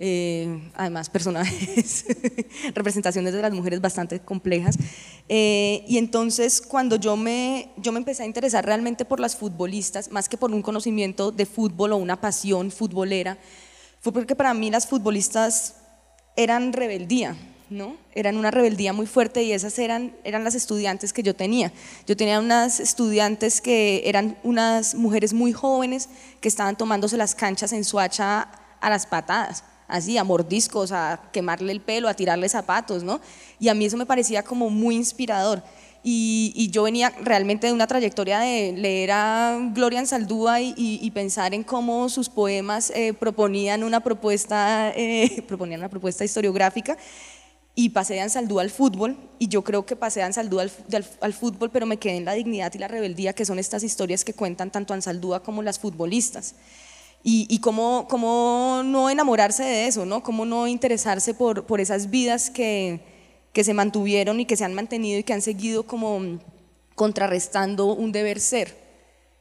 Eh, 0.00 0.70
además 0.74 1.10
personajes, 1.10 2.04
representaciones 2.74 3.32
de 3.32 3.42
las 3.42 3.52
mujeres 3.52 3.80
bastante 3.80 4.20
complejas. 4.20 4.76
Eh, 5.28 5.84
y 5.88 5.98
entonces 5.98 6.60
cuando 6.60 6.96
yo 6.96 7.16
me, 7.16 7.70
yo 7.76 7.90
me 7.90 7.98
empecé 7.98 8.22
a 8.22 8.26
interesar 8.26 8.64
realmente 8.64 9.04
por 9.04 9.18
las 9.18 9.34
futbolistas, 9.34 10.12
más 10.12 10.28
que 10.28 10.36
por 10.36 10.52
un 10.52 10.62
conocimiento 10.62 11.32
de 11.32 11.46
fútbol 11.46 11.92
o 11.92 11.96
una 11.96 12.20
pasión 12.20 12.70
futbolera, 12.70 13.38
fue 14.00 14.12
porque 14.12 14.36
para 14.36 14.54
mí 14.54 14.70
las 14.70 14.86
futbolistas 14.86 15.74
eran 16.36 16.72
rebeldía, 16.72 17.36
¿no? 17.68 17.96
Eran 18.14 18.36
una 18.36 18.52
rebeldía 18.52 18.92
muy 18.92 19.06
fuerte 19.06 19.42
y 19.42 19.50
esas 19.50 19.80
eran, 19.80 20.14
eran 20.22 20.44
las 20.44 20.54
estudiantes 20.54 21.12
que 21.12 21.24
yo 21.24 21.34
tenía. 21.34 21.72
Yo 22.06 22.16
tenía 22.16 22.38
unas 22.38 22.78
estudiantes 22.78 23.60
que 23.60 24.02
eran 24.04 24.38
unas 24.44 24.94
mujeres 24.94 25.32
muy 25.32 25.52
jóvenes 25.52 26.08
que 26.40 26.46
estaban 26.46 26.76
tomándose 26.76 27.16
las 27.16 27.34
canchas 27.34 27.72
en 27.72 27.82
Suacha 27.82 28.48
a 28.80 28.90
las 28.90 29.04
patadas 29.04 29.64
así, 29.88 30.18
a 30.18 30.24
mordiscos, 30.24 30.92
a 30.92 31.20
quemarle 31.32 31.72
el 31.72 31.80
pelo, 31.80 32.08
a 32.08 32.14
tirarle 32.14 32.48
zapatos, 32.48 33.02
¿no? 33.02 33.20
Y 33.58 33.68
a 33.68 33.74
mí 33.74 33.86
eso 33.86 33.96
me 33.96 34.06
parecía 34.06 34.42
como 34.42 34.70
muy 34.70 34.94
inspirador. 34.94 35.62
Y, 36.04 36.70
yo 36.70 36.84
venía 36.84 37.12
realmente 37.22 37.66
de 37.66 37.72
una 37.72 37.86
trayectoria 37.86 38.38
de 38.38 38.72
leer 38.72 39.10
a 39.10 39.58
Gloria 39.74 40.04
Saldúa 40.06 40.60
y, 40.60 41.10
pensar 41.12 41.54
en 41.54 41.64
cómo 41.64 42.08
sus 42.08 42.28
poemas 42.28 42.90
eh, 42.94 43.14
proponían, 43.14 43.82
una 43.82 44.00
propuesta, 44.00 44.92
eh, 44.94 45.42
proponían 45.48 45.80
una 45.80 45.88
propuesta 45.88 46.24
historiográfica 46.24 46.96
y 47.74 47.90
pasé 47.90 48.14
de 48.14 48.20
Ansaldúa 48.20 48.62
al 48.62 48.70
fútbol 48.70 49.16
y 49.38 49.48
yo 49.48 49.62
creo 49.62 49.86
que 49.86 49.96
pasé 49.96 50.20
de 50.20 50.26
Ansaldúa 50.26 50.62
al, 50.62 50.72
al, 51.20 51.32
fútbol 51.32 51.70
pero 51.70 51.86
me 51.86 51.96
quedé 51.96 52.16
en 52.16 52.24
la 52.24 52.32
dignidad 52.32 52.72
y 52.74 52.78
la 52.78 52.88
rebeldía 52.88 53.32
que 53.34 53.44
son 53.44 53.58
estas 53.58 53.84
historias 53.84 54.24
que 54.24 54.34
cuentan 54.34 54.70
tanto 54.70 54.94
Ansaldúa 54.94 55.42
como 55.42 55.62
las 55.62 55.78
futbolistas 55.78 56.56
y, 57.22 57.58
cómo, 57.58 58.06
cómo, 58.08 58.82
no 58.84 59.10
enamorarse 59.10 59.62
de 59.62 59.86
eso, 59.86 60.06
¿no? 60.06 60.22
Cómo 60.22 60.46
no 60.46 60.66
interesarse 60.66 61.34
por, 61.34 61.64
por 61.66 61.80
esas 61.80 62.08
vidas 62.08 62.48
que, 62.48 63.00
que, 63.52 63.64
se 63.64 63.74
mantuvieron 63.74 64.40
y 64.40 64.46
que 64.46 64.56
se 64.56 64.64
han 64.64 64.72
mantenido 64.72 65.18
y 65.18 65.24
que 65.24 65.34
han 65.34 65.42
seguido 65.42 65.82
como 65.82 66.38
contrarrestando 66.94 67.94
un 67.94 68.12
deber 68.12 68.40
ser. 68.40 68.74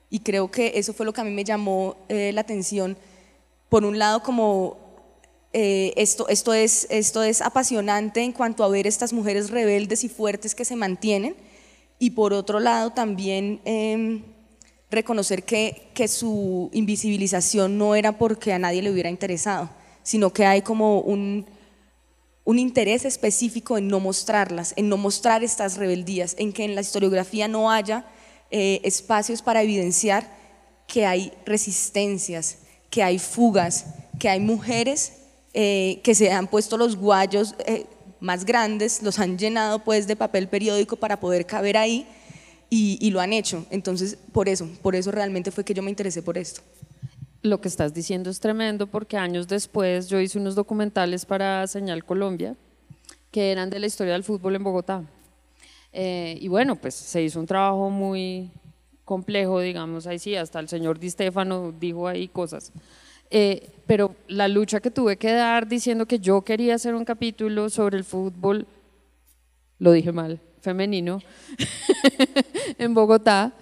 Y 0.10 0.20
creo 0.20 0.52
que 0.52 0.74
eso 0.76 0.94
fue 0.94 1.06
lo 1.06 1.14
que 1.14 1.22
a 1.22 1.24
mí 1.24 1.32
me 1.32 1.46
llamó 1.46 1.96
eh, 2.10 2.32
la 2.34 2.42
atención. 2.42 2.98
Por 3.70 3.86
un 3.86 3.98
lado, 3.98 4.22
como 4.22 4.78
eh, 5.54 5.94
esto, 5.96 6.28
esto, 6.28 6.54
es, 6.54 6.88
esto 6.90 7.24
es 7.24 7.42
apasionante 7.42 8.22
en 8.22 8.34
cuanto 8.34 8.66
a 8.66 8.70
ver 8.70 8.86
estas 8.86 9.14
mujeres 9.14 9.50
rebeldes 9.50 10.04
y 10.04 10.10
fuertes 10.10 10.56
que 10.56 10.66
se 10.66 10.76
mantienen. 10.76 11.36
Y 12.00 12.10
por 12.10 12.34
otro 12.34 12.60
lado, 12.60 12.92
también... 12.92 13.62
Em, 13.64 14.37
reconocer 14.90 15.44
que, 15.44 15.90
que 15.94 16.08
su 16.08 16.70
invisibilización 16.74 17.78
no 17.78 17.96
era 17.96 18.18
porque 18.18 18.54
a 18.54 18.60
nadie 18.60 18.82
le 18.82 18.92
hubiera 18.92 19.10
interesado, 19.10 19.70
sino 20.04 20.32
que 20.32 20.46
hay 20.46 20.62
como 20.62 21.00
un, 21.02 21.46
un 22.46 22.60
interés 22.60 23.04
específico 23.04 23.78
en 23.78 23.90
no 23.90 24.00
mostrarlas, 24.00 24.74
en 24.78 24.88
no 24.88 24.98
mostrar 24.98 25.44
estas 25.44 25.76
rebeldías, 25.76 26.36
en 26.40 26.54
que 26.54 26.64
en 26.64 26.76
la 26.76 26.82
historiografía 26.82 27.48
no 27.48 27.70
haya 27.70 28.06
eh, 28.50 28.80
espacios 28.84 29.42
para 29.42 29.62
evidenciar 29.62 30.26
que 30.88 31.06
hay 31.06 31.34
resistencias, 31.46 32.60
que 32.90 33.04
hay 33.04 33.20
fugas, 33.20 33.88
que 34.18 34.30
hay 34.30 34.40
mujeres 34.40 35.14
eh, 35.54 36.00
que 36.04 36.16
se 36.16 36.32
han 36.32 36.48
puesto 36.48 36.78
los 36.78 36.96
guayos 36.96 37.56
eh, 37.66 37.86
más 38.22 38.46
grandes, 38.46 39.02
los 39.04 39.20
han 39.20 39.38
llenado 39.38 39.80
pues 39.80 40.08
de 40.08 40.16
papel 40.16 40.48
periódico 40.48 40.96
para 40.96 41.20
poder 41.20 41.46
caber 41.46 41.76
ahí 41.76 42.08
y, 42.70 43.10
lo 43.12 43.20
han 43.20 43.34
hecho. 43.34 43.66
Entonces, 43.70 44.18
por 44.32 44.50
eso, 44.50 44.68
por 44.82 44.96
eso 44.96 45.12
realmente 45.12 45.52
fue 45.52 45.64
que 45.64 45.74
yo 45.74 45.82
me 45.82 45.90
interesé 45.90 46.22
por 46.22 46.38
esto. 46.38 46.62
Lo 47.42 47.62
que 47.62 47.68
estás 47.68 47.94
diciendo 47.94 48.30
es 48.30 48.40
tremendo 48.40 48.88
porque 48.88 49.18
años 49.18 49.48
después 49.48 50.10
yo 50.10 50.20
hice 50.20 50.38
unos 50.38 50.56
documentales 50.56 51.26
para 51.26 51.66
Señal 51.68 52.04
Colombia 52.04 52.56
que 53.32 53.52
eran 53.52 53.70
de 53.70 53.80
la 53.80 53.88
historia 53.88 54.14
del 54.14 54.24
fútbol 54.24 54.56
en 54.56 54.64
Bogotá. 54.64 55.04
Eh, 55.94 56.38
y 56.42 56.48
bueno, 56.48 56.76
pues 56.76 56.96
se 56.96 57.22
hizo 57.22 57.40
un 57.40 57.46
trabajo 57.46 57.90
muy 57.90 58.52
complejo, 59.06 59.60
digamos, 59.60 60.06
ahí 60.08 60.20
sí, 60.20 60.36
hasta 60.36 60.60
el 60.60 60.68
señor 60.68 61.00
Di 61.00 61.10
Stefano 61.10 61.72
dijo 61.72 62.08
ahí 62.08 62.28
cosas. 62.28 62.72
Eh, 63.30 63.70
pero 63.86 64.16
la 64.28 64.48
lucha 64.48 64.80
que 64.80 64.92
tuve 64.92 65.18
que 65.18 65.32
dar 65.32 65.68
diciendo 65.68 66.06
que 66.06 66.20
yo 66.20 66.42
quería 66.42 66.76
hacer 66.76 66.96
un 66.96 67.06
capítulo 67.06 67.70
sobre 67.70 67.98
el 67.98 68.04
fútbol, 68.04 68.68
lo 69.80 69.92
dije 69.92 70.12
mal, 70.12 70.42
femenino 70.68 71.22
en 72.78 72.94
Bogotá 72.94 73.54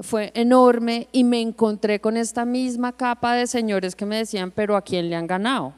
fue 0.00 0.32
enorme 0.34 1.08
y 1.12 1.22
me 1.22 1.42
encontré 1.42 2.00
con 2.00 2.16
esta 2.16 2.46
misma 2.46 2.96
capa 2.96 3.34
de 3.34 3.46
señores 3.46 3.94
que 3.94 4.06
me 4.06 4.16
decían, 4.16 4.50
pero 4.50 4.76
¿a 4.76 4.80
quién 4.80 5.10
le 5.10 5.16
han 5.16 5.26
ganado? 5.26 5.74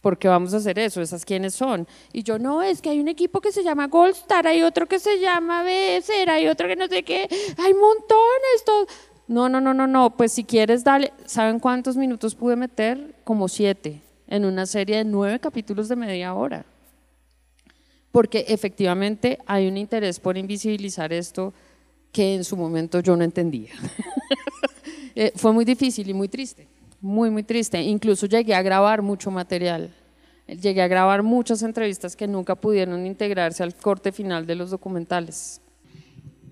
Porque 0.00 0.26
vamos 0.26 0.54
a 0.54 0.58
hacer 0.58 0.78
eso, 0.78 1.02
esas 1.02 1.26
quiénes 1.26 1.54
son. 1.54 1.86
Y 2.10 2.22
yo, 2.22 2.38
no, 2.38 2.62
es 2.62 2.80
que 2.80 2.88
hay 2.88 3.00
un 3.00 3.08
equipo 3.08 3.42
que 3.42 3.52
se 3.52 3.62
llama 3.62 3.88
Goldstar, 3.88 4.46
hay 4.46 4.62
otro 4.62 4.86
que 4.86 4.98
se 4.98 5.20
llama 5.20 5.62
Becer, 5.62 6.30
hay 6.30 6.46
otro 6.46 6.68
que 6.68 6.76
no 6.76 6.86
sé 6.86 7.02
qué, 7.02 7.28
hay 7.58 7.74
montones, 7.74 8.64
todo. 8.64 8.86
No, 9.26 9.50
no, 9.50 9.60
no, 9.60 9.74
no, 9.74 9.86
no, 9.86 10.16
pues 10.16 10.32
si 10.32 10.44
quieres, 10.44 10.84
dale. 10.84 11.12
¿Saben 11.26 11.58
cuántos 11.58 11.98
minutos 11.98 12.34
pude 12.34 12.56
meter? 12.56 13.14
Como 13.24 13.46
siete, 13.48 14.00
en 14.26 14.46
una 14.46 14.64
serie 14.64 14.98
de 14.98 15.04
nueve 15.04 15.38
capítulos 15.38 15.88
de 15.88 15.96
media 15.96 16.32
hora 16.32 16.64
porque 18.12 18.44
efectivamente 18.48 19.38
hay 19.46 19.68
un 19.68 19.76
interés 19.76 20.20
por 20.20 20.36
invisibilizar 20.36 21.12
esto 21.12 21.52
que 22.12 22.34
en 22.34 22.44
su 22.44 22.56
momento 22.56 23.00
yo 23.00 23.16
no 23.16 23.24
entendía. 23.24 23.72
Eh, 25.20 25.32
fue 25.34 25.52
muy 25.52 25.64
difícil 25.64 26.08
y 26.08 26.14
muy 26.14 26.28
triste, 26.28 26.68
muy, 27.00 27.28
muy 27.28 27.42
triste. 27.42 27.82
Incluso 27.82 28.26
llegué 28.26 28.54
a 28.54 28.62
grabar 28.62 29.02
mucho 29.02 29.32
material 29.32 29.92
llegué 30.56 30.82
a 30.82 30.88
grabar 30.88 31.22
muchas 31.22 31.62
entrevistas 31.62 32.16
que 32.16 32.26
nunca 32.26 32.54
pudieron 32.54 33.06
integrarse 33.06 33.62
al 33.62 33.74
corte 33.74 34.12
final 34.12 34.46
de 34.46 34.54
los 34.54 34.70
documentales. 34.70 35.60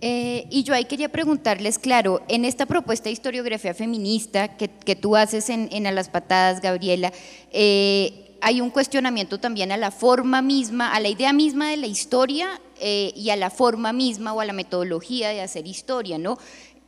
Eh, 0.03 0.47
y 0.51 0.63
yo 0.63 0.75
ahí 0.75 0.85
quería 0.85 1.09
preguntarles, 1.09 1.79
claro, 1.79 2.21
en 2.29 2.45
esta 2.45 2.67
propuesta 2.67 3.05
de 3.05 3.13
historiografía 3.13 3.73
feminista 3.73 4.57
que, 4.57 4.69
que 4.69 4.95
tú 4.95 5.17
haces 5.17 5.49
en, 5.49 5.71
en, 5.73 5.87
A 5.87 5.93
las 5.93 6.11
Patadas, 6.11 6.61
Gabriela, 6.61 7.13
eh, 7.51 8.26
hay 8.41 8.61
un 8.61 8.71
cuestionamiento 8.71 9.39
también 9.39 9.73
a 9.73 9.77
la 9.77 9.91
forma 9.91 10.43
misma, 10.43 10.93
a 10.93 11.01
la 11.01 11.09
idea 11.09 11.33
misma 11.33 11.71
de 11.71 11.77
la 11.77 11.87
historia 11.87 12.61
eh, 12.81 13.13
y 13.17 13.31
a 13.31 13.37
la 13.37 13.51
forma 13.51 13.93
misma 13.93 14.33
o 14.33 14.41
a 14.41 14.45
la 14.45 14.53
metodología 14.53 15.31
de 15.31 15.41
hacer 15.41 15.67
historia, 15.67 16.19
¿no? 16.19 16.39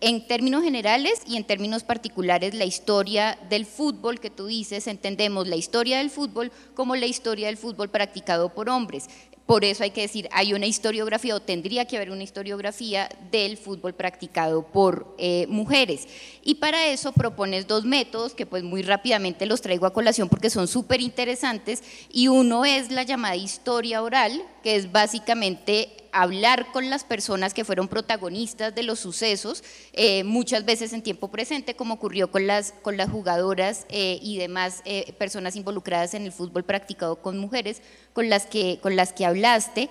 En 0.00 0.28
términos 0.28 0.62
generales 0.62 1.22
y 1.26 1.36
en 1.36 1.42
términos 1.42 1.82
particulares, 1.82 2.54
la 2.54 2.64
historia 2.64 3.36
del 3.50 3.66
fútbol 3.66 4.20
que 4.20 4.30
tú 4.30 4.46
dices, 4.46 4.86
entendemos 4.86 5.48
la 5.48 5.56
historia 5.56 5.98
del 5.98 6.10
fútbol 6.10 6.52
como 6.74 6.94
la 6.94 7.06
historia 7.06 7.48
del 7.48 7.56
fútbol 7.56 7.88
practicado 7.88 8.54
por 8.54 8.68
hombres. 8.68 9.08
Por 9.48 9.64
eso 9.64 9.82
hay 9.82 9.92
que 9.92 10.02
decir, 10.02 10.28
hay 10.30 10.52
una 10.52 10.66
historiografía 10.66 11.34
o 11.34 11.40
tendría 11.40 11.86
que 11.86 11.96
haber 11.96 12.10
una 12.10 12.22
historiografía 12.22 13.08
del 13.30 13.56
fútbol 13.56 13.94
practicado 13.94 14.60
por 14.60 15.14
eh, 15.16 15.46
mujeres. 15.48 16.06
Y 16.44 16.56
para 16.56 16.88
eso 16.88 17.12
propones 17.12 17.66
dos 17.66 17.86
métodos 17.86 18.34
que 18.34 18.44
pues 18.44 18.62
muy 18.62 18.82
rápidamente 18.82 19.46
los 19.46 19.62
traigo 19.62 19.86
a 19.86 19.94
colación 19.94 20.28
porque 20.28 20.50
son 20.50 20.68
súper 20.68 21.00
interesantes. 21.00 21.82
Y 22.12 22.28
uno 22.28 22.66
es 22.66 22.90
la 22.90 23.04
llamada 23.04 23.36
historia 23.36 24.02
oral, 24.02 24.42
que 24.62 24.76
es 24.76 24.92
básicamente 24.92 26.07
hablar 26.22 26.72
con 26.72 26.90
las 26.90 27.04
personas 27.04 27.54
que 27.54 27.64
fueron 27.64 27.86
protagonistas 27.86 28.74
de 28.74 28.82
los 28.82 28.98
sucesos, 28.98 29.62
eh, 29.92 30.24
muchas 30.24 30.64
veces 30.64 30.92
en 30.92 31.02
tiempo 31.02 31.28
presente, 31.28 31.76
como 31.76 31.94
ocurrió 31.94 32.30
con 32.30 32.46
las, 32.46 32.74
con 32.82 32.96
las 32.96 33.08
jugadoras 33.08 33.86
eh, 33.88 34.18
y 34.20 34.36
demás 34.36 34.82
eh, 34.84 35.12
personas 35.18 35.54
involucradas 35.54 36.14
en 36.14 36.24
el 36.24 36.32
fútbol 36.32 36.64
practicado 36.64 37.22
con 37.22 37.38
mujeres, 37.38 37.82
con 38.12 38.28
las 38.28 38.46
que, 38.46 38.80
con 38.82 38.96
las 38.96 39.12
que 39.12 39.26
hablaste, 39.26 39.88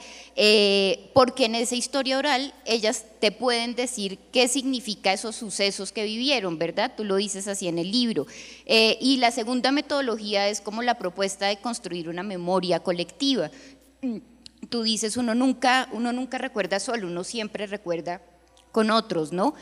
porque 1.13 1.45
en 1.45 1.55
esa 1.55 1.75
historia 1.75 2.17
oral 2.17 2.53
ellas 2.65 3.05
te 3.21 3.31
pueden 3.31 3.75
decir 3.75 4.19
qué 4.33 4.49
significa 4.49 5.13
esos 5.13 5.35
sucesos 5.35 5.93
que 5.93 6.03
vivieron, 6.03 6.57
¿verdad? 6.57 6.91
Tú 6.97 7.05
lo 7.05 7.15
dices 7.15 7.47
así 7.47 7.69
en 7.69 7.79
el 7.79 7.89
libro. 7.89 8.27
y 8.65 9.17
la 9.17 9.31
segunda 9.31 9.71
metodología 9.71 10.49
es 10.49 10.59
como 10.59 10.81
la 10.81 10.97
propuesta 10.97 11.47
de 11.47 11.57
construir 11.57 12.09
una 12.09 12.23
memoria 12.23 12.81
colectiva 12.81 13.49
tú 14.69 14.83
dices, 14.83 15.17
uno 15.17 15.35
nunca, 15.35 15.89
uno 15.91 16.13
nunca 16.13 16.37
recuerda 16.37 16.79
solo, 16.79 17.07
uno 17.07 17.23
siempre 17.23 17.67
recuerda 17.67 18.21
con 18.71 18.91
otros, 18.91 19.31
¿no? 19.31 19.53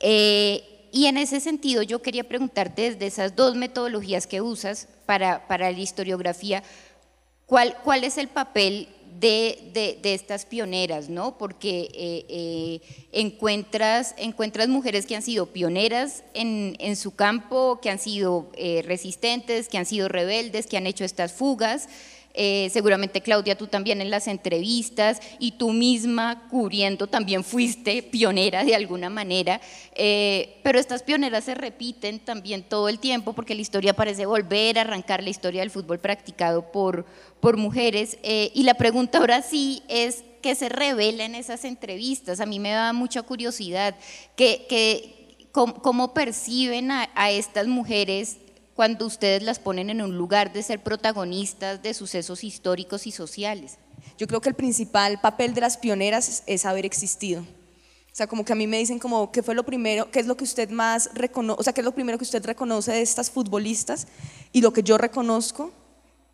Eh, 0.00 0.88
y 0.92 1.06
en 1.06 1.18
ese 1.18 1.40
sentido 1.40 1.82
yo 1.82 2.02
quería 2.02 2.24
preguntarte 2.24 2.90
desde 2.90 3.06
esas 3.06 3.36
dos 3.36 3.54
metodologías 3.54 4.26
que 4.26 4.40
usas 4.40 4.88
para, 5.06 5.46
para 5.46 5.70
la 5.70 5.78
historiografía, 5.78 6.62
¿cuál, 7.46 7.76
¿cuál 7.84 8.04
es 8.04 8.18
el 8.18 8.28
papel 8.28 8.88
de, 9.18 9.98
de, 10.02 10.14
estas 10.14 10.46
pioneras, 10.46 11.10
¿no? 11.10 11.36
Porque 11.36 11.90
eh, 11.92 12.24
eh, 12.28 12.80
encuentras, 13.12 14.14
encuentras 14.16 14.68
mujeres 14.68 15.04
que 15.04 15.14
han 15.14 15.22
sido 15.22 15.46
pioneras 15.46 16.24
en, 16.32 16.76
en 16.78 16.96
su 16.96 17.14
campo, 17.14 17.80
que 17.82 17.90
han 17.90 17.98
sido 17.98 18.50
resistentes, 18.84 19.68
que 19.68 19.78
han 19.78 19.84
sido 19.84 20.08
rebeldes, 20.08 20.66
que 20.66 20.78
han 20.78 20.86
hecho 20.86 21.04
estas 21.04 21.32
fugas, 21.32 21.88
eh, 22.32 22.68
seguramente 22.72 23.20
Claudia, 23.22 23.58
tú 23.58 23.66
también 23.66 24.00
en 24.00 24.10
las 24.10 24.28
entrevistas 24.28 25.20
y 25.40 25.52
tú 25.52 25.72
misma 25.72 26.46
cubriendo 26.48 27.08
también 27.08 27.42
fuiste 27.42 28.04
pionera 28.04 28.64
de 28.64 28.76
alguna 28.76 29.10
manera, 29.10 29.60
eh, 29.96 30.60
pero 30.62 30.78
estas 30.78 31.02
pioneras 31.02 31.44
se 31.44 31.56
repiten 31.56 32.20
también 32.20 32.62
todo 32.62 32.88
el 32.88 33.00
tiempo 33.00 33.32
porque 33.32 33.56
la 33.56 33.62
historia 33.62 33.94
parece 33.94 34.26
volver 34.26 34.78
a 34.78 34.82
arrancar 34.82 35.24
la 35.24 35.30
historia 35.30 35.60
del 35.60 35.70
fútbol 35.70 35.98
practicado 35.98 36.70
por, 36.70 37.04
por 37.40 37.56
mujeres. 37.56 38.16
Eh, 38.22 38.52
y 38.54 38.62
la 38.62 38.74
pregunta 38.74 39.18
ahora 39.18 39.42
sí 39.42 39.82
es, 39.88 40.22
¿qué 40.40 40.54
se 40.54 40.68
revela 40.68 41.24
en 41.24 41.34
esas 41.34 41.64
entrevistas? 41.64 42.38
A 42.38 42.46
mí 42.46 42.60
me 42.60 42.70
da 42.70 42.92
mucha 42.92 43.22
curiosidad, 43.22 43.96
que, 44.36 44.66
que, 44.68 45.36
cómo, 45.50 46.14
perciben 46.14 46.92
a 46.92 47.30
estas 47.32 47.66
mujeres 47.66 48.36
cuando 48.74 49.06
ustedes 49.06 49.42
las 49.42 49.58
ponen 49.58 49.90
en 49.90 50.02
un 50.02 50.16
lugar 50.16 50.52
de 50.52 50.62
ser 50.62 50.82
protagonistas 50.82 51.82
de 51.82 51.94
sucesos 51.94 52.44
históricos 52.44 53.06
y 53.06 53.10
sociales? 53.10 53.78
Yo 54.18 54.26
creo 54.26 54.40
que 54.40 54.48
el 54.48 54.54
principal 54.54 55.20
papel 55.20 55.54
de 55.54 55.60
las 55.60 55.76
pioneras 55.76 56.42
es, 56.46 56.66
haber 56.66 56.84
existido. 56.84 57.42
O 57.42 58.14
sea, 58.14 58.26
como 58.26 58.44
que 58.44 58.52
a 58.52 58.56
mí 58.56 58.66
me 58.66 58.78
dicen 58.78 58.98
como, 58.98 59.30
¿qué 59.30 59.42
fue 59.42 59.54
lo 59.54 59.64
primero, 59.64 60.10
qué 60.10 60.20
es 60.20 60.26
lo 60.26 60.36
que 60.36 60.44
usted 60.44 60.68
más 60.70 61.10
reconoce, 61.14 61.60
o 61.60 61.62
sea, 61.62 61.72
qué 61.72 61.80
es 61.80 61.84
lo 61.84 61.94
primero 61.94 62.18
que 62.18 62.24
usted 62.24 62.44
reconoce 62.44 62.92
de 62.92 63.02
estas 63.02 63.30
futbolistas? 63.30 64.08
Y 64.52 64.60
lo 64.60 64.72
que 64.72 64.82
yo 64.82 64.98
reconozco 64.98 65.72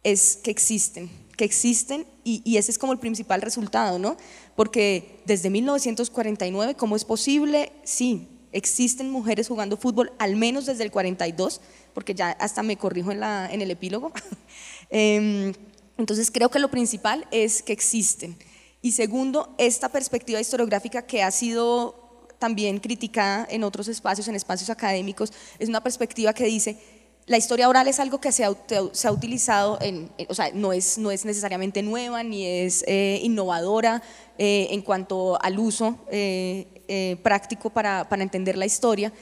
es 0.03 0.37
que 0.37 0.51
existen, 0.51 1.11
que 1.37 1.45
existen 1.45 2.07
y, 2.25 2.43
y, 2.45 2.57
ese 2.57 2.71
es 2.71 2.79
como 2.79 2.93
el 2.93 2.99
principal 2.99 3.43
resultado, 3.43 3.99
¿no? 3.99 4.17
Porque 4.57 5.21
desde 5.27 5.51
1949, 5.51 6.75
¿cómo 6.77 6.97
es 6.97 7.05
posible? 7.05 7.73
Sí, 7.85 8.29
existen 8.53 9.11
mujeres 9.11 9.49
jugando 9.49 9.77
fútbol, 9.77 10.13
al 10.19 10.35
menos 10.35 10.67
desde 10.67 10.83
el 10.83 10.91
42, 10.91 11.61
porque 11.97 12.15
ya 12.15 12.33
hasta 12.33 12.63
me 12.63 12.77
corrijo 12.77 13.11
en, 13.11 13.21
la, 13.21 13.49
en 13.51 13.63
el 13.63 13.71
epílogo. 13.71 14.13
Em, 14.91 15.55
entonces 15.97 16.31
creo 16.31 16.51
que 16.51 16.59
lo 16.59 16.71
principal 16.71 17.27
es 17.31 17.63
que 17.63 17.73
existen. 17.73 18.37
Y 18.83 18.93
segundo, 18.93 19.55
esta 19.57 19.89
perspectiva 19.89 20.39
historiográfica 20.39 21.07
que 21.07 21.23
ha 21.23 21.31
sido 21.31 22.29
también 22.39 22.81
criticada 22.81 23.49
en 23.51 23.65
otros 23.65 23.89
espacios, 23.89 24.29
en 24.29 24.35
espacios 24.35 24.69
académicos, 24.69 25.33
es 25.59 25.71
una 25.71 25.83
perspectiva 25.83 26.35
que 26.35 26.45
dice, 26.45 26.77
la 27.25 27.39
historia 27.39 27.67
oral 27.67 27.89
es 27.89 27.99
algo 27.99 28.21
que 28.21 28.31
se 28.31 28.45
ha, 28.45 28.55
se 28.93 29.09
ha 29.09 29.11
utilizado, 29.11 29.79
en, 29.81 30.11
o 30.29 30.35
sea, 30.35 30.51
no 30.53 30.75
es, 30.75 30.99
no 30.99 31.11
es 31.11 31.25
necesariamente 31.25 31.83
nueva 31.83 32.23
ni 32.23 32.45
es 32.45 32.85
eh, 32.87 33.21
innovadora 33.23 34.03
eh, 34.37 34.69
en 34.71 34.83
cuanto 34.83 35.43
al 35.43 35.59
uso 35.59 35.99
eh, 36.11 37.17
práctico 37.23 37.71
para, 37.71 38.07
para 38.07 38.23
entender 38.23 38.59
la 38.59 38.67
historia, 38.67 39.15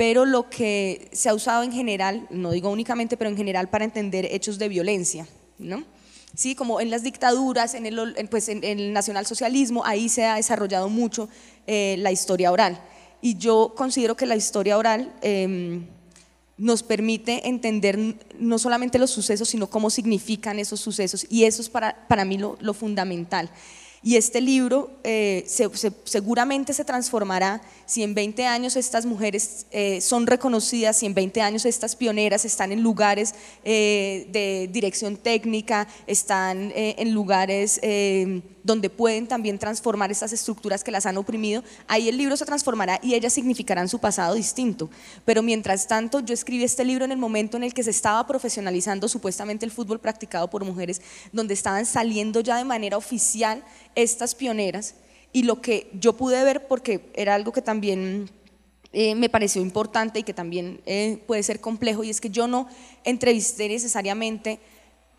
pero 0.00 0.24
lo 0.24 0.48
que 0.48 1.10
se 1.12 1.28
ha 1.28 1.34
usado 1.34 1.62
en 1.62 1.72
general, 1.72 2.26
no 2.30 2.52
digo 2.52 2.70
únicamente, 2.70 3.18
pero 3.18 3.28
en 3.28 3.36
general 3.36 3.68
para 3.68 3.84
entender 3.84 4.24
hechos 4.30 4.58
de 4.58 4.70
violencia, 4.70 5.28
¿no? 5.58 5.84
Sí, 6.34 6.54
como 6.54 6.80
en 6.80 6.88
las 6.88 7.02
dictaduras, 7.02 7.74
en 7.74 7.84
el, 7.84 8.16
pues 8.30 8.48
en, 8.48 8.64
el 8.64 8.94
nacionalsocialismo, 8.94 9.84
ahí 9.84 10.08
se 10.08 10.24
ha 10.24 10.36
desarrollado 10.36 10.88
mucho 10.88 11.28
eh, 11.66 11.96
la 11.98 12.12
historia 12.12 12.50
oral. 12.50 12.80
Y 13.20 13.36
yo 13.36 13.74
considero 13.76 14.16
que 14.16 14.24
la 14.24 14.36
historia 14.36 14.78
oral 14.78 15.12
em, 15.20 15.84
nos 16.56 16.82
permite 16.82 17.46
entender 17.46 17.98
no 18.38 18.58
solamente 18.58 18.98
los 18.98 19.10
sucesos, 19.10 19.50
sino 19.50 19.66
cómo 19.66 19.90
significan 19.90 20.58
esos 20.58 20.80
sucesos. 20.80 21.26
Y 21.28 21.44
eso 21.44 21.60
es 21.60 21.68
para, 21.68 22.08
para 22.08 22.24
mí 22.24 22.38
lo, 22.38 22.56
lo 22.62 22.72
fundamental. 22.72 23.50
Y 24.02 24.16
este 24.16 24.40
libro 24.40 24.90
eh, 25.04 25.44
seguramente 26.04 26.72
se 26.72 26.86
transformará 26.86 27.60
si 27.84 28.02
en 28.02 28.14
20 28.14 28.46
años 28.46 28.76
estas 28.76 29.04
mujeres 29.04 29.66
eh, 29.72 30.00
son 30.00 30.26
reconocidas, 30.26 30.96
si 30.96 31.06
en 31.06 31.12
20 31.12 31.42
años 31.42 31.66
estas 31.66 31.96
pioneras 31.96 32.46
están 32.46 32.72
en 32.72 32.82
lugares 32.82 33.34
eh, 33.62 34.26
de 34.32 34.70
dirección 34.72 35.18
técnica, 35.18 35.86
están 36.06 36.72
en 36.74 37.12
lugares 37.12 37.78
donde 38.62 38.90
pueden 38.90 39.26
también 39.26 39.58
transformar 39.58 40.10
estas 40.10 40.32
estructuras 40.32 40.84
que 40.84 40.90
las 40.90 41.06
han 41.06 41.16
oprimido, 41.16 41.62
ahí 41.86 42.08
el 42.08 42.16
libro 42.16 42.36
se 42.36 42.44
transformará 42.44 42.98
y 43.02 43.14
ellas 43.14 43.32
significarán 43.32 43.88
su 43.88 43.98
pasado 43.98 44.34
distinto. 44.34 44.90
Pero 45.24 45.42
mientras 45.42 45.86
tanto, 45.86 46.20
yo 46.20 46.34
escribí 46.34 46.64
este 46.64 46.84
libro 46.84 47.04
en 47.04 47.12
el 47.12 47.18
momento 47.18 47.56
en 47.56 47.64
el 47.64 47.74
que 47.74 47.82
se 47.82 47.90
estaba 47.90 48.26
profesionalizando 48.26 49.08
supuestamente 49.08 49.64
el 49.64 49.70
fútbol 49.70 50.00
practicado 50.00 50.48
por 50.48 50.64
mujeres, 50.64 51.00
donde 51.32 51.54
estaban 51.54 51.86
saliendo 51.86 52.40
ya 52.40 52.56
de 52.56 52.64
manera 52.64 52.96
oficial 52.96 53.64
estas 53.94 54.34
pioneras 54.34 54.94
y 55.32 55.44
lo 55.44 55.60
que 55.60 55.90
yo 55.94 56.16
pude 56.16 56.42
ver, 56.44 56.66
porque 56.66 57.10
era 57.14 57.34
algo 57.34 57.52
que 57.52 57.62
también 57.62 58.30
eh, 58.92 59.14
me 59.14 59.28
pareció 59.28 59.62
importante 59.62 60.18
y 60.18 60.22
que 60.24 60.34
también 60.34 60.80
eh, 60.86 61.22
puede 61.26 61.42
ser 61.42 61.60
complejo, 61.60 62.02
y 62.02 62.10
es 62.10 62.20
que 62.20 62.30
yo 62.30 62.48
no 62.48 62.66
entrevisté 63.04 63.68
necesariamente 63.68 64.58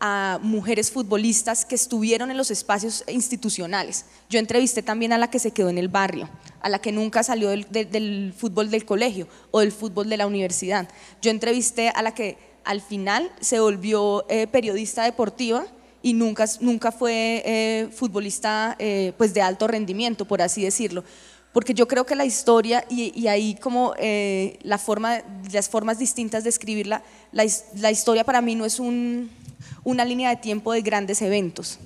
a 0.04 0.40
mujeres 0.42 0.90
futbolistas 0.90 1.64
que 1.64 1.76
estuvieron 1.76 2.30
en 2.30 2.36
los 2.36 2.50
espacios 2.50 3.04
institucionales. 3.06 4.04
Yo 4.28 4.40
entrevisté 4.40 4.82
también 4.82 5.12
a 5.12 5.18
la 5.18 5.30
que 5.30 5.38
se 5.38 5.52
quedó 5.52 5.68
en 5.68 5.78
el 5.78 5.88
barrio, 5.88 6.28
a 6.60 6.68
la 6.68 6.80
que 6.80 6.90
nunca 6.90 7.22
salió 7.22 7.50
del, 7.50 8.34
fútbol 8.36 8.68
del 8.68 8.84
colegio 8.84 9.28
o 9.52 9.60
del 9.60 9.70
fútbol 9.70 10.08
de 10.08 10.16
la 10.16 10.26
universidad. 10.26 10.88
Yo 11.22 11.30
entrevisté 11.30 11.88
a 11.90 12.02
la 12.02 12.14
que 12.14 12.36
al 12.64 12.80
final 12.80 13.30
se 13.40 13.60
volvió 13.60 14.26
eh, 14.28 14.48
periodista 14.48 15.04
deportiva 15.04 15.66
y 16.02 16.12
nunca, 16.14 16.46
nunca 16.60 16.92
fue 16.92 17.42
eh, 17.44 17.88
futbolista 17.92 18.76
eh, 18.78 19.12
pues 19.16 19.32
de 19.32 19.42
alto 19.42 19.66
rendimiento, 19.66 20.24
por 20.24 20.42
así 20.42 20.62
decirlo. 20.62 21.04
Porque 21.52 21.74
yo 21.74 21.86
creo 21.86 22.06
que 22.06 22.16
la 22.16 22.24
historia, 22.24 22.84
y, 22.88 23.26
ahí 23.26 23.54
como 23.56 23.94
la 23.98 24.78
forma, 24.78 25.22
las 25.52 25.68
formas 25.68 25.98
distintas 25.98 26.44
de 26.44 26.48
escribirla, 26.48 27.02
la, 27.30 27.44
la 27.76 27.90
historia 27.90 28.24
para 28.24 28.40
mí 28.40 28.54
no 28.54 28.64
es 28.64 28.80
un, 28.80 29.30
una 29.84 30.04
línea 30.04 30.30
de 30.30 30.36
tiempo 30.36 30.72
de 30.72 30.80
grandes 30.80 31.20
eventos, 31.22 31.78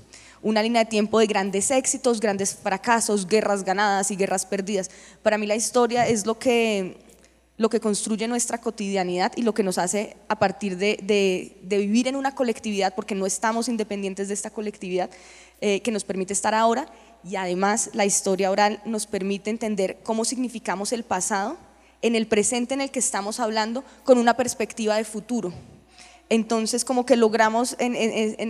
una 0.43 0.63
línea 0.63 0.85
de 0.85 0.91
tiempo 0.91 1.19
de 1.19 1.27
grandes 1.27 1.71
éxitos, 1.71 2.21
grandes 2.21 2.55
fracasos, 2.55 3.27
guerras 3.27 3.65
ganadas 3.65 4.11
y 4.11 4.17
guerras 4.17 4.47
perdidas. 4.47 4.91
Para 5.23 5.39
mí 5.39 5.47
la 5.47 5.57
historia 5.57 6.07
es 6.07 6.27
lo 6.27 6.39
que 6.39 6.97
lo 7.59 7.71
que 7.71 7.81
construye 7.81 8.29
nuestra 8.29 8.61
cotidianidad 8.61 9.33
y 9.37 9.43
lo 9.43 9.55
que 9.55 9.63
nos 9.63 9.79
hace 9.79 10.17
a 10.29 10.39
partir 10.39 10.77
de, 10.77 11.57
vivir 11.63 12.09
en 12.09 12.17
una 12.17 12.35
colectividad, 12.35 12.95
porque 12.95 13.15
no 13.15 13.27
estamos 13.27 13.69
independientes 13.69 14.29
de 14.29 14.35
esta 14.35 14.51
colectividad, 14.51 15.11
eh, 15.61 15.81
que 15.81 15.91
nos 15.91 16.05
permite 16.05 16.35
estar 16.35 16.55
ahora 16.55 16.87
y 17.25 17.37
además 17.37 17.91
la 17.95 18.05
historia 18.05 18.51
oral 18.51 18.83
nos 18.85 19.07
permite 19.07 19.49
entender 19.49 19.99
cómo 20.03 20.25
significamos 20.25 20.93
el 20.93 21.03
pasado 21.03 21.57
en 22.03 22.15
el 22.15 22.27
presente 22.27 22.75
en 22.75 22.83
el 22.83 22.91
que 22.91 22.99
estamos 22.99 23.41
hablando 23.41 23.83
con 24.05 24.19
una 24.19 24.37
perspectiva 24.37 24.97
de 24.97 25.05
futuro. 25.05 25.53
Entonces, 26.29 26.85
como 26.85 27.07
que 27.07 27.17
logramos 27.17 27.77
en, 27.79 27.95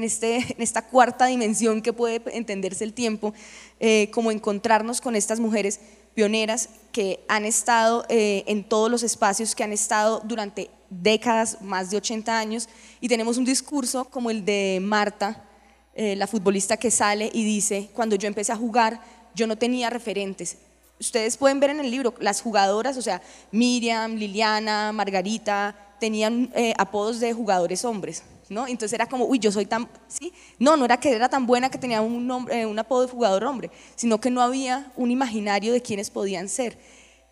este, 0.02 0.57
esta 0.59 0.82
cuarta 0.82 1.26
dimensión 1.26 1.82
que 1.82 1.92
puede 1.92 2.22
entenderse 2.36 2.84
el 2.84 2.92
tiempo, 2.92 3.34
eh, 3.80 4.11
como 4.12 4.30
encontrarnos 4.30 5.00
con 5.00 5.14
estas 5.14 5.40
mujeres 5.40 5.80
pioneras 6.16 6.70
que 6.92 7.20
han 7.28 7.44
estado 7.44 8.06
eh, 8.08 8.42
en 8.46 8.64
todos 8.64 8.90
los 8.90 9.02
espacios, 9.02 9.54
que 9.54 9.62
han 9.62 9.72
estado 9.72 10.22
durante 10.24 10.70
décadas, 10.88 11.60
más 11.60 11.90
de 11.90 11.98
80 11.98 12.36
años, 12.36 12.70
y 13.02 13.08
tenemos 13.08 13.36
un 13.36 13.44
discurso 13.44 14.06
como 14.06 14.30
el 14.30 14.42
de 14.42 14.78
Marta, 14.82 15.44
eh, 15.94 16.16
la 16.16 16.26
futbolista 16.26 16.78
que 16.78 16.90
sale 16.90 17.30
y 17.32 17.44
dice, 17.44 17.90
cuando 17.92 18.16
yo 18.16 18.26
empecé 18.26 18.50
a 18.50 18.56
jugar, 18.56 18.98
yo 19.34 19.46
no 19.46 19.58
tenía 19.58 19.90
referentes. 19.90 20.56
Ustedes 20.98 21.36
pueden 21.36 21.60
ver 21.60 21.68
en 21.68 21.80
el 21.80 21.90
libro, 21.90 22.14
las 22.18 22.40
jugadoras, 22.40 22.96
o 22.96 23.02
sea, 23.02 23.20
Miriam, 23.52 24.14
Liliana, 24.14 24.92
Margarita, 24.92 25.76
tenían 26.00 26.50
eh, 26.54 26.72
apodos 26.78 27.20
de 27.20 27.34
jugadores 27.34 27.84
hombres, 27.84 28.22
¿no? 28.49 28.66
Entonces 28.66 28.92
era 28.92 29.07
como, 29.07 29.26
uy, 29.26 29.38
yo 29.38 29.51
soy 29.53 29.66
tan, 29.66 29.88
¿sí? 30.09 30.32
No, 30.59 30.76
no 30.76 30.84
era 30.84 30.99
que 30.99 31.12
era 31.12 31.28
tan 31.28 31.47
buena 31.47 31.70
que 31.70 31.78
tenía 31.78 32.01
un, 32.01 32.26
nombre, 32.26 32.61
eh, 32.61 32.66
un 32.66 32.78
apodo 32.78 33.03
de 33.03 33.09
jugador 33.09 33.44
hombre, 33.44 33.70
sino 33.94 34.20
que 34.20 34.30
no 34.30 34.42
había 34.42 34.92
un 34.97 35.11
imaginario 35.11 35.72
de 35.72 35.82
quiénes 35.82 36.11
podían 36.11 36.49
ser. 36.49 36.78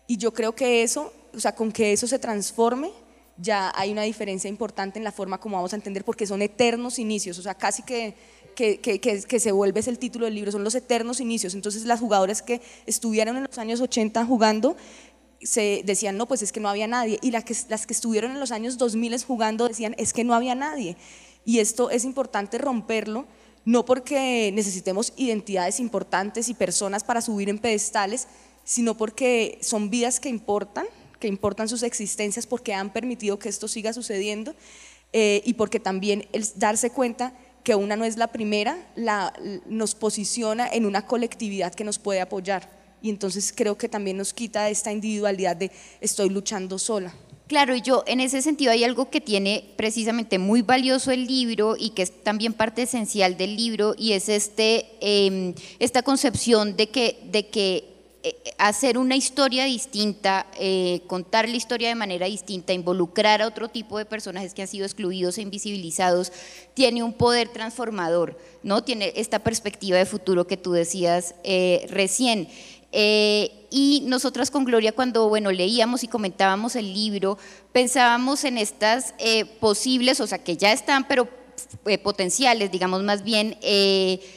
Y 0.07 0.17
yo 0.17 0.33
creo 0.33 0.55
que 0.55 0.83
eso, 0.83 1.11
o 1.33 1.39
sea, 1.39 1.55
con 1.55 1.71
que 1.71 1.93
eso 1.93 2.07
se 2.07 2.19
transforme, 2.19 2.91
ya 3.37 3.71
hay 3.75 3.91
una 3.91 4.03
diferencia 4.03 4.49
importante 4.49 4.97
en 4.99 5.03
la 5.03 5.11
forma 5.11 5.39
como 5.39 5.57
vamos 5.57 5.73
a 5.73 5.75
entender, 5.75 6.03
porque 6.03 6.25
son 6.25 6.41
eternos 6.41 6.99
inicios, 6.99 7.37
o 7.37 7.41
sea, 7.41 7.53
casi 7.53 7.83
que, 7.83 8.15
que, 8.55 8.79
que, 8.79 8.99
que, 8.99 9.39
se 9.39 9.51
vuelve 9.51 9.81
es 9.81 9.87
el 9.87 9.99
título 9.99 10.25
del 10.25 10.35
libro, 10.35 10.51
son 10.51 10.63
los 10.63 10.75
eternos 10.75 11.19
inicios. 11.19 11.53
Entonces 11.53 11.85
las 11.85 11.99
jugadoras 11.99 12.41
que 12.41 12.61
estuvieron 12.85 13.37
en 13.37 13.43
los 13.43 13.57
años 13.57 13.81
80 13.81 14.25
jugando, 14.25 14.77
se 15.45 15.83
decían, 15.85 16.17
no, 16.17 16.27
pues 16.27 16.41
es 16.41 16.51
que 16.51 16.59
no 16.59 16.69
había 16.69 16.87
nadie. 16.87 17.19
Y 17.21 17.31
las 17.31 17.43
que, 17.45 17.93
estuvieron 17.93 18.31
en 18.31 18.39
los 18.39 18.51
años 18.51 18.77
2000 18.77 19.23
jugando 19.23 19.67
decían, 19.67 19.95
es 19.97 20.11
que 20.11 20.23
no 20.23 20.33
había 20.33 20.55
nadie. 20.55 20.97
Y 21.45 21.59
esto 21.59 21.91
es 21.91 22.03
importante 22.03 22.57
romperlo, 22.57 23.25
no 23.63 23.85
porque 23.85 24.51
necesitemos 24.53 25.13
identidades 25.15 25.79
importantes 25.79 26.49
y 26.49 26.55
personas 26.55 27.03
para 27.03 27.21
subir 27.21 27.49
en 27.49 27.59
pedestales, 27.59 28.27
sino 28.63 28.97
porque 28.97 29.59
son 29.61 29.91
vidas 29.91 30.19
que 30.19 30.29
importan, 30.29 30.87
que 31.19 31.27
importan 31.27 31.69
sus 31.69 31.83
existencias 31.83 32.47
porque 32.47 32.73
han 32.73 32.91
permitido 32.91 33.37
que 33.37 33.49
esto 33.49 33.67
siga 33.67 33.93
sucediendo 33.93 34.55
eh, 35.13 35.43
y 35.45 35.53
porque 35.53 35.79
también 35.79 36.27
el 36.33 36.45
darse 36.55 36.89
cuenta 36.89 37.33
que 37.63 37.75
una 37.75 37.95
no 37.95 38.05
es 38.05 38.17
la 38.17 38.27
primera, 38.27 38.77
la, 38.95 39.33
nos 39.67 39.93
posiciona 39.93 40.67
en 40.67 40.85
una 40.85 41.05
colectividad 41.05 41.73
que 41.73 41.83
nos 41.83 41.99
puede 41.99 42.21
apoyar 42.21 42.84
y 43.01 43.09
entonces 43.09 43.53
creo 43.55 43.77
que 43.77 43.89
también 43.89 44.17
nos 44.17 44.33
quita 44.33 44.69
esta 44.69 44.91
individualidad 44.91 45.55
de 45.55 45.71
estoy 46.01 46.29
luchando 46.29 46.79
sola. 46.79 47.13
Claro, 47.47 47.75
y 47.75 47.81
yo 47.81 48.03
en 48.07 48.21
ese 48.21 48.41
sentido 48.41 48.71
hay 48.71 48.83
algo 48.83 49.11
que 49.11 49.21
tiene 49.21 49.63
precisamente 49.75 50.39
muy 50.39 50.63
valioso 50.63 51.11
el 51.11 51.27
libro 51.27 51.75
y 51.77 51.91
que 51.91 52.01
es 52.01 52.23
también 52.23 52.53
parte 52.53 52.81
esencial 52.81 53.37
del 53.37 53.55
libro 53.55 53.93
y 53.97 54.13
es 54.13 54.29
este, 54.29 54.87
em, 54.99 55.53
esta 55.77 56.01
concepción 56.01 56.75
de 56.75 56.89
que, 56.89 57.19
de 57.31 57.47
que 57.49 57.95
eh, 58.23 58.33
hacer 58.57 58.97
una 58.97 59.15
historia 59.15 59.65
distinta, 59.65 60.47
eh, 60.57 61.01
contar 61.05 61.47
la 61.47 61.55
historia 61.55 61.89
de 61.89 61.93
manera 61.93 62.25
distinta, 62.25 62.73
involucrar 62.73 63.43
a 63.43 63.47
otro 63.47 63.69
tipo 63.69 63.99
de 63.99 64.05
personajes 64.05 64.55
que 64.55 64.63
han 64.63 64.67
sido 64.67 64.83
excluidos 64.83 65.37
e 65.37 65.43
invisibilizados, 65.43 66.31
tiene 66.73 67.03
un 67.03 67.13
poder 67.13 67.49
transformador, 67.49 68.39
¿no? 68.63 68.83
Tiene 68.83 69.13
esta 69.15 69.37
perspectiva 69.37 69.99
de 69.99 70.07
futuro 70.07 70.47
que 70.47 70.57
tú 70.57 70.71
decías 70.71 71.35
eh, 71.43 71.85
recién. 71.91 72.47
Eh, 72.97 73.67
y 73.71 74.03
nosotras 74.05 74.49
con 74.49 74.63
Gloria 74.63 74.93
cuando 74.93 75.27
bueno, 75.27 75.51
leíamos 75.51 76.05
y 76.05 76.07
comentábamos 76.07 76.77
el 76.77 76.93
libro, 76.93 77.37
pensábamos 77.73 78.45
en 78.45 78.57
estas 78.57 79.13
eh, 79.19 79.43
posibles, 79.43 80.21
o 80.21 80.27
sea, 80.27 80.41
que 80.41 80.55
ya 80.55 80.71
están, 80.71 81.05
pero 81.05 81.27
eh, 81.85 81.97
potenciales, 81.97 82.71
digamos 82.71 83.03
más 83.03 83.21
bien, 83.21 83.57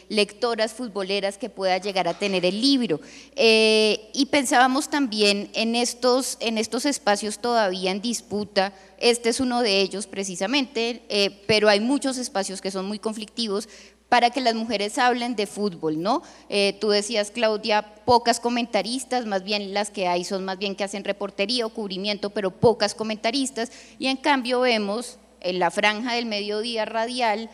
lectoras 0.09 0.73
futboleras 0.73 1.39
que 1.39 1.51
pueda 1.51 1.79
llegar 1.79 2.09
a 2.09 2.19
tener 2.19 2.45
el 2.45 2.61
libro. 2.61 3.01
y 3.37 4.27
pensábamos 4.33 4.91
también 4.91 5.51
en 5.55 5.77
estos, 5.77 6.37
en 6.41 6.59
estos 6.59 6.85
espacios 6.85 7.39
todavía 7.39 7.93
en 7.93 8.03
disputa, 8.03 8.75
este 8.99 9.29
es 9.29 9.39
uno 9.39 9.63
de 9.63 9.81
ellos 9.81 10.09
precisamente, 10.09 11.39
pero 11.47 11.69
hay 11.69 11.79
muchos 11.79 12.19
espacios 12.19 12.61
que 12.61 12.73
son 12.73 12.87
muy 12.87 12.99
conflictivos 12.99 13.69
para 14.09 14.31
que 14.31 14.41
las 14.41 14.55
mujeres 14.55 14.99
hablen 14.99 15.37
de 15.37 15.47
fútbol, 15.47 16.01
¿no? 16.01 16.23
Eh, 16.49 16.77
tú 16.81 16.89
decías, 16.89 17.31
Claudia, 17.31 17.83
pocas 18.05 18.41
comentaristas, 18.41 19.27
más 19.27 19.45
bien 19.45 19.75
las 19.75 19.91
que 19.91 20.09
hay 20.09 20.25
son 20.25 20.45
más 20.45 20.59
bien 20.59 20.75
que 20.75 20.85
hacen 20.85 21.05
reportería 21.05 21.67
o 21.67 21.71
cubrimiento, 21.71 22.31
pero 22.31 22.51
pocas 22.51 22.95
comentaristas, 22.95 23.71
y 23.99 24.07
en 24.07 24.17
cambio 24.17 24.61
vemos 24.61 25.19
en 25.41 25.59
la 25.59 25.71
franja 25.71 26.15
del 26.15 26.27
mediodía 26.27 26.85
radial 26.85 27.51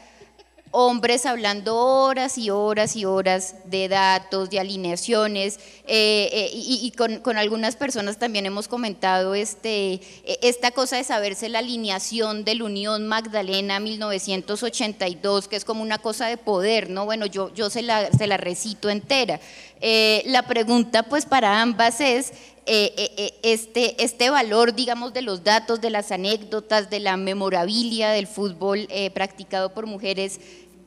hombres 0.76 1.24
hablando 1.24 1.76
horas 1.76 2.36
y 2.36 2.50
horas 2.50 2.96
y 2.96 3.04
horas 3.04 3.54
de 3.64 3.88
datos, 3.88 4.50
de 4.50 4.58
alineaciones, 4.58 5.60
eh, 5.86 6.28
eh, 6.32 6.50
y, 6.52 6.90
con, 6.90 7.36
algunas 7.36 7.76
personas 7.76 8.18
también 8.18 8.44
hemos 8.44 8.66
comentado 8.66 9.36
este, 9.36 10.00
e, 10.24 10.38
esta 10.42 10.72
cosa 10.72 10.96
de 10.96 11.04
saberse 11.04 11.48
la 11.48 11.60
alineación 11.60 12.44
del 12.44 12.62
Unión 12.62 13.06
Magdalena 13.06 13.78
1982, 13.78 15.46
que 15.46 15.54
es 15.54 15.64
como 15.64 15.80
una 15.80 15.98
cosa 15.98 16.26
de 16.26 16.38
poder, 16.38 16.90
¿no? 16.90 17.04
Bueno, 17.04 17.26
yo, 17.26 17.54
yo 17.54 17.70
se, 17.70 17.82
la, 17.82 18.10
se 18.10 18.26
la 18.26 18.36
recito 18.36 18.90
entera. 18.90 19.38
Eh, 19.80 20.24
la 20.26 20.42
pregunta 20.42 21.04
pues 21.04 21.24
para 21.24 21.62
ambas 21.62 22.00
es, 22.00 22.32
este, 22.66 24.02
este 24.02 24.30
valor, 24.30 24.74
digamos, 24.74 25.12
de 25.12 25.20
los 25.20 25.44
datos, 25.44 25.82
de 25.82 25.90
las 25.90 26.10
anécdotas, 26.10 26.88
de 26.88 26.98
la 26.98 27.18
memorabilia 27.18 28.08
del 28.08 28.26
fútbol 28.26 28.88
practicado 29.12 29.74
por 29.74 29.84
mujeres, 29.84 30.40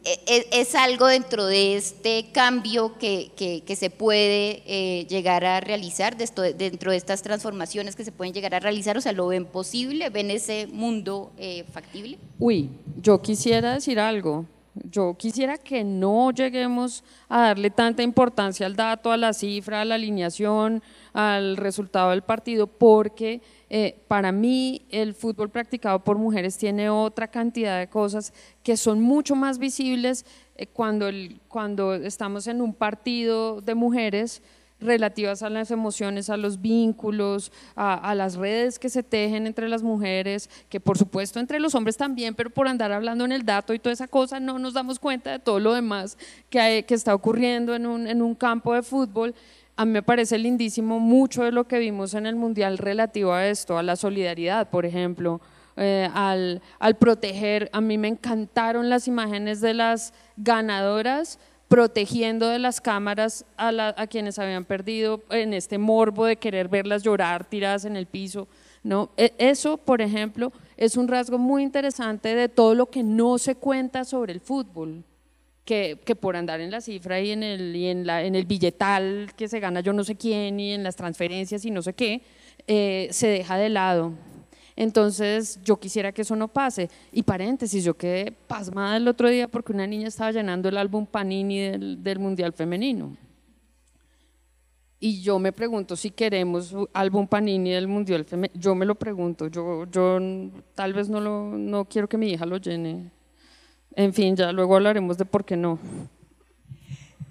e, 0.08 0.22
e, 0.26 0.62
es, 0.62 0.74
algo 0.74 1.08
dentro 1.08 1.46
de 1.46 1.76
este 1.76 2.28
cambio 2.32 2.98
que, 2.98 3.32
que, 3.36 3.76
se 3.76 3.90
puede 3.90 4.64
eh, 4.66 5.06
llegar 5.10 5.44
a 5.44 5.60
realizar, 5.60 6.16
dentro 6.16 6.92
de 6.92 6.98
estas 6.98 7.22
transformaciones 7.22 7.98
que 7.98 8.06
se 8.06 8.14
pueden 8.14 8.34
llegar 8.34 8.56
a 8.56 8.62
realizar, 8.62 8.98
o 8.98 9.02
sea, 9.02 9.12
¿lo 9.12 9.28
ven 9.28 9.44
posible? 9.44 10.10
¿Ven 10.10 10.32
ese 10.32 10.68
mundo 10.68 11.34
eh, 11.38 11.66
factible? 11.74 12.18
Uy, 12.40 12.70
yo 13.02 13.22
quisiera 13.22 13.74
decir 13.74 14.00
algo. 14.00 14.46
Yo 14.90 15.16
quisiera 15.18 15.58
que 15.58 15.84
no 15.84 16.32
lleguemos 16.32 17.04
a 17.28 17.42
darle 17.42 17.70
tanta 17.70 18.02
importancia 18.02 18.66
al 18.66 18.78
dato, 18.78 19.12
a 19.12 19.18
la 19.18 19.34
cifra, 19.34 19.82
a 19.82 19.86
la 19.86 19.96
alineación, 19.96 20.82
al 21.14 21.58
resultado 21.58 22.12
del 22.12 22.22
partido, 22.22 22.68
porque 22.68 23.42
eh, 23.70 24.00
para 24.08 24.32
mí 24.32 24.86
el 24.90 25.14
fútbol 25.14 25.50
practicado 25.50 26.04
por 26.04 26.18
mujeres 26.18 26.58
tiene 26.58 26.90
otra 26.90 27.28
cantidad 27.28 27.80
de 27.80 27.88
cosas 27.88 28.34
que 28.64 28.78
son 28.78 29.02
mucho 29.02 29.36
más 29.36 29.60
visibles 29.60 30.26
eh, 30.56 30.68
cuando, 30.68 31.08
cuando 31.48 31.94
estamos 31.94 32.48
en 32.48 32.62
un 32.62 32.74
partido 32.74 33.62
de 33.62 33.76
mujeres 33.76 34.42
relativas 34.80 35.42
a 35.42 35.50
las 35.50 35.72
emociones, 35.72 36.30
a 36.30 36.38
los 36.38 36.62
vínculos, 36.62 37.52
a, 37.76 38.14
las 38.16 38.36
redes 38.36 38.78
que 38.80 38.90
se 38.90 39.04
tejen 39.04 39.48
entre 39.48 39.70
las 39.70 39.82
mujeres, 39.82 40.50
que 40.70 40.80
por 40.80 40.98
supuesto 40.98 41.40
entre 41.40 41.60
los 41.60 41.74
hombres 41.76 41.98
también, 41.98 42.36
pero 42.36 42.50
por 42.50 42.68
andar 42.68 42.92
hablando 42.92 43.26
en 43.26 43.32
el 43.32 43.44
dato 43.44 43.74
y 43.74 43.80
toda 43.80 43.94
esa 43.94 44.08
cosa 44.08 44.40
no 44.40 44.60
nos 44.60 44.74
damos 44.74 45.00
cuenta 45.00 45.32
de 45.32 45.40
todo 45.40 45.60
lo 45.60 45.74
demás 45.74 46.18
que, 46.50 46.86
que 46.88 46.94
está 46.94 47.16
ocurriendo 47.16 47.74
en 47.74 47.88
un, 47.88 48.08
en 48.08 48.22
un 48.22 48.36
campo 48.36 48.74
de 48.74 48.84
fútbol 48.84 49.34
a 49.78 49.86
mí 49.86 49.92
me 49.92 50.02
parece 50.02 50.40
lindísimo 50.40 51.00
mucho 51.00 51.44
de 51.44 51.52
lo 51.52 51.68
que 51.68 51.78
vimos 51.78 52.16
en 52.16 52.26
el 52.26 52.36
Mundial 52.36 52.80
relativo 52.80 53.32
a 53.32 53.48
esto, 53.48 53.78
a 53.78 53.84
la 53.84 53.96
solidaridad, 53.96 54.72
por 54.72 54.88
ejemplo, 54.88 55.40
eh, 55.76 56.10
al, 56.16 56.62
proteger. 57.00 57.70
A 57.72 57.80
mí 57.80 58.00
me 58.00 58.08
encantaron 58.08 58.90
las 58.90 59.08
imágenes 59.08 59.62
de 59.62 59.76
las 59.76 60.14
ganadoras 60.36 61.40
protegiendo 61.68 62.48
de 62.48 62.58
las 62.58 62.82
cámaras 62.82 63.46
a, 63.56 63.70
a, 63.96 64.08
quienes 64.08 64.40
habían 64.40 64.66
perdido 64.66 65.22
en 65.30 65.54
este 65.54 65.78
morbo 65.78 66.26
de 66.26 66.38
querer 66.38 66.70
verlas 66.70 67.04
llorar 67.04 67.46
tiradas 67.46 67.86
en 67.86 67.96
el 67.96 68.08
piso. 68.08 68.48
¿no? 68.82 69.12
E, 69.16 69.36
eso, 69.38 69.78
por 69.78 70.02
ejemplo, 70.02 70.52
es 70.76 70.98
un 70.98 71.08
rasgo 71.08 71.38
muy 71.38 71.62
interesante 71.62 72.34
de 72.34 72.50
todo 72.50 72.74
lo 72.74 72.88
que 72.88 73.04
no 73.04 73.38
se 73.38 73.54
cuenta 73.54 74.06
sobre 74.06 74.34
el 74.34 74.40
fútbol 74.40 75.04
que, 75.68 76.16
por 76.20 76.38
andar 76.38 76.62
en 76.62 76.72
la 76.72 76.80
cifra 76.80 77.20
y 77.20 77.32
en, 77.32 77.44
el, 77.44 77.76
y 77.76 77.88
en, 77.88 78.08
la, 78.08 78.24
en 78.24 78.36
el 78.36 78.46
billetal 78.46 79.32
que 79.36 79.50
se 79.50 79.60
gana 79.60 79.82
yo 79.82 79.92
no 79.92 80.06
sé 80.06 80.16
quién 80.16 80.60
y 80.62 80.72
en 80.72 80.82
las 80.82 80.96
transferencias 80.96 81.66
y 81.66 81.72
no 81.72 81.82
sé 81.82 81.94
qué, 81.94 82.22
eh, 82.68 83.10
se 83.12 83.28
deja 83.28 83.58
de 83.58 83.68
lado. 83.68 84.14
Entonces 84.78 85.60
yo 85.64 85.78
quisiera 85.78 86.14
que 86.14 86.22
eso 86.22 86.36
no 86.36 86.48
pase. 86.48 86.90
Y 87.12 87.24
paréntesis, 87.24 87.84
yo 87.84 87.96
quedé 87.98 88.32
pasmada 88.32 88.96
el 88.96 89.08
otro 89.08 89.28
día 89.28 89.48
porque 89.50 89.74
una 89.74 89.86
niña 89.86 90.08
estaba 90.08 90.32
llenando 90.32 90.70
el 90.70 90.78
álbum 90.78 91.06
Panini 91.06 91.60
del, 91.60 92.02
del 92.02 92.20
Mundial 92.20 92.54
Femenino. 92.54 93.18
Y 95.00 95.22
yo 95.22 95.38
me 95.38 95.52
pregunto 95.52 95.96
si 95.96 96.12
queremos 96.12 96.74
álbum 96.94 97.28
Panini 97.28 97.72
del 97.72 97.88
Mundial 97.88 98.24
Femenino. 98.24 98.60
Yo 98.60 98.74
me 98.74 98.86
lo 98.86 98.96
pregunto. 98.96 99.48
Yo, 99.48 99.86
yo 99.92 100.20
tal 100.76 100.94
vez 100.94 101.10
no, 101.10 101.20
lo, 101.20 101.58
no 101.58 101.86
quiero 101.86 102.08
que 102.08 102.18
mi 102.18 102.30
hija 102.30 102.46
lo 102.46 102.58
llene. 102.58 103.17
En 103.98 104.14
fin, 104.14 104.36
ya 104.36 104.52
luego 104.52 104.76
hablaremos 104.76 105.18
de 105.18 105.26
por 105.26 105.44
qué 105.44 105.58
no. 105.58 105.80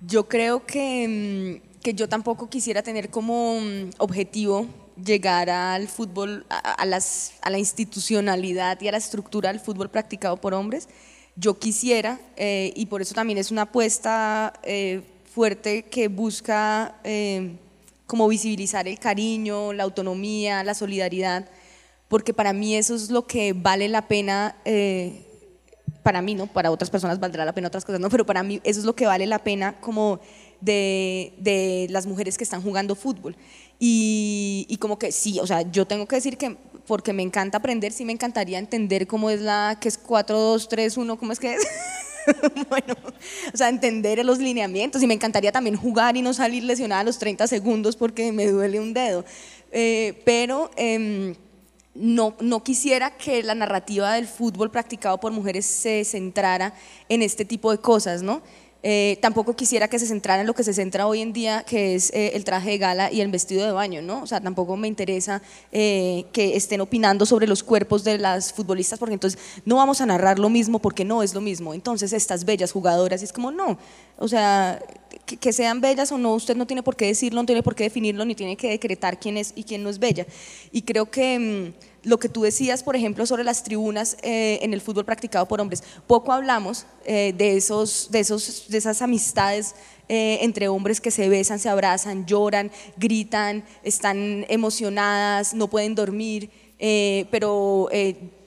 Yo 0.05 0.27
creo 0.27 0.67
que, 0.67 1.61
mm, 1.63 1.81
que 1.81 1.95
yo 1.95 2.09
tampoco 2.09 2.51
quisiera 2.51 2.83
tener 2.83 3.09
como 3.09 3.61
mm, 3.61 3.91
objetivo 3.99 4.67
llegar 5.03 5.49
al 5.49 5.87
fútbol, 5.87 6.45
a, 6.49 6.85
las, 6.85 7.35
a 7.43 7.51
la 7.51 7.59
institucionalidad 7.59 8.81
y 8.81 8.89
a 8.89 8.93
la 8.93 8.99
estructura 8.99 9.53
del 9.53 9.61
fútbol 9.61 9.91
practicado 9.91 10.39
por 10.39 10.55
hombres. 10.55 10.89
Yo 11.37 11.57
quisiera, 11.57 12.19
eh, 12.37 12.73
y 12.75 12.87
por 12.87 13.01
eso 13.01 13.15
también 13.15 13.39
es 13.39 13.53
una 13.53 13.63
apuesta 13.63 14.53
eh, 14.65 15.03
fuerte 15.33 15.85
que 15.85 16.09
busca 16.09 16.97
eh, 17.05 17.53
como 18.09 18.27
visibilizar 18.27 18.89
el 18.89 18.99
cariño, 18.99 19.73
la 19.73 19.85
autonomía, 19.85 20.65
la 20.65 20.75
solidaridad, 20.75 21.49
porque 22.09 22.33
para 22.33 22.53
mí 22.53 22.75
eso 22.75 22.97
es 22.97 23.11
lo 23.11 23.27
que 23.27 23.53
vale 23.53 23.89
la 23.89 24.09
pena, 24.09 24.57
eh, 24.65 25.26
para 26.07 26.23
mí, 26.23 26.37
¿no? 26.37 26.47
Para 26.47 26.71
otras 26.71 26.89
personas 26.89 27.19
valdrá 27.19 27.45
la 27.45 27.53
pena 27.53 27.67
otras 27.67 27.85
cosas, 27.85 28.01
¿no? 28.01 28.09
Pero 28.09 28.25
para 28.25 28.45
mí 28.45 28.61
eso 28.63 28.79
es 28.79 28.87
lo 28.87 28.95
que 28.95 29.07
vale 29.07 29.27
la 29.27 29.41
pena 29.41 29.81
como 29.81 30.21
de, 30.61 31.35
de 31.39 31.89
las 31.91 32.07
mujeres 32.07 32.39
que 32.39 32.45
están 32.45 32.63
jugando 32.63 32.95
fútbol. 32.95 33.35
Y, 33.81 34.67
y, 34.69 34.77
como 34.77 35.01
que 35.01 35.11
sí, 35.11 35.41
o 35.41 35.49
sea, 35.49 35.63
yo 35.63 35.85
tengo 35.85 36.07
que 36.07 36.15
decir 36.15 36.39
que 36.39 36.57
porque 36.87 37.13
me 37.13 37.25
encanta 37.25 37.59
aprender, 37.59 37.91
sí 37.91 38.05
me 38.05 38.13
encantaría 38.13 38.61
entender 38.61 39.09
cómo 39.09 39.31
es 39.31 39.41
la, 39.41 39.79
que 39.81 39.89
es 39.89 39.99
4, 39.99 40.39
2, 40.39 40.69
3, 40.69 40.97
1, 40.97 41.19
¿cómo 41.19 41.33
es 41.33 41.41
que 41.41 41.55
es? 41.55 41.67
bueno, 42.71 42.95
o 43.53 43.57
sea, 43.57 43.69
entender 43.69 44.25
los 44.25 44.39
lineamientos 44.39 45.03
y 45.03 45.09
me 45.09 45.15
encantaría 45.15 45.51
también 45.51 45.75
jugar 45.75 46.17
y 46.17 46.23
no 46.23 46.33
salir 46.35 46.63
lesionada 46.63 47.01
a 47.01 47.05
los 47.05 47.19
30 47.19 47.49
segundos 47.49 47.97
porque 47.97 48.31
me 48.31 48.47
duele 48.47 48.79
un 48.79 48.95
dedo. 48.95 49.25
Eh, 49.73 50.23
pero 50.25 50.71
eh, 50.77 51.35
no, 51.99 52.37
no 52.41 52.63
quisiera 52.63 53.17
que 53.17 53.43
la 53.43 53.55
narrativa 53.55 54.13
del 54.15 54.27
fútbol 54.27 54.71
practicado 54.71 55.19
por 55.19 55.33
mujeres 55.33 55.67
se 55.67 56.05
centrara 56.05 56.75
en 57.09 57.23
este 57.23 57.45
tipo 57.45 57.71
de 57.71 57.79
cosas, 57.79 58.23
¿no? 58.23 58.43
Eh, 58.89 59.19
tampoco 59.21 59.57
quisiera 59.57 59.89
que 59.89 59.99
se 59.99 60.07
centrara 60.07 60.43
en 60.43 60.47
lo 60.47 60.55
que 60.55 60.63
se 60.63 60.73
centra 60.73 61.09
hoy 61.09 61.21
en 61.21 61.33
día, 61.33 61.65
que 61.65 61.97
es 61.97 62.13
eh, 62.15 62.31
el 62.35 62.45
traje 62.45 62.71
de 62.71 62.79
gala 62.79 63.11
y 63.11 63.21
el 63.21 63.29
vestido 63.33 63.67
de 63.67 63.73
baño, 63.73 64.01
¿no? 64.01 64.23
O 64.23 64.29
sea, 64.29 64.41
tampoco 64.41 64.77
me 64.77 64.87
interesa 64.87 65.43
eh, 65.73 66.25
que 66.33 66.55
estén 66.55 66.81
opinando 66.81 67.27
sobre 67.27 67.49
los 67.49 67.65
cuerpos 67.65 68.05
de 68.05 68.17
las 68.19 68.53
futbolistas, 68.53 69.01
porque 69.01 69.15
entonces 69.15 69.41
no 69.65 69.75
vamos 69.75 70.01
a 70.01 70.07
narrar 70.07 70.39
lo 70.39 70.49
mismo 70.51 70.79
porque 70.79 71.05
no 71.05 71.25
es 71.25 71.35
lo 71.35 71.41
mismo. 71.41 71.75
Entonces, 71.75 72.13
estas 72.13 72.45
bellas 72.45 72.71
jugadoras, 72.71 73.23
y 73.23 73.25
es 73.25 73.33
como, 73.33 73.51
no, 73.51 73.77
o 74.19 74.29
sea, 74.29 74.81
que, 75.25 75.37
que, 75.37 75.53
sean 75.53 75.81
bellas 75.81 76.13
o 76.13 76.19
no, 76.19 76.35
usted 76.35 76.55
no 76.55 76.65
tiene 76.69 76.85
por 76.85 76.95
qué 76.95 77.07
decirlo, 77.07 77.43
no 77.43 77.47
tiene 77.47 77.65
por 77.65 77.75
qué 77.75 77.83
definirlo, 77.83 78.25
ni 78.25 78.37
tiene 78.37 78.57
que 78.57 78.69
decretar 78.69 79.19
quién 79.19 79.37
es 79.37 79.53
y 79.57 79.65
quién 79.65 79.83
no 79.83 79.91
es 79.91 79.99
bella. 79.99 80.29
Y 80.71 80.83
creo 80.83 81.11
que... 81.11 81.73
Mmm, 81.75 81.96
lo 82.07 82.19
que 82.19 82.29
tú 82.29 82.43
decías, 82.43 82.85
por 82.85 82.95
ejemplo, 82.95 83.27
sobre 83.27 83.43
las 83.43 83.65
tribunas 83.65 84.17
eh, 84.23 84.61
en 84.63 84.73
el 84.73 84.81
fútbol 84.81 85.05
practicado 85.05 85.47
por 85.47 85.61
hombres. 85.61 85.83
Poco 86.07 86.33
hablamos 86.33 86.87
eh, 87.05 87.35
de, 87.37 87.57
esos, 87.57 88.13
de, 88.13 88.21
esos, 88.21 88.67
de 88.69 88.79
esas 88.79 89.03
amistades 89.03 89.75
eh, 90.09 90.39
entre 90.43 90.69
hombres 90.69 91.01
que 91.01 91.11
se 91.11 91.29
besan, 91.29 91.59
se 91.59 91.69
abrazan, 91.69 92.25
lloran, 92.25 92.71
gritan, 92.97 93.65
están 93.83 94.47
emocionadas, 94.49 95.53
no 95.53 95.67
pueden 95.67 95.97
dormir, 95.97 96.49
pero 97.33 97.89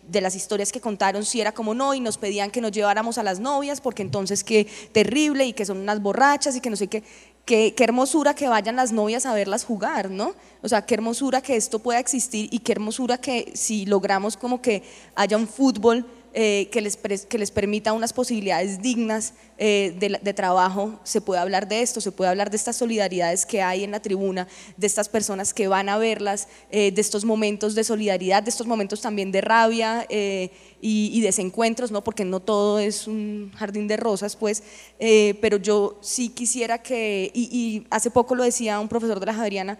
de 0.10 0.22
las 0.22 0.36
historias 0.36 0.72
que 0.72 0.82
contaron 0.82 1.24
sí 1.24 1.40
era 1.40 1.52
como 1.52 1.74
no 1.74 1.94
y 1.94 2.00
nos 2.00 2.18
pedían 2.18 2.52
que 2.52 2.62
nos 2.62 2.72
lleváramos 2.72 3.18
a 3.18 3.24
las 3.24 3.40
novias 3.40 3.80
porque 3.82 4.02
entonces 4.02 4.44
qué 4.44 4.68
terrible 4.92 5.46
y 5.46 5.54
que 5.54 5.66
son 5.66 5.78
unas 5.78 6.02
borrachas 6.02 6.56
y 6.56 6.62
que 6.62 6.70
no 6.70 6.76
sé 6.76 6.88
qué. 6.88 7.04
Qué, 7.50 7.74
qué, 7.74 7.84
hermosura 7.84 8.36
que 8.36 8.48
vayan 8.48 8.76
las 8.76 8.92
novias 8.92 9.26
a 9.26 9.34
verlas 9.34 9.66
jugar, 9.66 10.12
¿no? 10.12 10.36
O 10.62 10.70
sea, 10.70 10.86
qué 10.86 10.94
hermosura 10.94 11.42
que 11.42 11.56
esto 11.56 11.80
pueda 11.80 11.98
existir 11.98 12.48
y 12.52 12.60
qué 12.60 12.74
hermosura 12.74 13.18
que 13.18 13.52
si 13.56 13.88
logramos 13.88 14.38
como 14.38 14.62
que 14.62 14.84
haya 15.16 15.36
un 15.36 15.48
fútbol 15.48 16.06
eh, 16.34 16.70
que, 16.72 16.82
les 16.82 16.96
que 16.96 17.38
les 17.40 17.50
permita 17.50 17.92
unas 17.92 18.14
posibilidades 18.14 18.84
dignas 18.84 19.34
eh, 19.58 19.96
de, 19.98 20.34
trabajo, 20.36 21.00
se 21.04 21.22
puede 21.22 21.42
hablar 21.42 21.68
de 21.68 21.82
esto, 21.82 22.02
se 22.02 22.12
puede 22.12 22.30
hablar 22.30 22.52
de 22.52 22.56
estas 22.56 22.76
solidaridades 22.76 23.48
que 23.48 23.64
hay 23.64 23.84
en 23.84 23.90
la 23.90 24.00
tribuna, 24.00 24.48
de 24.78 24.86
estas 24.86 25.10
personas 25.10 25.56
que 25.56 25.68
van 25.68 25.90
a 25.90 25.98
verlas, 25.98 26.48
eh, 26.70 26.92
de 26.92 27.02
estos 27.02 27.26
momentos 27.26 27.74
de 27.74 27.84
solidaridad, 27.84 28.44
de 28.44 28.52
estos 28.52 28.68
momentos 28.68 29.02
también 29.02 29.32
de 29.32 29.42
rabia 29.42 30.06
y, 30.10 31.22
desencuentros, 31.22 31.92
¿no? 31.92 32.04
porque 32.04 32.26
no 32.26 32.40
todo 32.42 32.78
es 32.78 33.08
un 33.08 33.52
jardín 33.56 33.88
de 33.88 33.98
rosas, 33.98 34.36
pues, 34.36 34.62
pero 35.42 35.58
yo 35.58 35.98
sí 36.02 36.30
quisiera 36.30 36.84
que, 36.84 37.32
y, 37.34 37.50
y, 37.52 37.88
hace 37.90 38.12
poco 38.12 38.36
lo 38.36 38.44
decía 38.44 38.80
un 38.80 38.88
profesor 38.88 39.20
de 39.20 39.26
la 39.26 39.34
Javeriana, 39.34 39.80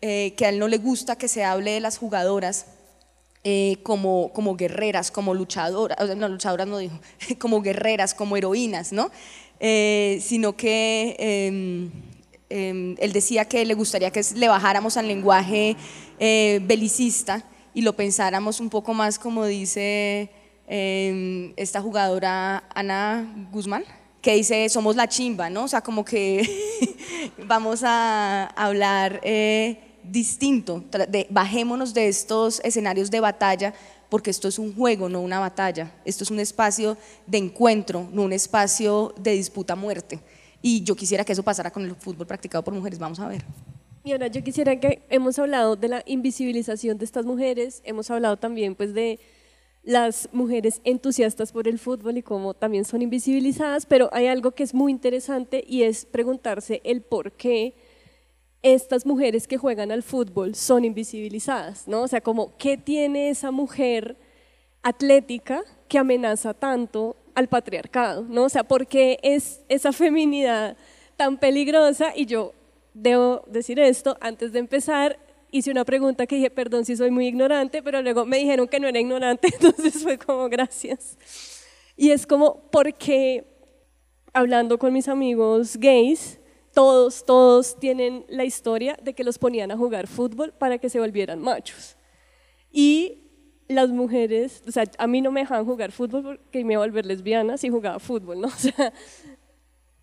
que 0.00 0.44
a 0.44 0.50
él 0.50 0.58
no 0.58 0.68
le 0.68 0.76
gusta 0.76 1.16
que 1.16 1.28
se 1.28 1.44
hable 1.44 1.72
de 1.72 1.80
las 1.80 1.96
jugadoras, 1.96 2.66
eh, 3.50 3.78
como, 3.82 4.30
como 4.34 4.56
guerreras, 4.56 5.10
como 5.10 5.32
luchadoras, 5.32 5.96
no, 6.18 6.28
luchadoras 6.28 6.66
no 6.66 6.76
dijo, 6.76 7.00
como 7.38 7.62
guerreras, 7.62 8.12
como 8.12 8.36
heroínas, 8.36 8.92
¿no? 8.92 9.10
Eh, 9.58 10.18
sino 10.20 10.54
que 10.54 11.16
eh, 11.18 12.94
él 12.98 13.12
decía 13.14 13.46
que 13.46 13.64
le 13.64 13.72
gustaría 13.72 14.10
que 14.10 14.20
le 14.34 14.48
bajáramos 14.48 14.98
al 14.98 15.08
lenguaje 15.08 15.76
eh, 16.18 16.60
belicista 16.62 17.42
y 17.72 17.80
lo 17.80 17.94
pensáramos 17.94 18.60
un 18.60 18.68
poco 18.68 18.92
más 18.92 19.18
como 19.18 19.46
dice 19.46 20.30
em, 20.66 21.54
esta 21.56 21.80
jugadora 21.80 22.64
Ana 22.74 23.48
Guzmán, 23.50 23.84
que 24.20 24.34
dice 24.34 24.68
somos 24.68 24.94
la 24.94 25.08
chimba, 25.08 25.48
¿no? 25.48 25.64
O 25.64 25.68
sea, 25.68 25.80
como 25.80 26.04
que 26.04 26.46
vamos 27.46 27.80
a 27.82 28.44
hablar 28.56 29.22
distinto, 30.10 30.84
bajémonos 31.30 31.94
de 31.94 32.08
estos 32.08 32.60
escenarios 32.64 33.10
de 33.10 33.20
batalla, 33.20 33.74
porque 34.08 34.30
esto 34.30 34.48
es 34.48 34.58
un 34.58 34.74
juego, 34.74 35.08
no 35.08 35.20
una 35.20 35.38
batalla, 35.38 35.92
esto 36.04 36.24
es 36.24 36.30
un 36.30 36.40
espacio 36.40 36.96
de 37.26 37.38
encuentro, 37.38 38.08
no 38.12 38.22
un 38.22 38.32
espacio 38.32 39.14
de 39.18 39.32
disputa 39.32 39.76
muerte. 39.76 40.20
Y 40.62 40.82
yo 40.82 40.96
quisiera 40.96 41.24
que 41.24 41.32
eso 41.32 41.42
pasara 41.42 41.70
con 41.70 41.84
el 41.84 41.94
fútbol 41.94 42.26
practicado 42.26 42.64
por 42.64 42.74
mujeres, 42.74 42.98
vamos 42.98 43.20
a 43.20 43.28
ver. 43.28 43.44
Y 44.04 44.12
ahora 44.12 44.28
yo 44.28 44.42
quisiera 44.42 44.80
que 44.80 45.02
hemos 45.10 45.38
hablado 45.38 45.76
de 45.76 45.88
la 45.88 46.02
invisibilización 46.06 46.98
de 46.98 47.04
estas 47.04 47.26
mujeres, 47.26 47.82
hemos 47.84 48.10
hablado 48.10 48.36
también 48.36 48.74
pues 48.74 48.94
de 48.94 49.20
las 49.82 50.28
mujeres 50.32 50.80
entusiastas 50.84 51.52
por 51.52 51.68
el 51.68 51.78
fútbol 51.78 52.18
y 52.18 52.22
cómo 52.22 52.54
también 52.54 52.84
son 52.84 53.02
invisibilizadas, 53.02 53.86
pero 53.86 54.08
hay 54.12 54.26
algo 54.26 54.52
que 54.52 54.62
es 54.62 54.74
muy 54.74 54.92
interesante 54.92 55.64
y 55.66 55.82
es 55.82 56.04
preguntarse 56.04 56.80
el 56.84 57.02
por 57.02 57.32
qué 57.32 57.74
estas 58.62 59.06
mujeres 59.06 59.46
que 59.46 59.56
juegan 59.56 59.90
al 59.90 60.02
fútbol 60.02 60.54
son 60.54 60.84
invisibilizadas, 60.84 61.86
¿no? 61.86 62.02
O 62.02 62.08
sea, 62.08 62.20
como, 62.20 62.56
¿qué 62.56 62.76
tiene 62.76 63.30
esa 63.30 63.50
mujer 63.50 64.16
atlética 64.82 65.62
que 65.88 65.98
amenaza 65.98 66.54
tanto 66.54 67.16
al 67.34 67.48
patriarcado, 67.48 68.22
¿no? 68.28 68.44
O 68.44 68.48
sea, 68.48 68.64
¿por 68.64 68.86
qué 68.86 69.18
es 69.22 69.60
esa 69.68 69.92
feminidad 69.92 70.76
tan 71.16 71.38
peligrosa? 71.38 72.12
Y 72.14 72.26
yo 72.26 72.52
debo 72.94 73.44
decir 73.46 73.78
esto, 73.78 74.16
antes 74.20 74.52
de 74.52 74.58
empezar, 74.58 75.18
hice 75.50 75.70
una 75.70 75.84
pregunta 75.84 76.26
que 76.26 76.36
dije, 76.36 76.50
perdón 76.50 76.84
si 76.84 76.96
soy 76.96 77.10
muy 77.10 77.26
ignorante, 77.26 77.82
pero 77.82 78.02
luego 78.02 78.24
me 78.24 78.38
dijeron 78.38 78.66
que 78.68 78.80
no 78.80 78.88
era 78.88 78.98
ignorante, 78.98 79.48
entonces 79.52 80.02
fue 80.02 80.18
como, 80.18 80.48
gracias. 80.48 81.16
Y 81.96 82.10
es 82.10 82.26
como, 82.26 82.60
porque 82.70 83.44
hablando 84.32 84.78
con 84.78 84.92
mis 84.92 85.08
amigos 85.08 85.76
gays, 85.76 86.38
todos, 86.78 87.24
todos 87.24 87.76
tienen 87.80 88.24
la 88.28 88.44
historia 88.44 88.96
de 89.02 89.12
que 89.12 89.24
los 89.24 89.36
ponían 89.36 89.72
a 89.72 89.76
jugar 89.76 90.06
fútbol 90.06 90.52
para 90.52 90.78
que 90.78 90.88
se 90.88 91.00
volvieran 91.00 91.40
machos. 91.40 91.96
Y 92.70 93.24
las 93.66 93.88
mujeres, 93.88 94.62
o 94.64 94.70
sea, 94.70 94.84
a 94.96 95.08
mí 95.08 95.20
no 95.20 95.32
me 95.32 95.40
dejaban 95.40 95.64
jugar 95.64 95.90
fútbol 95.90 96.22
porque 96.22 96.64
me 96.64 96.74
iba 96.74 96.82
a 96.84 96.86
volver 96.86 97.04
lesbiana 97.04 97.58
si 97.58 97.68
jugaba 97.68 97.98
fútbol, 97.98 98.40
¿no? 98.40 98.46
O 98.54 98.60
sea, 98.60 98.92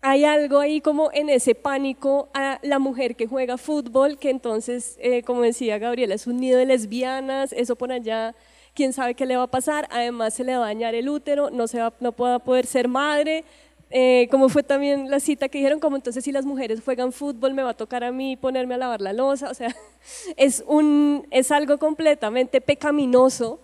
hay 0.02 0.26
algo 0.26 0.58
ahí 0.58 0.82
como 0.82 1.10
en 1.14 1.30
ese 1.30 1.54
pánico 1.54 2.28
a 2.34 2.60
la 2.62 2.78
mujer 2.78 3.16
que 3.16 3.26
juega 3.26 3.56
fútbol, 3.56 4.18
que 4.18 4.28
entonces, 4.28 4.98
eh, 5.00 5.22
como 5.22 5.40
decía 5.40 5.78
Gabriela, 5.78 6.14
es 6.14 6.26
un 6.26 6.36
nido 6.36 6.58
de 6.58 6.66
lesbianas, 6.66 7.54
eso 7.54 7.76
por 7.76 7.90
allá, 7.90 8.34
quién 8.74 8.92
sabe 8.92 9.14
qué 9.14 9.24
le 9.24 9.38
va 9.38 9.44
a 9.44 9.50
pasar, 9.50 9.88
además 9.90 10.34
se 10.34 10.44
le 10.44 10.54
va 10.58 10.64
a 10.64 10.68
dañar 10.68 10.94
el 10.94 11.08
útero, 11.08 11.48
no, 11.48 11.68
se 11.68 11.80
va, 11.80 11.94
no 12.00 12.12
poder 12.12 12.66
ser 12.66 12.86
madre, 12.86 13.46
eh, 13.90 14.26
como 14.30 14.48
fue 14.48 14.62
también 14.62 15.10
la 15.10 15.20
cita 15.20 15.48
que 15.48 15.58
dijeron, 15.58 15.78
como 15.78 15.96
entonces 15.96 16.24
si 16.24 16.32
las 16.32 16.44
mujeres 16.44 16.80
juegan 16.84 17.12
fútbol 17.12 17.54
me 17.54 17.62
va 17.62 17.70
a 17.70 17.76
tocar 17.76 18.02
a 18.02 18.10
mí 18.10 18.36
ponerme 18.36 18.74
a 18.74 18.78
lavar 18.78 19.00
la 19.00 19.12
losa, 19.12 19.50
o 19.50 19.54
sea, 19.54 19.74
es, 20.36 20.64
un, 20.66 21.26
es 21.30 21.50
algo 21.52 21.78
completamente 21.78 22.60
pecaminoso 22.60 23.60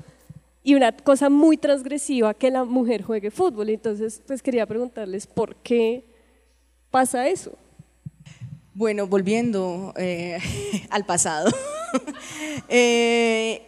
y 0.63 0.75
una 0.75 0.93
cosa 0.93 1.29
muy 1.29 1.57
transgresiva 1.57 2.35
que 2.35 2.51
la 2.51 2.65
mujer 2.65 3.03
juegue 3.03 3.31
fútbol. 3.31 3.71
Entonces, 3.71 4.23
pues 4.27 4.43
quería 4.43 4.65
preguntarles 4.67 5.27
por 5.27 5.57
qué 5.57 6.05
pasa 6.91 7.29
eso. 7.29 7.53
Bueno, 8.75 9.07
volviendo 9.07 9.93
eh, 9.97 10.39
al 10.91 11.05
pasado. 11.05 11.51
eh, 12.69 13.63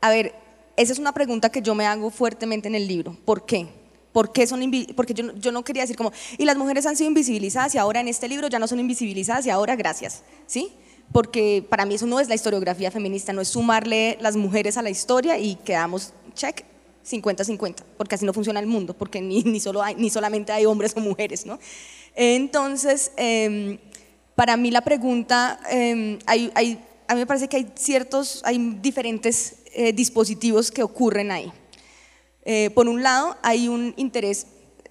a 0.00 0.10
ver, 0.10 0.34
esa 0.76 0.92
es 0.92 0.98
una 0.98 1.12
pregunta 1.12 1.50
que 1.50 1.60
yo 1.60 1.74
me 1.74 1.84
hago 1.84 2.10
fuertemente 2.10 2.68
en 2.68 2.74
el 2.74 2.88
libro. 2.88 3.16
¿Por 3.24 3.44
qué? 3.44 3.79
¿Por 4.12 4.32
qué 4.32 4.46
son 4.46 4.60
Porque 4.96 5.14
yo, 5.14 5.32
yo, 5.34 5.52
no 5.52 5.62
quería 5.62 5.82
decir 5.82 5.96
como, 5.96 6.12
y 6.36 6.44
las 6.44 6.56
mujeres 6.56 6.86
han 6.86 6.96
sido 6.96 7.08
invisibilizadas 7.08 7.74
y 7.74 7.78
ahora 7.78 8.00
en 8.00 8.08
este 8.08 8.28
libro 8.28 8.48
ya 8.48 8.58
no 8.58 8.66
son 8.66 8.80
invisibilizadas 8.80 9.46
y 9.46 9.50
ahora 9.50 9.76
gracias, 9.76 10.22
¿sí? 10.46 10.72
porque 11.12 11.64
para 11.68 11.86
mí 11.86 11.94
eso 11.94 12.06
no 12.06 12.20
es 12.20 12.28
la 12.28 12.34
historiografía 12.34 12.90
feminista, 12.90 13.32
no 13.32 13.40
es 13.40 13.48
sumarle 13.48 14.16
las 14.20 14.36
mujeres 14.36 14.76
a 14.76 14.82
la 14.82 14.90
historia 14.90 15.38
y 15.38 15.56
quedamos, 15.56 16.12
check, 16.34 16.64
50-50, 17.08 17.76
porque 17.96 18.14
así 18.14 18.24
no 18.24 18.32
funciona 18.32 18.60
el 18.60 18.66
mundo, 18.66 18.94
porque 18.94 19.20
ni, 19.20 19.42
ni, 19.42 19.60
solo 19.60 19.82
hay, 19.82 19.94
ni 19.96 20.10
solamente 20.10 20.52
hay 20.52 20.66
hombres 20.66 20.94
o 20.96 21.00
mujeres, 21.00 21.46
¿no? 21.46 21.58
Entonces, 22.14 23.12
em, 23.16 23.78
para 24.34 24.56
mí 24.56 24.70
la 24.70 24.82
pregunta, 24.82 25.58
em, 25.70 26.18
hay, 26.26 26.50
hay, 26.54 26.78
a 27.08 27.14
mí 27.14 27.20
me 27.20 27.26
parece 27.26 27.48
que 27.48 27.56
hay 27.56 27.72
ciertos, 27.74 28.42
hay 28.44 28.58
diferentes 28.80 29.56
eh, 29.72 29.92
dispositivos 29.92 30.70
que 30.70 30.82
ocurren 30.82 31.30
ahí. 31.30 31.52
Eh, 32.44 32.70
por 32.70 32.88
un 32.88 33.02
lado, 33.02 33.36
hay 33.42 33.68
un 33.68 33.94
interés 33.96 34.46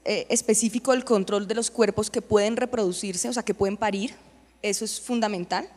eh, 0.05 0.27
específico 0.29 0.91
del 0.91 1.03
control 1.03 1.47
de 1.47 1.55
los 1.55 1.71
cuerpos 1.71 2.09
que 2.09 2.21
pueden 2.21 2.57
reproducirse, 2.57 3.29
o 3.29 3.33
sea, 3.33 3.43
que 3.43 3.53
pueden 3.53 3.77
parir, 3.77 4.13
eso 4.61 4.85
es 4.85 4.99
fundamental, 5.01 5.67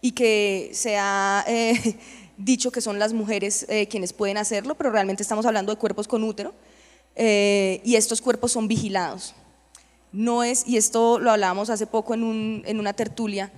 y 0.00 0.12
que 0.12 0.70
se 0.72 0.96
ha 0.98 1.44
dicho 2.36 2.70
que 2.72 2.80
son 2.80 2.98
las 2.98 3.12
mujeres 3.12 3.66
quienes 3.88 4.12
pueden 4.12 4.36
hacerlo, 4.36 4.74
pero 4.74 4.90
realmente 4.90 5.22
estamos 5.22 5.46
hablando 5.46 5.72
de 5.72 5.78
cuerpos 5.78 6.08
con 6.08 6.24
útero, 6.24 6.52
y 7.16 7.94
estos 7.94 8.20
cuerpos 8.20 8.52
son 8.52 8.66
vigilados. 8.66 9.34
No 10.10 10.42
es, 10.42 10.66
y 10.66 10.76
esto 10.76 11.18
lo 11.18 11.30
hablábamos 11.30 11.70
hace 11.70 11.86
poco 11.86 12.14
en, 12.14 12.24
un, 12.24 12.62
en 12.66 12.80
una 12.80 12.94
tertulia, 12.94 13.52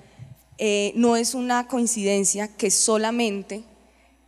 no 0.95 1.17
es 1.17 1.35
una 1.35 1.67
coincidencia 1.67 2.49
que 2.49 2.71
solamente 2.71 3.65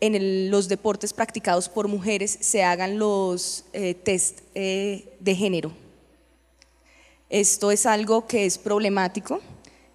en 0.01 0.51
los 0.51 0.69
deportes 0.69 1.13
practicados 1.13 1.69
por 1.69 1.89
mujeres 1.89 2.37
se 2.41 2.63
hagan 2.63 2.99
los 2.99 3.65
eh, 3.73 3.95
test 3.95 4.41
eh, 4.55 5.17
de 5.21 5.35
género. 5.35 5.73
Esto 7.31 7.71
es 7.71 7.87
algo 7.87 8.27
que 8.27 8.45
es 8.45 8.59
problemático, 8.59 9.41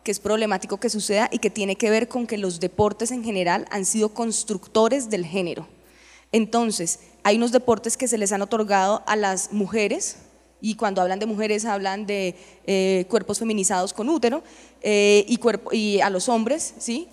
que 0.03 0.11
es 0.11 0.19
problemático 0.19 0.77
que 0.77 0.89
suceda 0.89 1.29
y 1.31 1.37
que 1.37 1.49
tiene 1.49 1.75
que 1.75 1.89
ver 1.89 2.07
con 2.07 2.27
que 2.27 2.37
los 2.37 2.59
deportes 2.59 3.11
en 3.11 3.23
general 3.23 3.67
han 3.69 3.85
sido 3.85 4.09
constructores 4.09 5.09
del 5.09 5.25
género. 5.25 5.67
Entonces, 6.31 6.99
hay 7.23 7.37
unos 7.37 7.51
deportes 7.51 7.95
que 7.95 8.07
se 8.07 8.17
les 8.17 8.31
han 8.31 8.41
otorgado 8.41 9.03
a 9.05 9.15
las 9.15 9.53
mujeres, 9.53 10.17
y 10.59 10.75
cuando 10.75 11.01
hablan 11.01 11.19
de 11.19 11.25
mujeres 11.25 11.65
hablan 11.65 12.05
de 12.05 12.35
eh, 12.65 13.05
cuerpos 13.09 13.39
feminizados 13.39 13.93
con 13.93 14.09
útero, 14.09 14.43
y, 14.83 15.39
y, 15.71 16.01
a 16.01 16.09
los 16.09 16.27
hombres, 16.27 16.73
¿sí? 16.79 17.07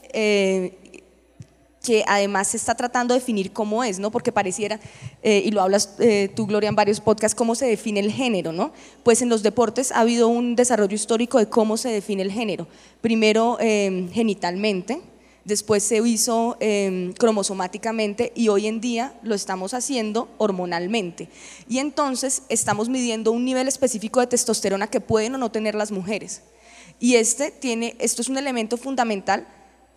Que 1.89 2.05
además 2.07 2.49
se 2.49 2.59
está 2.59 2.75
tratando 2.75 3.15
de 3.15 3.21
definir 3.21 3.51
cómo 3.51 3.83
es, 3.83 3.99
¿no? 3.99 4.11
Porque 4.11 4.31
pareciera, 4.31 4.79
eh, 5.23 5.41
y 5.43 5.51
lo 5.53 5.63
hablas 5.63 5.95
eh, 6.01 6.29
tú, 6.37 6.47
Gloria, 6.47 6.69
en 6.69 6.77
varios 6.77 7.01
podcasts, 7.01 7.35
cómo 7.35 7.55
se 7.55 7.65
define 7.65 7.99
el 8.01 8.13
género, 8.13 8.53
¿no? 8.53 8.75
Pues 9.05 9.23
en 9.23 9.31
los 9.31 9.43
deportes 9.43 9.91
ha 9.91 10.01
habido 10.01 10.29
un 10.29 10.55
desarrollo 10.55 10.95
histórico 10.95 11.39
de 11.39 11.49
cómo 11.49 11.79
se 11.79 11.89
define 11.89 12.21
el 12.21 12.31
género. 12.31 12.69
Primero 13.01 13.57
em, 13.59 14.11
genitalmente, 14.11 15.01
después 15.47 15.83
se 15.83 16.07
hizo 16.07 16.59
em, 16.61 17.15
cromosomáticamente 17.15 18.33
y 18.35 18.49
hoy 18.49 18.67
en 18.67 18.83
día 18.83 19.19
lo 19.23 19.35
estamos 19.35 19.73
haciendo 19.73 20.29
hormonalmente. 20.37 21.31
Y 21.71 21.79
entonces 21.79 22.43
estamos 22.51 22.91
midiendo 22.91 23.33
un 23.33 23.47
nivel 23.47 23.67
específico 23.67 24.21
de 24.21 24.27
testosterona 24.27 24.89
que 24.89 25.01
pueden 25.01 25.37
o 25.37 25.39
no 25.39 25.51
tener 25.51 25.75
las 25.75 25.91
mujeres. 25.91 26.43
Y 27.01 27.15
este 27.15 27.51
tiene, 27.51 27.97
esto 27.99 28.21
es 28.21 28.29
un 28.29 28.37
elemento 28.37 28.77
fundamental 28.77 29.47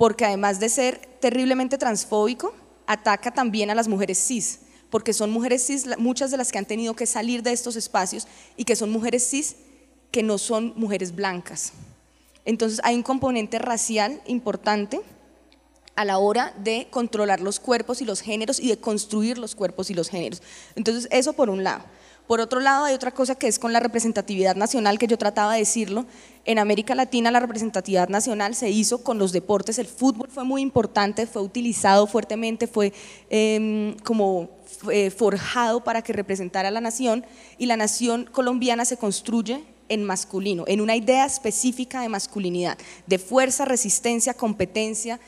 porque 0.01 0.25
además 0.25 0.59
de 0.59 0.67
ser 0.67 0.99
terriblemente 1.19 1.77
transfóbico, 1.77 2.55
ataca 2.87 3.29
también 3.29 3.69
a 3.69 3.75
las 3.75 3.87
mujeres 3.87 4.17
cis, 4.17 4.61
porque 4.89 5.13
son 5.13 5.29
mujeres 5.29 5.63
cis, 5.67 5.85
muchas 5.99 6.31
de 6.31 6.37
las 6.37 6.51
que 6.51 6.57
han 6.57 6.65
tenido 6.65 6.95
que 6.95 7.05
salir 7.05 7.43
de 7.43 7.51
estos 7.51 7.75
espacios 7.75 8.25
y 8.57 8.63
que 8.63 8.75
son 8.75 8.91
mujeres 8.91 9.29
cis 9.29 9.57
que 10.09 10.23
no 10.23 10.39
son 10.39 10.73
mujeres 10.75 11.13
blancas. 11.13 11.73
Entonces 12.45 12.81
hay 12.83 12.95
un 12.95 13.03
componente 13.03 13.59
racial 13.59 14.23
importante 14.25 15.01
a 15.95 16.03
la 16.03 16.17
hora 16.17 16.55
de 16.57 16.87
controlar 16.89 17.39
los 17.39 17.59
cuerpos 17.59 18.01
y 18.01 18.05
los 18.05 18.21
géneros 18.21 18.59
y 18.59 18.69
de 18.69 18.79
construir 18.79 19.37
los 19.37 19.53
cuerpos 19.53 19.91
y 19.91 19.93
los 19.93 20.09
géneros. 20.09 20.41
Entonces 20.75 21.07
eso 21.11 21.33
por 21.33 21.51
un 21.51 21.63
lado. 21.63 21.83
Por 22.32 22.39
otro 22.39 22.61
lado, 22.61 22.86
hay 22.86 22.93
otra 22.93 23.11
cosa 23.11 23.36
que 23.36 23.49
es 23.49 23.59
con 23.59 23.73
la 23.73 23.82
representatividad 23.82 24.55
nacional, 24.55 24.97
que 24.97 25.05
yo 25.05 25.17
trataba 25.17 25.51
de 25.51 25.59
decirlo. 25.59 26.05
En 26.45 26.59
América 26.59 26.95
Latina 26.95 27.29
la 27.29 27.41
representatividad 27.41 28.07
nacional 28.07 28.55
se 28.55 28.69
hizo 28.69 29.03
con 29.03 29.19
los 29.19 29.34
deportes, 29.34 29.77
el 29.79 29.86
fútbol 29.86 30.29
fue 30.29 30.45
muy 30.45 30.61
importante, 30.61 31.27
fue 31.27 31.41
utilizado 31.41 32.07
fuertemente, 32.07 32.67
fue 32.67 32.93
em, 33.29 33.97
como 34.05 34.49
eh, 34.89 35.09
forjado 35.11 35.84
para 35.84 36.03
que 36.03 36.13
representara 36.13 36.69
a 36.69 36.71
la 36.71 36.79
nación 36.79 37.25
y 37.57 37.65
la 37.65 37.75
nación 37.75 38.29
colombiana 38.32 38.86
se 38.86 38.95
construye 38.95 39.65
en 39.89 40.05
masculino, 40.05 40.63
en 40.67 40.79
una 40.79 40.95
idea 40.95 41.25
específica 41.25 41.99
de 41.99 42.07
masculinidad, 42.07 42.77
de 43.07 43.19
fuerza, 43.19 43.65
resistencia, 43.65 44.34
competencia, 44.34 45.19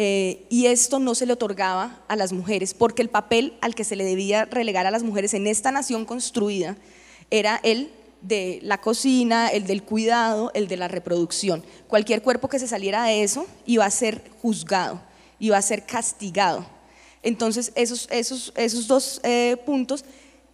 eh, 0.00 0.46
y 0.48 0.66
esto 0.66 1.00
no 1.00 1.16
se 1.16 1.26
le 1.26 1.32
otorgaba 1.32 2.04
a 2.06 2.14
las 2.14 2.32
mujeres, 2.32 2.72
porque 2.72 3.02
el 3.02 3.08
papel 3.08 3.54
al 3.60 3.74
que 3.74 3.82
se 3.82 3.96
le 3.96 4.04
debía 4.04 4.44
relegar 4.44 4.86
a 4.86 4.92
las 4.92 5.02
mujeres 5.02 5.34
en 5.34 5.48
esta 5.48 5.72
nación 5.72 6.04
construida 6.04 6.76
era 7.32 7.58
el 7.64 7.90
de 8.22 8.60
la 8.62 8.80
cocina, 8.80 9.48
el 9.48 9.66
del 9.66 9.82
cuidado, 9.82 10.52
el 10.54 10.68
de 10.68 10.76
la 10.76 10.86
reproducción. 10.86 11.64
Cualquier 11.88 12.22
cuerpo 12.22 12.48
que 12.48 12.60
se 12.60 12.68
saliera 12.68 13.02
de 13.02 13.24
eso 13.24 13.44
iba 13.66 13.86
a 13.86 13.90
ser 13.90 14.22
juzgado, 14.40 15.02
iba 15.40 15.56
a 15.56 15.62
ser 15.62 15.84
castigado. 15.84 16.64
Entonces, 17.24 17.72
esos, 17.74 18.06
esos, 18.12 18.52
esos 18.54 18.86
dos 18.86 19.20
eh, 19.24 19.56
puntos. 19.66 20.04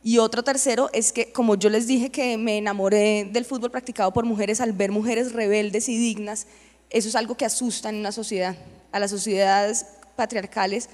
Y 0.02 0.16
otro 0.16 0.42
tercero 0.42 0.88
es 0.94 1.12
que, 1.12 1.32
como 1.32 1.56
yo 1.56 1.68
les 1.68 1.86
dije 1.86 2.10
que 2.10 2.38
me 2.38 2.56
enamoré 2.56 3.28
del 3.30 3.44
fútbol 3.44 3.70
practicado 3.70 4.10
por 4.10 4.24
mujeres 4.24 4.62
al 4.62 4.72
ver 4.72 4.90
mujeres 4.90 5.32
rebeldes 5.32 5.90
y 5.90 5.98
dignas, 5.98 6.46
eso 6.88 7.10
es 7.10 7.14
algo 7.14 7.34
que 7.36 7.44
asusta 7.44 7.90
en 7.90 7.96
una 7.96 8.10
sociedad 8.10 8.56
a 8.94 9.00
las 9.00 9.10
sociedades 9.10 9.86
patriarcales 10.14 10.88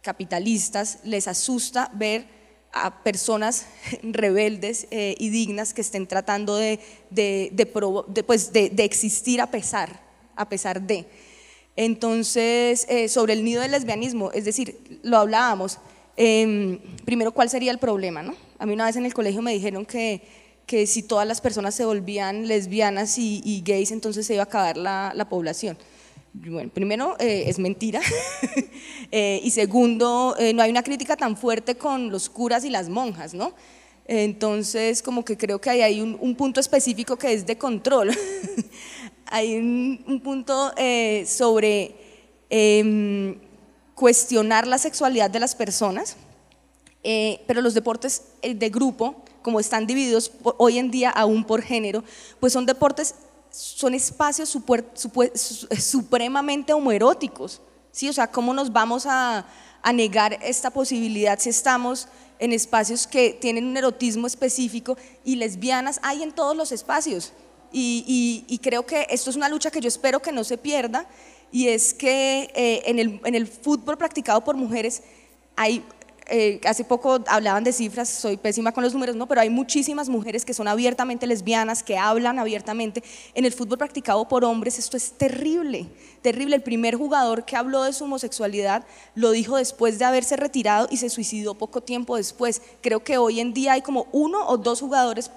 capitalistas 0.00 1.00
les 1.04 1.28
asusta 1.28 1.90
ver 1.92 2.24
a 2.72 3.02
personas 3.02 3.66
rebeldes 4.02 4.86
eh, 4.90 5.14
y 5.18 5.28
dignas 5.28 5.74
que 5.74 5.82
estén 5.82 6.06
tratando 6.06 6.56
de, 6.56 6.80
pues, 8.26 8.50
de, 8.54 8.70
de, 8.70 8.84
existir 8.84 9.42
a 9.42 9.50
pesar, 9.50 10.00
a 10.34 10.48
pesar 10.48 10.80
de. 10.80 11.04
Entonces, 11.76 12.86
eh, 12.88 13.10
sobre 13.10 13.34
el 13.34 13.44
nido 13.44 13.60
del 13.60 13.72
lesbianismo, 13.72 14.32
es 14.32 14.46
decir, 14.46 15.00
lo 15.02 15.18
hablábamos, 15.18 15.78
em, 16.16 16.78
primero, 17.04 17.32
¿cuál 17.32 17.50
sería 17.50 17.72
el 17.72 17.78
problema? 17.78 18.22
No? 18.22 18.34
A 18.58 18.64
mí 18.64 18.72
una 18.72 18.86
vez 18.86 18.96
en 18.96 19.04
el 19.04 19.12
colegio 19.12 19.42
me 19.42 19.52
dijeron 19.52 19.84
que, 19.84 20.22
que 20.64 20.86
si 20.86 21.02
todas 21.02 21.28
las 21.28 21.42
personas 21.42 21.74
se 21.74 21.84
volvían 21.84 22.48
lesbianas 22.48 23.18
y, 23.18 23.62
gays, 23.66 23.90
entonces 23.90 24.26
se 24.26 24.32
iba 24.32 24.44
a 24.44 24.46
acabar 24.46 24.78
la, 24.78 25.12
la 25.14 25.28
población. 25.28 25.76
Bueno, 26.36 26.68
primero, 26.74 27.14
eh, 27.20 27.44
es 27.46 27.58
mentira. 27.58 28.00
Eh, 29.16 29.40
y 29.44 29.50
segundo, 29.52 30.34
eh, 30.40 30.52
no 30.52 30.62
hay 30.62 30.70
una 30.70 30.82
crítica 30.82 31.14
tan 31.14 31.36
fuerte 31.36 31.76
con 31.76 32.10
los 32.10 32.28
curas 32.28 32.64
y 32.64 32.70
las 32.70 32.88
monjas, 32.88 33.32
¿no? 33.32 33.52
Entonces, 34.06 35.02
como 35.02 35.24
que 35.24 35.36
creo 35.36 35.60
que 35.60 35.70
hay 35.70 36.00
un, 36.00 36.34
punto 36.34 36.58
específico 36.58 37.16
que 37.16 37.32
es 37.32 37.46
de 37.46 37.56
control. 37.56 38.10
hay 39.26 39.56
un, 39.56 40.20
punto 40.24 40.72
sobre 41.26 41.94
em, 42.50 43.38
cuestionar 43.94 44.66
la 44.66 44.78
sexualidad 44.78 45.30
de 45.30 45.38
las 45.38 45.54
personas, 45.54 46.16
pero 47.46 47.62
los 47.62 47.74
deportes 47.74 48.22
de 48.42 48.68
grupo, 48.70 49.22
como 49.42 49.60
están 49.60 49.86
divididos 49.86 50.32
hoy 50.56 50.78
en 50.78 50.90
día 50.90 51.10
aún 51.10 51.44
por 51.44 51.62
género, 51.62 52.02
pues 52.40 52.52
son 52.52 52.66
deportes 52.66 53.14
son 53.54 53.94
espacios 53.94 54.56
supremamente 55.78 56.72
homoeróticos, 56.72 57.60
¿sí? 57.92 58.08
O 58.08 58.12
sea, 58.12 58.26
¿cómo 58.26 58.52
nos 58.52 58.72
vamos 58.72 59.06
a, 59.06 59.46
negar 59.92 60.38
esta 60.42 60.70
posibilidad 60.70 61.38
si 61.38 61.50
estamos 61.50 62.08
en 62.38 62.54
espacios 62.54 63.06
que 63.06 63.36
tienen 63.38 63.66
un 63.66 63.76
erotismo 63.76 64.26
específico 64.26 64.96
y 65.24 65.36
lesbianas 65.36 66.00
hay 66.02 66.22
en 66.22 66.32
todos 66.32 66.56
los 66.56 66.72
espacios? 66.72 67.32
Y, 67.70 68.58
creo 68.62 68.86
que 68.86 69.06
esto 69.10 69.30
es 69.30 69.36
una 69.36 69.48
lucha 69.48 69.70
que 69.70 69.80
yo 69.80 69.88
espero 69.88 70.20
que 70.20 70.32
no 70.32 70.42
se 70.42 70.58
pierda 70.58 71.06
y 71.52 71.68
es 71.68 71.94
que 71.94 72.50
eh, 72.54 72.82
en, 72.86 72.98
el, 72.98 73.20
en 73.24 73.34
el 73.34 73.46
fútbol 73.46 73.96
practicado 73.96 74.42
por 74.42 74.56
mujeres 74.56 75.02
hay 75.54 75.84
eh, 76.26 76.60
hace 76.66 76.84
poco 76.84 77.20
hablaban 77.26 77.64
de 77.64 77.72
cifras, 77.72 78.08
soy 78.08 78.36
pésima 78.36 78.72
con 78.72 78.82
los 78.82 78.94
números, 78.94 79.14
¿no? 79.14 79.26
pero 79.26 79.40
hay 79.40 79.50
muchísimas 79.50 80.08
mujeres 80.08 80.44
que 80.44 80.54
son 80.54 80.68
abiertamente 80.68 81.26
lesbianas, 81.26 81.82
que 81.82 81.98
hablan 81.98 82.38
abiertamente. 82.38 83.02
En 83.34 83.44
el 83.44 83.52
fútbol 83.52 83.78
practicado 83.78 84.26
por 84.26 84.44
hombres 84.44 84.78
esto 84.78 84.96
es 84.96 85.12
terrible, 85.12 85.86
terrible. 86.22 86.56
El 86.56 86.62
primer 86.62 86.96
jugador 86.96 87.44
que 87.44 87.56
habló 87.56 87.82
de 87.82 87.92
su 87.92 88.04
homosexualidad 88.04 88.86
lo 89.14 89.32
dijo 89.32 89.56
después 89.56 89.98
de 89.98 90.06
haberse 90.06 90.36
retirado 90.36 90.88
y 90.90 90.96
se 90.96 91.10
suicidó 91.10 91.54
poco 91.54 91.82
tiempo 91.82 92.16
después. 92.16 92.62
Creo 92.80 93.04
que 93.04 93.18
hoy 93.18 93.40
en 93.40 93.52
día 93.52 93.72
hay 93.72 93.82
como 93.82 94.06
uno 94.12 94.46
o 94.46 94.56
dos 94.56 94.80
jugadores 94.80 95.30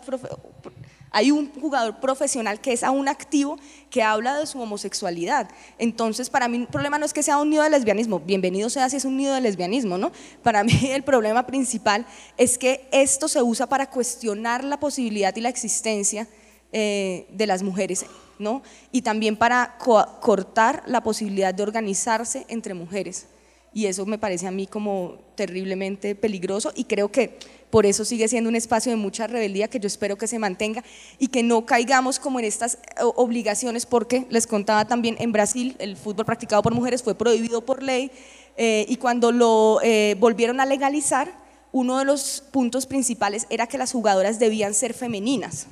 hay 1.18 1.32
un 1.32 1.51
jugador 1.59 1.99
profesional 1.99 2.61
que 2.61 2.74
es 2.74 2.84
aún 2.84 3.07
activo 3.07 3.57
que 3.89 4.03
habla 4.03 4.38
de 4.38 4.45
su 4.45 4.61
homosexualidad. 4.61 5.49
Entonces, 5.80 6.30
para 6.30 6.47
mí 6.47 6.57
el 6.57 6.68
problema 6.68 6.99
no 6.99 7.07
es 7.07 7.13
que 7.13 7.24
sea 7.24 7.39
un 7.39 7.49
nido 7.49 7.63
de 7.63 7.72
lesbianismo, 7.72 8.20
bienvenido 8.20 8.70
sea 8.70 8.88
si 8.88 8.97
es 8.97 9.05
un 9.05 9.18
nido 9.18 9.34
de 9.34 9.41
lesbianismo, 9.41 9.97
¿no? 9.97 10.11
Para 10.43 10.63
mí 10.68 10.91
el 10.91 11.03
problema 11.03 11.47
principal 11.47 12.05
es 12.38 12.59
que 12.59 12.88
esto 12.91 13.28
se 13.28 13.41
usa 13.41 13.65
para 13.65 13.89
cuestionar 13.89 14.63
la 14.63 14.80
posibilidad 14.80 15.36
y 15.36 15.41
la 15.41 15.49
existencia 15.49 16.28
eh, 16.72 17.26
de 17.32 17.47
las 17.47 17.63
mujeres 17.63 18.05
¿no? 18.38 18.61
Y 18.91 19.01
también 19.01 19.38
para 19.38 19.80
cortar 19.80 20.84
la 20.86 21.01
posibilidad 21.01 21.51
de 21.51 21.63
organizarse 21.63 22.45
entre 22.47 22.76
mujeres. 22.76 23.26
Y 23.74 23.88
eso 23.88 24.05
me 24.05 24.20
parece 24.20 24.45
a 24.45 24.51
mí 24.51 24.68
como 24.68 25.18
terriblemente 25.34 26.13
peligroso 26.13 26.72
y 26.76 26.84
creo 26.84 27.11
que 27.11 27.39
por 27.70 27.86
eso 27.86 28.05
sigue 28.05 28.28
siendo 28.28 28.49
un 28.49 28.55
espacio 28.55 28.91
de 28.91 28.95
mucha 28.95 29.28
rebeldía 29.28 29.68
que 29.68 29.80
yo 29.80 29.88
espero 29.88 30.18
que 30.18 30.28
se 30.28 30.39
mantenga 30.39 30.84
y 31.20 31.28
que 31.28 31.43
no 31.43 31.65
caigamos 31.65 32.20
como 32.20 32.39
en 32.39 32.45
estas 32.45 32.76
eh, 32.76 33.03
obligaciones 33.15 33.86
porque 33.86 34.26
les 34.30 34.47
contaba 34.47 34.86
también 34.86 35.15
en 35.20 35.32
Brasil 35.32 35.76
el 35.80 35.97
fútbol 35.97 36.26
practicado 36.26 36.61
por 36.63 36.74
mujeres 36.74 37.03
fue 37.03 37.15
prohibido 37.15 37.61
por 37.61 37.84
ley 37.84 38.11
eh, 38.55 38.86
y 38.88 38.97
cuando 38.97 39.32
lo 39.32 39.80
eh, 39.84 40.15
volvieron 40.20 40.59
a 40.59 40.65
legalizar 40.65 41.32
uno 41.72 41.99
de 41.99 42.05
los 42.05 42.43
puntos 42.51 42.86
principales 42.86 43.45
era 43.49 43.68
que 43.68 43.78
las 43.78 43.91
jugadoras 43.91 44.39
debían 44.39 44.74
ser 44.74 44.93
femeninas. 44.93 45.68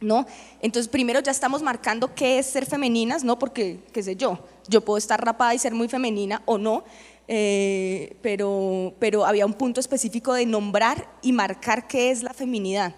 ¿no? 0.00 0.26
Entonces, 0.62 0.88
primero 0.88 1.20
ya 1.20 1.32
estamos 1.32 1.62
marcando 1.62 2.14
qué 2.14 2.38
es 2.38 2.46
ser 2.46 2.66
femeninas, 2.66 3.24
¿no? 3.24 3.38
Porque, 3.38 3.80
qué 3.92 4.02
sé 4.02 4.14
yo, 4.14 4.38
yo 4.68 4.84
puedo 4.84 4.96
estar 4.96 5.24
rapada 5.24 5.54
y 5.54 5.58
ser 5.58 5.74
muy 5.74 5.88
femenina 5.88 6.42
o 6.44 6.56
no, 6.56 6.84
eh, 7.28 8.16
pero, 8.22 8.94
pero 8.98 9.26
había 9.26 9.46
un 9.46 9.52
punto 9.52 9.80
específico 9.80 10.32
de 10.34 10.46
nombrar 10.46 11.08
y 11.22 11.32
marcar 11.32 11.86
qué 11.86 12.10
es 12.10 12.22
la 12.22 12.32
feminidad. 12.32 12.96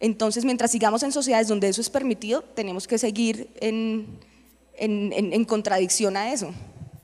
Entonces, 0.00 0.44
mientras 0.44 0.70
sigamos 0.70 1.02
en 1.02 1.12
sociedades 1.12 1.48
donde 1.48 1.68
eso 1.68 1.80
es 1.80 1.90
permitido, 1.90 2.42
tenemos 2.42 2.86
que 2.86 2.98
seguir 2.98 3.50
en, 3.60 4.18
en, 4.76 5.12
en, 5.12 5.44
contradicción 5.44 6.16
a 6.16 6.32
eso. 6.32 6.52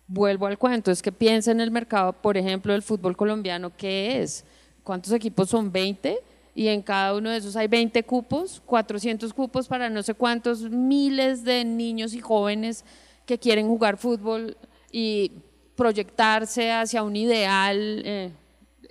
Vuelvo 0.07 0.47
al 0.47 0.59
cuento, 0.59 0.91
es 0.91 1.03
que 1.03 1.13
piensa 1.13 1.51
en 1.51 1.61
el 1.61 1.71
mercado, 1.71 2.13
por 2.13 2.37
ejemplo, 2.37 2.73
del 2.73 2.83
fútbol 2.83 3.17
colombiano, 3.17 3.73
¿qué 3.77 4.23
es? 4.23 4.45
¿Cuántos 4.83 5.13
equipos 5.13 5.51
son? 5.51 5.73
¿20? 5.73 6.19
y 6.55 6.69
en 6.69 6.83
cada 6.83 7.15
uno 7.15 7.31
de 7.31 7.37
esos 7.37 7.57
hay 7.57 7.69
20 7.69 8.03
cupos, 8.03 8.61
400 8.67 9.33
cupos 9.33 9.69
para 9.69 9.89
no 9.89 10.03
sé 10.03 10.15
cuántos 10.15 10.63
miles 10.63 11.45
de 11.45 11.65
niños 11.65 12.13
y 12.13 12.21
jóvenes 12.21 12.85
que 13.25 13.39
quieren 13.39 13.69
jugar 13.69 13.97
fútbol 13.97 14.57
y 14.91 15.33
proyectarse 15.81 16.71
hacia 16.71 17.03
un 17.03 17.17
ideal 17.17 18.03
eh, 18.05 18.31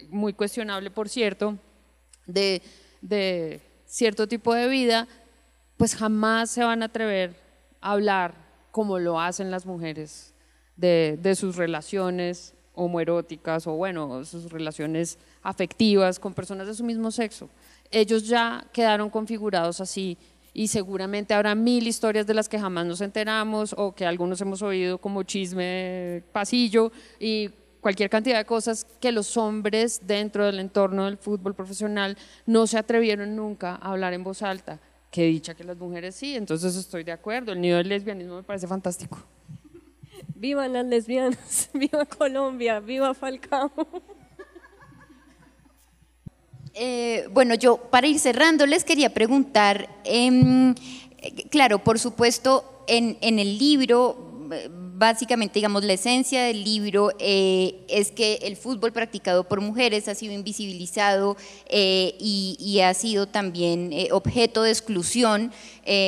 muy 0.10 0.34
cuestionable, 0.34 0.90
por 0.90 1.08
cierto, 1.08 1.56
de, 2.26 2.64
cierto 3.86 4.28
tipo 4.28 4.56
de 4.56 4.68
vida, 4.68 5.08
pues 5.78 5.96
jamás 5.96 6.50
se 6.50 6.64
van 6.64 6.82
a 6.82 6.86
atrever 6.86 7.36
a 7.80 7.92
hablar 7.92 8.34
como 8.72 8.98
lo 8.98 9.20
hacen 9.20 9.52
las 9.52 9.68
mujeres 9.68 10.34
de, 10.78 11.20
de 11.22 11.36
sus 11.36 11.58
relaciones 11.58 12.56
homoeróticas 12.74 13.68
o 13.68 13.74
bueno, 13.74 14.26
sus 14.26 14.52
relaciones 14.52 15.20
afectivas 15.44 16.18
con 16.18 16.34
personas 16.34 16.66
de 16.66 16.74
su 16.74 16.84
mismo 16.84 17.12
sexo. 17.12 17.52
Ellos 17.92 18.28
ya 18.28 18.66
quedaron 18.74 19.12
configurados 19.12 19.80
así 19.80 20.18
y 20.54 20.68
seguramente 20.68 21.34
habrá 21.34 21.56
mil 21.56 21.88
historias 21.88 22.26
de 22.28 22.34
las 22.34 22.50
que 22.50 22.60
jamás 22.60 22.86
nos 22.86 23.02
enteramos 23.02 23.74
o 23.78 23.94
que 23.94 24.06
algunos 24.06 24.42
hemos 24.42 24.62
oído 24.62 24.98
como 24.98 25.24
chisme 25.24 26.24
pasillo 26.32 26.92
y 27.20 27.50
cualquier 27.82 28.10
cantidad 28.10 28.38
de 28.38 28.46
cosas 28.46 28.86
que 29.00 29.12
los 29.12 29.38
hombres 29.38 30.02
dentro 30.04 30.46
del 30.46 30.60
entorno 30.60 31.06
del 31.06 31.18
fútbol 31.18 31.56
profesional 31.56 32.18
no 32.46 32.68
se 32.68 32.78
atrevieron 32.78 33.36
nunca 33.36 33.76
a 33.76 33.92
hablar 33.92 34.14
en 34.14 34.24
voz 34.24 34.42
alta. 34.42 34.80
Que 35.12 35.24
dicha 35.24 35.56
que 35.56 35.64
las 35.64 35.78
mujeres 35.78 36.16
sí, 36.16 36.36
entonces 36.36 36.76
estoy 36.76 37.04
de 37.04 37.12
acuerdo, 37.12 37.52
el 37.52 37.62
nivel 37.62 37.78
del 37.80 37.90
lesbianismo 37.90 38.36
me 38.36 38.44
parece 38.44 38.68
fantástico. 38.68 39.18
Viva 40.36 40.68
las 40.68 40.86
lesbianas, 40.86 41.70
viva 41.74 42.06
Colombia, 42.06 42.80
viva 42.80 43.14
Falcao. 43.14 43.72
Eh, 46.82 47.28
bueno, 47.32 47.56
yo 47.56 47.76
para 47.76 48.08
ir 48.08 48.20
cerrando 48.20 48.66
les 48.66 48.86
quería 48.86 49.14
preguntar, 49.14 49.90
em, 50.06 50.74
claro, 51.50 51.80
por 51.80 52.00
supuesto, 52.00 52.86
en, 52.88 53.18
el 53.22 53.58
libro, 53.58 54.48
básicamente, 54.94 55.56
digamos, 55.56 55.84
la 55.84 55.92
esencia 55.92 56.46
del 56.46 56.64
libro 56.64 57.12
eh, 57.20 57.82
es 57.90 58.12
que 58.12 58.36
el 58.44 58.56
fútbol 58.56 58.94
practicado 58.94 59.44
por 59.44 59.60
mujeres 59.60 60.08
ha 60.08 60.16
sido 60.16 60.34
invisibilizado 60.34 61.36
eh, 61.68 62.16
y, 62.18 62.80
ha 62.80 62.94
sido 62.94 63.28
también 63.28 63.94
objeto 64.12 64.64
de 64.64 64.72
exclusión. 64.72 65.52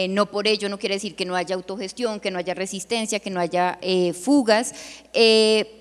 no 0.09 0.31
por 0.31 0.47
ello 0.47 0.69
no 0.69 0.79
quiere 0.79 0.95
decir 0.95 1.15
que 1.15 1.25
no 1.25 1.35
haya 1.35 1.53
autogestión, 1.53 2.21
que 2.21 2.31
no 2.31 2.39
haya 2.39 2.53
resistencia, 2.53 3.19
que 3.19 3.29
no 3.29 3.41
haya 3.41 3.77
fugas, 4.13 4.73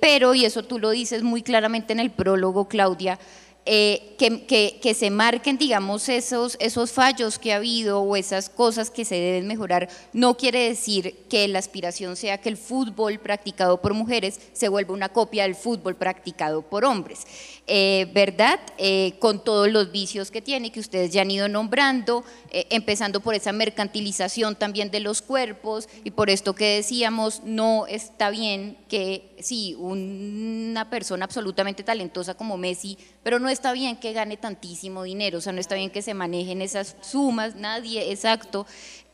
pero, 0.00 0.34
y 0.34 0.44
eso 0.44 0.64
tú 0.64 0.80
lo 0.80 0.90
dices 0.90 1.22
muy 1.22 1.42
claramente 1.42 1.92
en 1.92 2.00
el 2.00 2.10
prólogo, 2.10 2.66
Claudia, 2.66 3.20
eh, 3.66 4.16
que, 4.18 4.94
se 4.94 5.10
marquen, 5.10 5.58
digamos, 5.58 6.08
esos, 6.08 6.56
esos 6.60 6.92
fallos 6.92 7.38
que 7.38 7.52
ha 7.52 7.56
habido 7.56 8.00
o 8.00 8.16
esas 8.16 8.48
cosas 8.48 8.90
que 8.90 9.04
se 9.04 9.14
deben 9.14 9.46
mejorar, 9.46 9.88
no 10.12 10.36
quiere 10.36 10.68
decir 10.68 11.26
que 11.28 11.46
la 11.48 11.58
aspiración 11.58 12.16
sea 12.16 12.38
que 12.38 12.48
el 12.48 12.56
fútbol 12.56 13.18
practicado 13.18 13.80
por 13.80 13.94
mujeres 13.94 14.40
se 14.52 14.68
vuelva 14.68 14.94
una 14.94 15.10
copia 15.10 15.44
del 15.44 15.54
fútbol 15.54 15.96
practicado 15.96 16.62
por 16.62 16.84
hombres. 16.84 17.26
Eh, 17.72 18.10
¿verdad? 18.12 18.58
Eh, 18.78 19.12
con 19.20 19.44
todos 19.44 19.70
los 19.70 19.92
vicios 19.92 20.32
que 20.32 20.42
tiene, 20.42 20.72
que 20.72 20.80
ustedes 20.80 21.12
ya 21.12 21.22
han 21.22 21.30
ido 21.30 21.46
nombrando, 21.46 22.24
eh, 22.50 22.66
empezando 22.70 23.20
por 23.20 23.36
esa 23.36 23.52
mercantilización 23.52 24.56
también 24.56 24.90
de 24.90 24.98
los 24.98 25.22
cuerpos 25.22 25.88
y 26.02 26.10
por 26.10 26.30
esto 26.30 26.56
que 26.56 26.64
decíamos, 26.74 27.42
no 27.44 27.86
está 27.86 28.30
bien 28.30 28.76
que, 28.88 29.36
sí, 29.38 29.76
una 29.78 30.90
persona 30.90 31.26
absolutamente 31.26 31.84
talentosa 31.84 32.34
como 32.34 32.56
Messi, 32.56 32.98
pero 33.22 33.38
no 33.38 33.48
está 33.60 33.72
bien 33.72 33.96
que 33.96 34.14
gane 34.14 34.38
tantísimo 34.38 35.02
dinero, 35.02 35.36
o 35.36 35.40
sea, 35.42 35.52
no 35.52 35.60
está 35.60 35.74
bien 35.74 35.90
que 35.90 36.00
se 36.00 36.14
manejen 36.14 36.62
esas 36.62 36.96
sumas, 37.02 37.56
nadie, 37.56 38.10
exacto. 38.10 38.66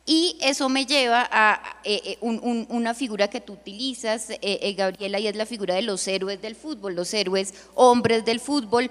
Y 0.08 0.38
eso 0.40 0.68
me 0.68 0.86
lleva 0.86 1.28
a 1.32 1.60
eh, 1.82 2.00
eh, 2.04 2.18
una 2.20 2.94
figura 2.94 3.26
que 3.26 3.40
tú 3.40 3.54
utilizas, 3.54 4.28
eh, 4.30 4.72
Gabriela, 4.78 5.18
y 5.18 5.26
es 5.26 5.34
la 5.34 5.46
figura 5.46 5.74
de 5.74 5.82
los 5.82 6.06
héroes 6.06 6.40
del 6.40 6.54
fútbol, 6.54 6.94
los 6.94 7.12
héroes 7.12 7.54
hombres 7.74 8.24
del 8.24 8.38
fútbol, 8.38 8.88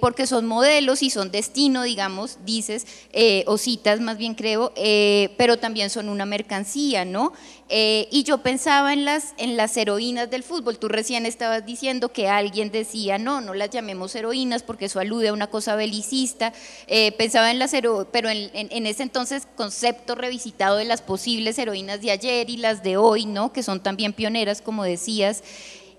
porque 0.00 0.26
son 0.26 0.46
modelos 0.46 1.04
y 1.04 1.10
son 1.10 1.30
destino, 1.30 1.84
digamos, 1.84 2.38
dices, 2.44 2.88
o 3.46 3.56
citas 3.56 4.00
más 4.00 4.18
bien 4.18 4.34
creo, 4.34 4.72
pero 5.36 5.58
también 5.58 5.90
son 5.90 6.08
una 6.08 6.26
mercancía, 6.26 7.04
¿no? 7.04 7.32
Eh, 7.70 8.08
y 8.10 8.22
yo 8.22 8.38
pensaba 8.38 8.94
en 8.94 9.04
las, 9.04 9.34
en 9.36 9.58
las 9.58 9.76
heroínas 9.76 10.30
del 10.30 10.42
fútbol. 10.42 10.78
Tú 10.78 10.88
recién 10.88 11.26
estabas 11.26 11.66
diciendo 11.66 12.10
que 12.10 12.28
alguien 12.28 12.70
decía, 12.70 13.18
no, 13.18 13.42
no 13.42 13.52
las 13.52 13.70
llamemos 13.70 14.14
heroínas 14.14 14.62
porque 14.62 14.86
eso 14.86 15.00
alude 15.00 15.28
a 15.28 15.32
una 15.34 15.48
cosa 15.48 15.76
belicista. 15.76 16.52
Eh, 16.86 17.12
pensaba 17.12 17.50
en 17.50 17.58
las 17.58 17.74
heroínas, 17.74 18.08
pero 18.10 18.30
en, 18.30 18.50
en, 18.54 18.86
ese 18.86 19.02
entonces 19.02 19.46
concepto 19.54 20.14
revisitado 20.14 20.76
de 20.76 20.86
las 20.86 21.02
posibles 21.02 21.58
heroínas 21.58 22.00
de 22.00 22.10
ayer 22.10 22.48
y 22.48 22.56
las 22.56 22.82
de 22.82 22.96
hoy, 22.96 23.26
¿no? 23.26 23.52
que 23.52 23.62
son 23.62 23.82
también 23.82 24.14
pioneras, 24.14 24.62
como 24.62 24.84
decías. 24.84 25.42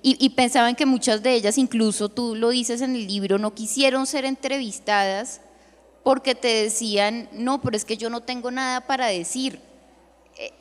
Y, 0.01 0.15
y 0.19 0.29
pensaba 0.29 0.69
en 0.69 0.75
que 0.75 0.85
muchas 0.85 1.21
de 1.21 1.33
ellas, 1.33 1.57
incluso 1.57 2.09
tú 2.09 2.33
lo 2.33 2.49
dices 2.49 2.81
en 2.81 2.95
el 2.95 3.05
libro, 3.05 3.37
no 3.37 3.53
quisieron 3.53 4.07
ser 4.07 4.25
entrevistadas 4.25 5.41
porque 6.03 6.33
te 6.33 6.47
decían, 6.47 7.29
no, 7.33 7.61
pero 7.61 7.77
es 7.77 7.85
que 7.85 7.97
yo 7.97 8.09
no 8.09 8.21
tengo 8.21 8.49
nada 8.49 8.87
para 8.87 9.07
decir 9.07 9.68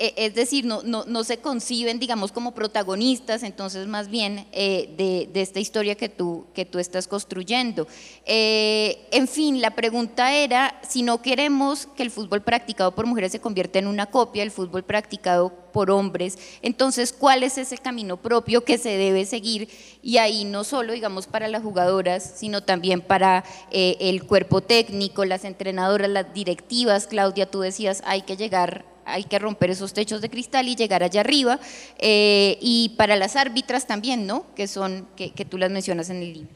es 0.01 0.35
decir, 0.35 0.64
no, 0.64 1.24
se 1.24 1.39
conciben, 1.39 2.01
digamos, 2.01 2.33
como 2.33 2.53
protagonistas, 2.53 3.45
entonces 3.45 3.87
más 3.87 4.09
bien 4.09 4.45
eh, 4.51 5.29
de, 5.33 5.41
esta 5.41 5.61
historia 5.61 5.95
que 5.95 6.09
tú, 6.09 6.47
que 6.53 6.64
tú 6.64 6.81
estás 6.81 7.07
construyendo. 7.07 7.87
Eh, 8.26 9.07
en 9.12 9.29
fin, 9.29 9.61
la 9.61 9.70
pregunta 9.70 10.35
era, 10.35 10.81
si 10.89 11.03
no 11.03 11.22
queremos 11.22 11.87
que 11.95 12.03
el 12.03 12.11
fútbol 12.11 12.43
practicado 12.43 12.93
por 12.93 13.07
mujeres 13.07 13.31
se 13.31 13.41
convierta 13.41 13.79
en 13.79 13.87
una 13.87 14.07
copia 14.07 14.43
del 14.43 14.51
fútbol 14.51 14.83
practicado 14.83 15.53
por 15.72 15.93
hombres, 15.93 16.39
entonces, 16.61 17.12
¿cuál 17.12 17.45
es 17.45 17.57
ese 17.57 17.79
camino 17.79 18.16
propio 18.16 18.64
que 18.64 18.79
se 18.79 18.97
debe 18.97 19.26
seguir? 19.26 19.68
Y 20.03 20.16
ahí 20.18 20.45
no 20.45 20.64
solo, 20.64 20.93
digamos, 20.93 21.29
para 21.29 21.47
las 21.47 21.62
jugadoras, 21.62 22.33
sino 22.37 22.64
también 22.64 23.01
para 23.01 23.45
eh, 23.70 23.97
el 24.01 24.24
cuerpo 24.24 24.61
técnico, 24.61 25.24
las 25.24 25.45
entrenadoras, 25.45 26.11
las 26.11 26.35
directivas. 26.35 27.07
Claudia, 27.07 27.49
tú 27.49 27.61
decías, 27.61 28.03
hay 28.05 28.22
que 28.22 28.37
llegar 28.37 28.98
hay 29.09 29.25
que 29.25 29.39
romper 29.39 29.71
esos 29.71 29.93
techos 29.93 30.21
de 30.21 30.29
cristal 30.29 30.69
y 30.69 30.77
llegar 30.77 31.03
allá 31.03 31.21
arriba. 31.21 31.59
Eh, 31.99 32.59
y 32.61 32.91
para 32.97 33.17
las 33.17 33.37
árbitras 33.37 33.87
también, 33.87 34.27
¿no? 34.27 34.45
Que 34.55 34.69
son, 34.69 35.09
que, 35.17 35.31
tú 35.45 35.59
las 35.59 35.71
mencionas 35.71 36.11
en 36.11 36.17
el 36.19 36.33
libro. 36.35 36.51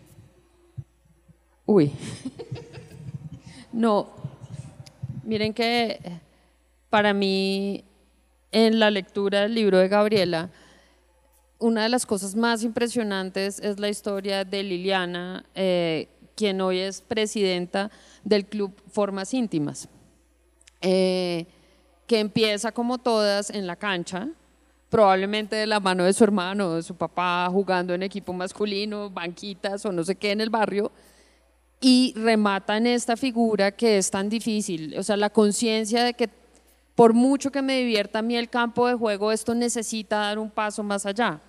Uy. 1.67 1.91
no, 3.73 4.11
miren 5.25 5.55
que 5.55 5.99
para 6.91 7.15
mí 7.15 7.85
en 8.51 8.79
la 8.79 8.91
lectura 8.91 9.43
del 9.43 9.55
libro 9.55 9.79
de 9.79 9.89
Gabriela, 9.89 10.51
una 11.59 11.85
de 11.85 11.89
las 11.89 12.05
cosas 12.05 12.35
más 12.35 12.65
impresionantes 12.65 13.61
es 13.61 13.79
la 13.79 13.89
historia 13.89 14.45
de 14.45 14.63
Liliana, 14.63 15.45
eh, 15.55 16.09
quien 16.35 16.61
hoy 16.61 16.81
es 16.81 17.01
presidenta 17.01 17.91
del 18.25 18.45
club 18.45 18.75
Formas 18.91 19.33
Íntimas. 19.33 19.89
Eh, 20.81 21.47
que 22.07 22.21
empieza 22.21 22.73
como 22.73 22.99
todas 22.99 23.51
en 23.51 23.67
la 23.67 23.77
cancha, 23.77 24.29
probablemente 24.89 25.57
de 25.57 25.67
la 25.67 25.81
mano 25.81 26.05
de 26.05 26.13
su 26.13 26.25
hermano, 26.25 26.75
de 26.75 26.83
su 26.83 26.95
papá, 26.95 27.49
jugando 27.51 27.95
en 27.95 28.03
equipo 28.03 28.33
masculino, 28.33 29.11
banquitas 29.11 29.85
o 29.87 29.93
no 29.93 30.05
sé 30.05 30.17
qué 30.17 30.33
en 30.33 30.41
el 30.41 30.51
barrio, 30.51 30.93
y 31.81 32.13
remata 32.17 32.77
en 32.77 32.87
esta 32.87 33.17
figura 33.17 33.73
que 33.73 33.99
es 33.99 34.11
tan 34.11 34.29
difícil, 34.29 34.97
o 34.99 35.03
sea, 35.03 35.17
la 35.17 35.31
conciencia 35.31 36.05
de 36.05 36.15
que 36.15 36.29
por 36.95 37.15
mucho 37.15 37.51
que 37.51 37.63
me 37.63 37.79
divierta 37.79 38.19
a 38.19 38.23
mí 38.23 38.37
el 38.37 38.51
campo 38.51 38.87
de 38.87 38.95
juego, 38.95 39.33
esto 39.33 39.55
necesita 39.55 40.19
dar 40.19 40.39
un 40.39 40.51
paso 40.51 40.83
más 40.83 41.07
allá. 41.07 41.41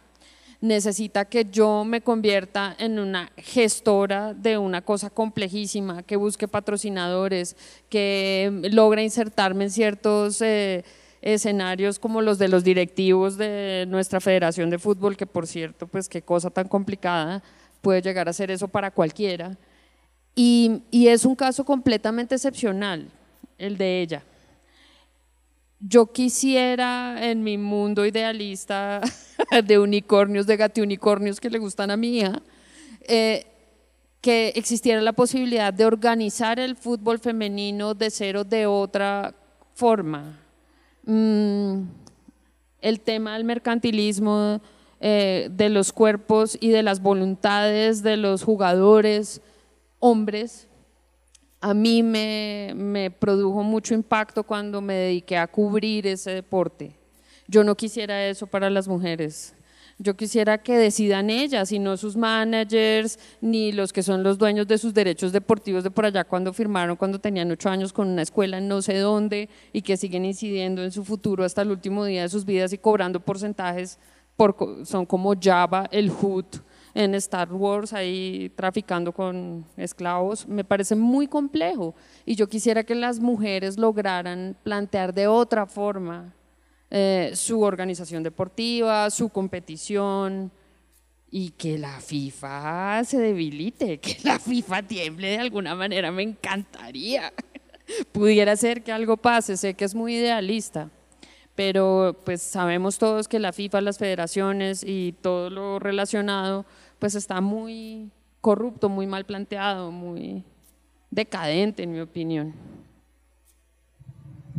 Necesita 0.63 1.25
que 1.25 1.43
yo 1.43 1.83
me 1.83 1.99
convierta 1.99 2.73
en 2.79 2.97
una 2.97 3.29
gestora 3.35 4.33
de 4.33 4.57
una 4.57 4.81
cosa 4.81 5.09
complejísima, 5.09 6.03
que 6.03 6.15
busque 6.15 6.47
patrocinadores, 6.47 7.57
que 7.89 8.49
logre 8.71 9.03
insertarme 9.03 9.65
en 9.65 9.71
ciertos 9.71 10.41
eh, 10.41 10.85
escenarios 11.21 11.99
como 11.99 12.21
los 12.21 12.37
de 12.37 12.47
los 12.47 12.63
directivos 12.63 13.35
de 13.35 13.83
nuestra 13.89 14.21
Federación 14.21 14.69
de 14.69 14.79
Fútbol, 14.79 15.17
que 15.17 15.25
por 15.25 15.47
cierto, 15.47 15.85
pues 15.85 16.07
qué 16.07 16.21
cosa 16.21 16.49
tan 16.49 16.69
complicada 16.69 17.43
puede 17.81 18.01
llegar 18.01 18.29
a 18.29 18.31
ser 18.31 18.49
eso 18.49 18.69
para 18.69 18.89
cualquiera. 18.89 19.57
Y, 20.33 20.81
y 20.91 21.09
es 21.09 21.25
un 21.25 21.35
caso 21.35 21.65
completamente 21.65 22.35
excepcional, 22.35 23.09
el 23.57 23.77
de 23.77 24.01
ella 24.01 24.23
yo 25.85 26.11
quisiera 26.11 27.17
en 27.29 27.43
mi 27.43 27.57
mundo 27.57 28.05
idealista 28.05 29.01
de 29.65 29.79
unicornios, 29.79 30.47
de 30.47 30.81
unicornios 30.81 31.39
que 31.39 31.49
le 31.49 31.59
gustan 31.59 31.91
a 31.91 31.97
mi 31.97 32.19
hija, 32.19 32.41
eh, 33.01 33.45
que 34.21 34.53
existiera 34.55 35.01
la 35.01 35.11
posibilidad 35.11 35.73
de 35.73 35.85
organizar 35.85 36.57
el 36.59 36.77
fútbol 36.77 37.19
femenino 37.19 37.93
de 37.93 38.09
cero 38.09 38.45
de 38.45 38.65
otra 38.65 39.35
forma. 39.73 40.39
Mm, 41.05 41.81
el 42.79 42.99
tema 43.01 43.33
del 43.33 43.43
mercantilismo, 43.43 44.61
eh, 45.01 45.49
de 45.51 45.67
los 45.67 45.91
cuerpos 45.91 46.57
y 46.61 46.69
de 46.69 46.81
las 46.81 47.01
voluntades 47.01 48.03
de 48.03 48.15
los 48.15 48.43
jugadores 48.43 49.41
hombres 49.99 50.69
a 51.63 51.73
mí 51.73 52.03
me, 52.03 53.09
produjo 53.19 53.63
mucho 53.63 53.93
impacto 53.93 54.43
cuando 54.43 54.81
me 54.81 54.95
dediqué 54.95 55.37
a 55.37 55.47
cubrir 55.47 56.05
ese 56.05 56.31
deporte. 56.31 56.93
Yo 57.47 57.63
no 57.63 57.75
quisiera 57.75 58.27
eso 58.27 58.47
para 58.47 58.69
las 58.69 58.89
mujeres. 58.89 59.55
Yo 59.97 60.17
quisiera 60.17 60.57
que 60.57 60.77
decidan 60.77 61.29
ellas 61.29 61.71
y 61.71 61.79
no 61.79 61.95
sus 61.95 62.17
managers 62.17 63.17
ni 63.39 63.71
los 63.71 63.93
que 63.93 64.03
son 64.03 64.23
los 64.23 64.37
dueños 64.37 64.67
de 64.67 64.77
sus 64.77 64.93
derechos 64.93 65.31
deportivos 65.31 65.85
de 65.85 65.91
por 65.91 66.05
allá 66.05 66.25
cuando 66.25 66.51
firmaron 66.51 66.97
cuando 66.97 67.19
tenían 67.19 67.49
ocho 67.49 67.69
años 67.69 67.93
con 67.93 68.09
una 68.09 68.23
escuela 68.23 68.59
no 68.59 68.81
sé 68.81 68.97
dónde 68.97 69.47
y 69.71 69.83
que 69.83 69.95
siguen 69.95 70.25
incidiendo 70.25 70.83
en 70.83 70.91
su 70.91 71.05
futuro 71.05 71.45
hasta 71.45 71.61
el 71.61 71.71
último 71.71 72.03
día 72.03 72.23
de 72.23 72.29
sus 72.29 72.43
vidas 72.43 72.73
y 72.73 72.77
cobrando 72.77 73.21
porcentajes, 73.21 73.99
por, 74.35 74.57
son 74.83 75.05
como 75.05 75.33
Java, 75.41 75.87
el 75.91 76.09
Hood, 76.09 76.45
en 76.93 77.15
Star 77.15 77.51
Wars 77.51 77.93
ahí 77.93 78.51
traficando 78.55 79.11
con 79.11 79.65
esclavos, 79.77 80.47
me 80.47 80.63
parece 80.63 80.95
muy 80.95 81.27
complejo 81.27 81.95
y 82.25 82.35
yo 82.35 82.47
quisiera 82.47 82.83
que 82.83 82.95
las 82.95 83.19
mujeres 83.19 83.77
lograran 83.77 84.55
plantear 84.63 85.13
de 85.13 85.27
otra 85.27 85.65
forma 85.65 86.33
eh, 86.91 87.31
su 87.33 87.61
organización 87.61 88.21
deportiva, 88.21 89.09
su 89.09 89.29
competición 89.29 90.51
y 91.31 91.49
que 91.49 91.79
la 91.79 91.99
FIFA 91.99 93.03
se 93.05 93.17
debilite, 93.17 93.97
que 93.99 94.17
la 94.23 94.37
FIFA 94.37 94.83
tiemble 94.83 95.29
de 95.29 95.39
alguna 95.39 95.73
manera, 95.73 96.11
me 96.11 96.21
encantaría. 96.21 97.33
Pudiera 98.11 98.55
ser 98.55 98.83
que 98.83 98.91
algo 98.91 99.17
pase, 99.17 99.57
sé 99.57 99.73
que 99.73 99.85
es 99.85 99.95
muy 99.95 100.15
idealista, 100.17 100.91
pero 101.55 102.21
pues 102.23 102.43
sabemos 102.43 102.99
todos 102.99 103.27
que 103.27 103.39
la 103.39 103.51
FIFA, 103.51 103.81
las 103.81 103.97
federaciones 103.97 104.83
y 104.85 105.13
todo 105.13 105.49
lo 105.49 105.79
relacionado 105.79 106.67
pues 107.03 107.15
está 107.15 107.41
muy 107.41 108.09
corrupto, 108.39 108.87
muy 108.87 109.07
mal 109.07 109.25
planteado, 109.25 109.91
muy 109.91 110.41
decadente 111.11 111.83
en 111.83 111.91
mi 111.91 111.99
opinión. 111.99 112.53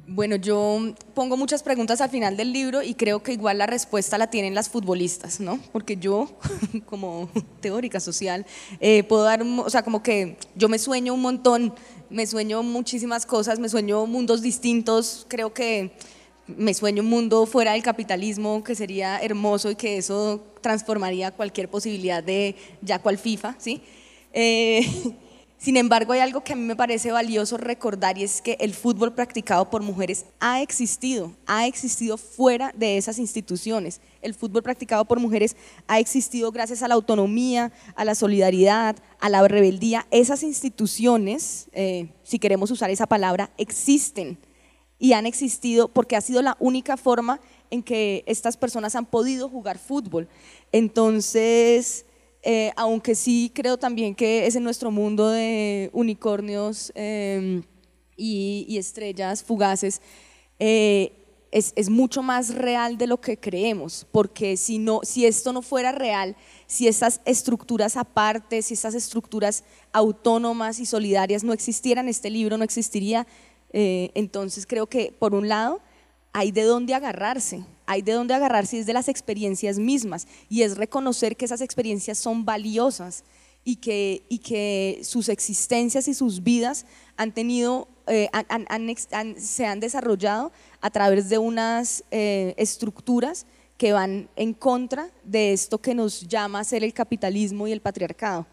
Bueno, 0.06 0.36
yo 0.36 0.78
pongo 1.14 1.38
muchas 1.38 1.62
preguntas 1.62 2.02
al 2.02 2.10
final 2.10 2.36
del 2.36 2.52
libro 2.52 2.82
y 2.82 2.96
creo 2.96 3.22
que 3.22 3.32
igual 3.32 3.56
la 3.56 3.66
respuesta 3.66 4.18
la 4.18 4.26
tienen 4.26 4.54
las 4.54 4.68
futbolistas, 4.68 5.40
¿no? 5.40 5.58
Porque 5.72 5.96
yo, 5.96 6.36
como 6.84 7.30
teórica 7.62 7.98
social, 7.98 8.44
eh, 8.78 9.04
puedo 9.04 9.22
dar, 9.22 9.40
o 9.42 9.70
sea, 9.70 9.82
como 9.82 10.02
que 10.02 10.36
yo 10.54 10.68
me 10.68 10.78
sueño 10.78 11.14
un 11.14 11.22
montón, 11.22 11.74
me 12.10 12.26
sueño 12.26 12.62
muchísimas 12.62 13.24
cosas, 13.24 13.58
me 13.58 13.70
sueño 13.70 14.04
mundos 14.04 14.42
distintos, 14.42 15.24
creo 15.30 15.54
que 15.54 15.96
me 16.46 16.74
sueño 16.74 17.02
un 17.02 17.08
mundo 17.08 17.46
fuera 17.46 17.72
del 17.72 17.82
capitalismo 17.82 18.62
que 18.62 18.74
sería 18.74 19.18
hermoso 19.18 19.70
y 19.70 19.76
que 19.76 19.96
eso 19.96 20.44
transformaría 20.60 21.30
cualquier 21.30 21.70
posibilidad 21.70 22.22
de 22.22 22.54
ya 22.82 22.98
cual 22.98 23.18
FIFA, 23.18 23.56
¿sí? 23.58 23.80
Eh, 24.32 24.86
sin 25.58 25.76
embargo, 25.78 26.12
hay 26.12 26.20
algo 26.20 26.44
que 26.44 26.52
a 26.52 26.56
mí 26.56 26.62
me 26.62 26.76
parece 26.76 27.12
valioso 27.12 27.56
recordar 27.56 28.18
y 28.18 28.24
es 28.24 28.42
que 28.42 28.58
el 28.60 28.74
fútbol 28.74 29.14
practicado 29.14 29.70
por 29.70 29.82
mujeres 29.82 30.26
ha 30.38 30.60
existido, 30.60 31.32
ha 31.46 31.66
existido 31.66 32.18
fuera 32.18 32.72
de 32.76 32.98
esas 32.98 33.18
instituciones. 33.18 34.02
El 34.20 34.34
fútbol 34.34 34.62
practicado 34.62 35.06
por 35.06 35.20
mujeres 35.20 35.56
ha 35.86 35.98
existido 35.98 36.52
gracias 36.52 36.82
a 36.82 36.88
la 36.88 36.94
autonomía, 36.94 37.72
a 37.94 38.04
la 38.04 38.14
solidaridad, 38.14 38.96
a 39.18 39.28
la 39.30 39.46
rebeldía. 39.48 40.06
Esas 40.10 40.42
instituciones, 40.42 41.68
eh, 41.72 42.08
si 42.22 42.38
queremos 42.38 42.70
usar 42.70 42.90
esa 42.90 43.06
palabra, 43.06 43.50
existen 43.56 44.36
y 44.98 45.12
han 45.12 45.26
existido 45.26 45.88
porque 45.88 46.16
ha 46.16 46.20
sido 46.20 46.42
la 46.42 46.56
única 46.60 46.96
forma 46.96 47.40
en 47.70 47.82
que 47.82 48.22
estas 48.26 48.56
personas 48.56 48.94
han 48.94 49.06
podido 49.06 49.48
jugar 49.48 49.78
fútbol. 49.78 50.28
Entonces, 50.72 52.06
eh, 52.42 52.72
aunque 52.76 53.14
sí 53.14 53.50
creo 53.54 53.78
también 53.78 54.14
que 54.14 54.46
es 54.46 54.54
en 54.54 54.64
nuestro 54.64 54.90
mundo 54.90 55.28
de 55.28 55.90
unicornios 55.92 56.92
em, 56.94 57.62
y, 58.16 58.76
estrellas 58.76 59.42
fugaces, 59.42 60.00
eh, 60.58 61.12
es, 61.50 61.88
mucho 61.88 62.22
más 62.22 62.52
real 62.54 62.98
de 62.98 63.06
lo 63.06 63.20
que 63.20 63.38
creemos, 63.38 64.06
porque 64.10 64.56
si, 64.56 64.78
no, 64.78 65.00
si 65.04 65.24
esto 65.24 65.52
no 65.52 65.62
fuera 65.62 65.92
real, 65.92 66.36
si 66.66 66.88
esas 66.88 67.20
estructuras 67.24 67.96
aparte, 67.96 68.60
si 68.60 68.74
esas 68.74 68.94
estructuras 68.94 69.62
autónomas 69.92 70.80
y 70.80 70.86
solidarias 70.86 71.44
no 71.44 71.52
existieran, 71.52 72.08
este 72.08 72.28
libro 72.28 72.58
no 72.58 72.64
existiría, 72.64 73.26
eh, 73.76 74.12
entonces 74.14 74.66
creo 74.68 74.86
que 74.86 75.12
por 75.18 75.34
un 75.34 75.48
lado 75.48 75.80
hay 76.32 76.52
de 76.52 76.62
dónde 76.62 76.94
agarrarse, 76.94 77.64
hay 77.86 78.02
de 78.02 78.12
dónde 78.12 78.32
agarrarse 78.32 78.78
es 78.78 78.86
de 78.86 78.92
las 78.92 79.08
experiencias 79.08 79.80
mismas 79.80 80.28
y 80.48 80.62
es 80.62 80.76
reconocer 80.76 81.36
que 81.36 81.44
esas 81.44 81.60
experiencias 81.60 82.18
son 82.18 82.44
valiosas 82.44 83.24
y 83.64 83.76
que, 83.76 84.22
y 84.28 84.38
que 84.38 85.00
sus 85.02 85.28
existencias 85.28 86.06
y 86.06 86.14
sus 86.14 86.44
vidas 86.44 86.86
han 87.16 87.34
tenido, 87.34 87.88
eh, 88.06 88.30
se 89.38 89.66
han 89.66 89.80
desarrollado 89.80 90.52
a 90.80 90.90
través 90.90 91.28
de 91.28 91.38
unas 91.38 92.04
eh, 92.12 92.54
estructuras 92.56 93.44
que 93.76 93.92
van 93.92 94.28
en 94.36 94.54
contra 94.54 95.10
de 95.24 95.52
esto 95.52 95.78
que 95.78 95.96
nos 95.96 96.20
llama 96.28 96.60
a 96.60 96.64
ser 96.64 96.84
el 96.84 96.94
capitalismo 96.94 97.66
y 97.66 97.72
el 97.72 97.80
patriarcado. 97.80 98.46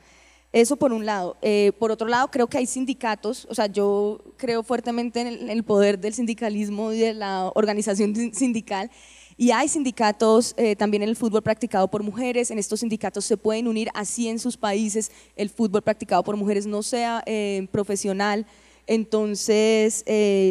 Eso 0.53 0.75
por 0.75 0.91
un 0.91 1.05
lado. 1.05 1.37
Eh, 1.41 1.71
por 1.79 1.91
otro 1.91 2.07
lado, 2.07 2.29
creo 2.29 2.47
que 2.47 2.57
hay 2.57 2.65
sindicatos, 2.65 3.47
o 3.49 3.55
sea, 3.55 3.67
yo 3.67 4.19
creo 4.35 4.63
fuertemente 4.63 5.21
en 5.21 5.49
el, 5.49 5.63
poder 5.63 5.97
del 5.97 6.13
sindicalismo 6.13 6.91
y 6.91 6.99
de 6.99 7.13
la 7.13 7.49
organización 7.55 8.13
sindical. 8.33 8.91
Y 9.37 9.51
hay 9.51 9.69
sindicatos 9.69 10.53
eh, 10.57 10.75
también 10.75 11.03
en 11.03 11.09
el 11.09 11.15
fútbol 11.15 11.41
practicado 11.41 11.87
por 11.87 12.03
mujeres. 12.03 12.51
En 12.51 12.59
estos 12.59 12.81
sindicatos 12.81 13.23
se 13.23 13.37
pueden 13.37 13.67
unir, 13.67 13.89
así 13.93 14.27
en 14.27 14.39
sus 14.39 14.57
países 14.57 15.09
el 15.37 15.49
fútbol 15.49 15.81
practicado 15.81 16.21
por 16.21 16.35
mujeres 16.35 16.67
no 16.67 16.83
sea 16.83 17.23
eh, 17.25 17.67
profesional. 17.71 18.45
Entonces, 18.87 20.03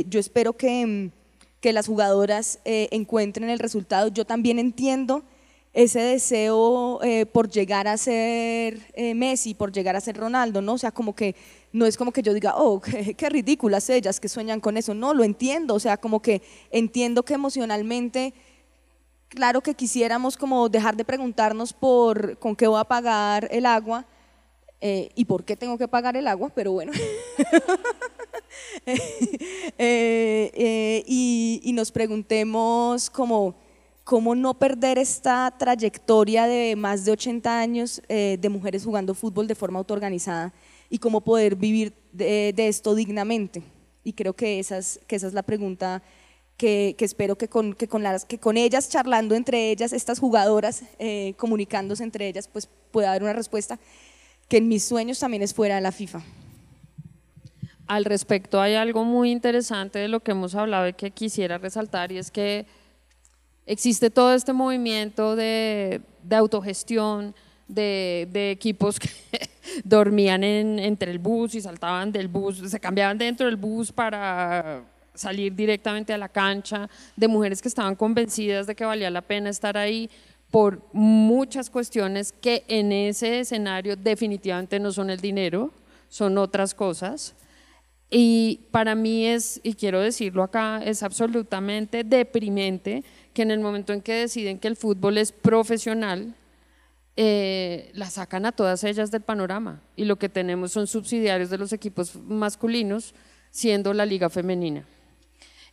yo 0.08 0.18
espero 0.18 0.54
que, 0.54 1.10
que 1.60 1.72
las 1.74 1.86
jugadoras 1.86 2.58
encuentren 2.64 3.50
el 3.50 3.58
resultado. 3.58 4.08
Yo 4.08 4.24
también 4.24 4.58
entiendo 4.58 5.24
ese 5.72 6.00
deseo 6.00 7.00
eh, 7.02 7.26
por 7.26 7.48
llegar 7.48 7.86
a 7.86 7.96
ser 7.96 8.80
eh, 8.94 9.14
Messi, 9.14 9.54
por 9.54 9.70
llegar 9.70 9.94
a 9.94 10.00
ser 10.00 10.16
Ronaldo, 10.16 10.62
¿no? 10.62 10.74
O 10.74 10.78
sea, 10.78 10.90
como 10.90 11.14
que 11.14 11.36
no 11.72 11.86
es 11.86 11.96
como 11.96 12.12
que 12.12 12.22
yo 12.22 12.34
diga, 12.34 12.54
oh, 12.56 12.80
qué, 13.16 13.28
ridículas 13.28 13.88
ellas 13.88 14.18
que 14.18 14.28
sueñan 14.28 14.60
con 14.60 14.76
eso, 14.76 14.94
no, 14.94 15.14
lo 15.14 15.22
entiendo, 15.22 15.74
o 15.74 15.80
sea, 15.80 15.96
como 15.96 16.20
que 16.20 16.42
entiendo 16.70 17.24
que 17.24 17.34
emocionalmente, 17.34 18.34
claro 19.28 19.60
que 19.60 19.74
quisiéramos 19.74 20.36
como 20.36 20.68
dejar 20.68 20.96
de 20.96 21.04
preguntarnos 21.04 21.72
por 21.72 22.36
con 22.38 22.56
qué 22.56 22.66
voy 22.66 22.80
a 22.80 22.84
pagar 22.84 23.46
el 23.52 23.64
agua 23.64 24.06
eh, 24.80 25.10
y 25.14 25.24
por 25.24 25.44
qué 25.44 25.56
tengo 25.56 25.78
que 25.78 25.86
pagar 25.86 26.16
el 26.16 26.26
agua, 26.26 26.50
pero 26.52 26.72
bueno. 26.72 26.90
y, 29.78 31.60
y 31.62 31.72
nos 31.72 31.92
preguntemos 31.92 33.08
como 33.08 33.54
cómo 34.10 34.34
no 34.34 34.54
perder 34.54 34.98
esta 34.98 35.54
trayectoria 35.56 36.48
de 36.48 36.74
más 36.74 37.04
de 37.04 37.12
80 37.12 37.60
años 37.60 38.02
eh, 38.08 38.38
de 38.40 38.48
mujeres 38.48 38.84
jugando 38.84 39.14
fútbol 39.14 39.46
de 39.46 39.54
forma 39.54 39.78
autoorganizada 39.78 40.52
y 40.88 40.98
cómo 40.98 41.20
poder 41.20 41.54
vivir 41.54 41.92
de, 42.10 42.52
esto 42.56 42.96
dignamente. 42.96 43.62
Y 44.02 44.14
creo 44.14 44.32
que 44.32 44.58
esa 44.58 44.78
es, 44.78 44.98
la 45.32 45.44
pregunta 45.44 46.02
que, 46.56 46.96
espero 46.98 47.38
que 47.38 47.46
con, 47.46 47.72
que 47.72 47.86
con 47.86 48.56
ellas, 48.56 48.88
charlando 48.88 49.36
entre 49.36 49.70
ellas, 49.70 49.92
estas 49.92 50.18
jugadoras, 50.18 50.82
eh, 50.98 51.34
comunicándose 51.36 52.02
entre 52.02 52.26
ellas, 52.26 52.48
pues 52.48 52.68
pueda 52.90 53.10
haber 53.10 53.22
una 53.22 53.32
respuesta 53.32 53.78
que 54.48 54.56
en 54.56 54.66
mis 54.66 54.82
sueños 54.82 55.20
también 55.20 55.44
es 55.44 55.54
fuera 55.54 55.76
de 55.76 55.82
la 55.82 55.92
FIFA. 55.92 56.20
al 57.86 58.04
respecto 58.04 58.60
hay 58.60 58.74
algo 58.74 59.04
muy 59.04 59.30
interesante 59.30 60.00
de 60.00 60.08
lo 60.08 60.18
que 60.18 60.32
hemos 60.32 60.56
hablado 60.56 60.88
y 60.88 60.94
que 60.94 61.12
quisiera 61.12 61.58
resaltar 61.58 62.10
y 62.10 62.18
es 62.18 62.32
que 62.32 62.66
existe 63.66 64.10
todo 64.10 64.34
este 64.34 64.52
movimiento 64.52 65.36
de, 65.36 66.02
autogestión, 66.30 67.34
de, 67.68 68.50
equipos 68.50 68.98
que 68.98 69.08
dormían 69.84 70.42
entre 70.44 71.10
el 71.10 71.18
bus 71.18 71.54
y 71.54 71.60
saltaban 71.60 72.12
del 72.12 72.28
bus, 72.28 72.58
se 72.58 72.80
cambiaban 72.80 73.18
dentro 73.18 73.46
del 73.46 73.56
bus 73.56 73.92
para 73.92 74.82
salir 75.14 75.54
directamente 75.54 76.12
a 76.12 76.18
la 76.18 76.28
cancha, 76.28 76.88
de 77.16 77.28
mujeres 77.28 77.60
que 77.60 77.68
estaban 77.68 77.94
convencidas 77.94 78.66
de 78.66 78.74
que 78.74 78.84
valía 78.84 79.10
la 79.10 79.20
pena 79.20 79.50
estar 79.50 79.76
ahí 79.76 80.08
por 80.50 80.82
muchas 80.92 81.70
cuestiones 81.70 82.32
que 82.32 82.64
en 82.68 82.90
ese 82.90 83.40
escenario 83.40 83.96
definitivamente 83.96 84.80
no 84.80 84.90
son 84.90 85.10
el 85.10 85.20
dinero, 85.20 85.70
son 86.08 86.38
otras 86.38 86.74
cosas. 86.74 87.34
Y 88.10 88.62
para 88.72 88.96
mí 88.96 89.26
es, 89.26 89.60
y 89.62 89.74
quiero 89.74 90.00
decirlo 90.00 90.42
acá, 90.42 90.82
es 90.84 91.04
absolutamente 91.04 92.02
deprimente 92.02 93.04
que 93.32 93.42
en 93.42 93.50
el 93.50 93.60
momento 93.60 93.92
en 93.92 94.02
que 94.02 94.12
deciden 94.12 94.58
que 94.58 94.68
el 94.68 94.76
fútbol 94.76 95.18
es 95.18 95.32
profesional, 95.32 96.34
eh, 97.16 97.90
la 97.94 98.08
sacan 98.08 98.46
a 98.46 98.52
todas 98.52 98.82
ellas 98.84 99.10
del 99.10 99.22
panorama. 99.22 99.82
Y 99.96 100.04
lo 100.04 100.16
que 100.16 100.28
tenemos 100.28 100.72
son 100.72 100.86
subsidiarios 100.86 101.50
de 101.50 101.58
los 101.58 101.72
equipos 101.72 102.16
masculinos, 102.16 103.14
siendo 103.50 103.92
la 103.92 104.06
liga 104.06 104.30
femenina. 104.30 104.84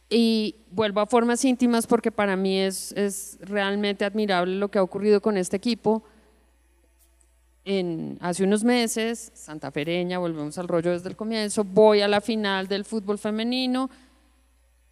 Y 0.10 0.56
vuelvo 0.72 1.02
a 1.02 1.06
formas 1.06 1.44
íntimas 1.46 1.86
porque 1.86 2.12
para 2.12 2.36
mí 2.36 2.60
es, 2.60 2.92
es 2.94 3.38
realmente 3.42 4.06
admirable 4.06 4.56
lo 4.56 4.70
que 4.70 4.80
ha 4.80 4.84
ocurrido 4.84 5.22
con 5.22 5.38
este 5.38 5.58
equipo. 5.58 6.04
En, 7.66 8.18
hace 8.22 8.44
unos 8.44 8.64
meses, 8.64 9.32
Santa 9.34 9.72
Fereña, 9.72 10.20
volvemos 10.20 10.58
al 10.58 10.70
rollo 10.70 10.92
desde 10.92 11.10
el 11.10 11.18
comienzo, 11.18 11.66
voy 11.66 12.00
a 12.00 12.08
la 12.08 12.22
final 12.22 12.68
del 12.68 12.86
fútbol 12.86 13.18
femenino 13.18 13.90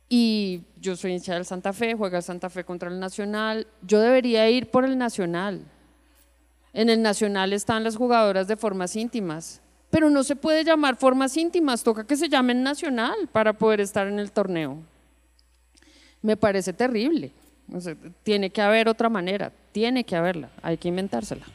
y 0.09 0.63
yo 0.79 0.95
soy 0.95 1.13
hincha 1.13 1.33
del 1.33 1.45
Santa 1.45 1.73
Fe, 1.73 1.95
juega 1.95 2.21
Santa 2.21 2.49
Fe 2.49 2.63
contra 2.63 2.89
el 2.89 2.99
Nacional, 2.99 3.67
yo 3.81 3.99
debería 3.99 4.49
ir 4.49 4.69
por 4.69 4.85
el 4.85 4.97
Nacional. 4.97 5.65
En 6.73 6.89
el 6.89 7.01
Nacional 7.01 7.53
están 7.53 7.83
las 7.83 7.95
jugadoras 7.95 8.47
de 8.47 8.57
formas 8.57 8.95
íntimas, 8.95 9.61
pero 9.89 10.09
no 10.09 10.23
se 10.23 10.35
puede 10.35 10.63
llamar 10.63 10.97
formas 10.97 11.37
íntimas, 11.37 11.83
toca 11.83 12.05
que 12.05 12.17
se 12.17 12.29
llamen 12.29 12.63
Nacional 12.63 13.29
para 13.31 13.53
poder 13.53 13.81
estar 13.81 14.07
en 14.07 14.19
el 14.19 14.31
torneo 14.31 14.83
me 16.25 16.35
parece 16.35 16.73
terrible. 16.73 17.31
tiene 18.23 18.49
que 18.49 18.61
haber 18.61 18.89
otra 18.89 19.09
manera, 19.09 19.51
tiene 19.71 20.03
que 20.03 20.15
haberla, 20.15 20.49
hay 20.61 20.77
que 20.77 20.87
inventársela. 20.87 21.45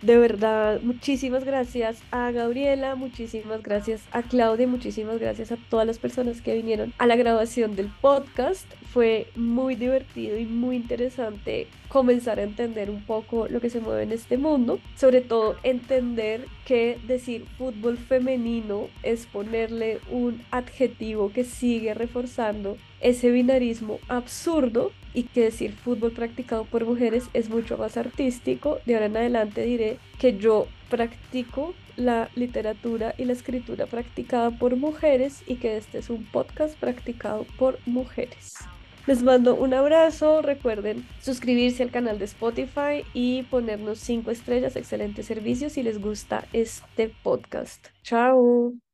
De 0.00 0.16
verdad, 0.16 0.80
muchísimas 0.80 1.44
gracias 1.44 2.00
a 2.12 2.30
Gabriela, 2.30 2.94
muchísimas 2.94 3.64
gracias 3.64 4.02
a 4.12 4.22
Claudia, 4.22 4.68
muchísimas 4.68 5.18
gracias 5.18 5.50
a 5.50 5.56
todas 5.56 5.88
las 5.88 5.98
personas 5.98 6.40
que 6.40 6.54
vinieron 6.54 6.92
a 6.98 7.06
la 7.08 7.16
grabación 7.16 7.74
del 7.74 7.90
podcast. 8.00 8.66
Fue 8.92 9.26
muy 9.34 9.74
divertido 9.74 10.38
y 10.38 10.44
muy 10.44 10.76
interesante 10.76 11.66
comenzar 11.88 12.38
a 12.38 12.44
entender 12.44 12.90
un 12.90 13.02
poco 13.02 13.48
lo 13.48 13.60
que 13.60 13.70
se 13.70 13.80
mueve 13.80 14.04
en 14.04 14.12
este 14.12 14.38
mundo, 14.38 14.78
sobre 14.94 15.20
todo 15.20 15.56
entender 15.64 16.46
que 16.64 16.98
decir 17.08 17.46
fútbol 17.58 17.98
femenino 17.98 18.86
es 19.02 19.26
ponerle 19.26 19.98
un 20.12 20.42
adjetivo 20.52 21.32
que 21.32 21.42
sigue 21.42 21.92
reforzando 21.94 22.76
ese 23.00 23.32
binarismo 23.32 23.98
absurdo 24.08 24.92
y 25.14 25.24
que 25.24 25.42
decir 25.42 25.72
fútbol 25.72 26.12
practicado 26.12 26.64
por 26.64 26.84
mujeres 26.84 27.24
es 27.34 27.48
mucho 27.48 27.76
más 27.76 27.96
artístico. 27.96 28.78
De 28.86 28.94
ahora 28.94 29.06
en 29.06 29.16
adelante 29.16 29.62
diré 29.62 29.98
que 30.18 30.36
yo 30.38 30.66
practico 30.88 31.74
la 31.96 32.30
literatura 32.34 33.14
y 33.18 33.24
la 33.24 33.32
escritura 33.32 33.86
practicada 33.86 34.50
por 34.50 34.76
mujeres 34.76 35.42
y 35.46 35.56
que 35.56 35.76
este 35.76 35.98
es 35.98 36.10
un 36.10 36.24
podcast 36.24 36.78
practicado 36.78 37.46
por 37.58 37.78
mujeres. 37.86 38.54
Les 39.06 39.22
mando 39.22 39.54
un 39.54 39.72
abrazo, 39.72 40.42
recuerden 40.42 41.06
suscribirse 41.22 41.82
al 41.82 41.90
canal 41.90 42.18
de 42.18 42.26
Spotify 42.26 43.04
y 43.14 43.42
ponernos 43.44 44.00
5 44.00 44.30
estrellas, 44.30 44.76
excelentes 44.76 45.24
servicios 45.24 45.72
si 45.72 45.82
les 45.82 45.98
gusta 45.98 46.44
este 46.52 47.10
podcast. 47.22 47.88
Chao. 48.02 48.87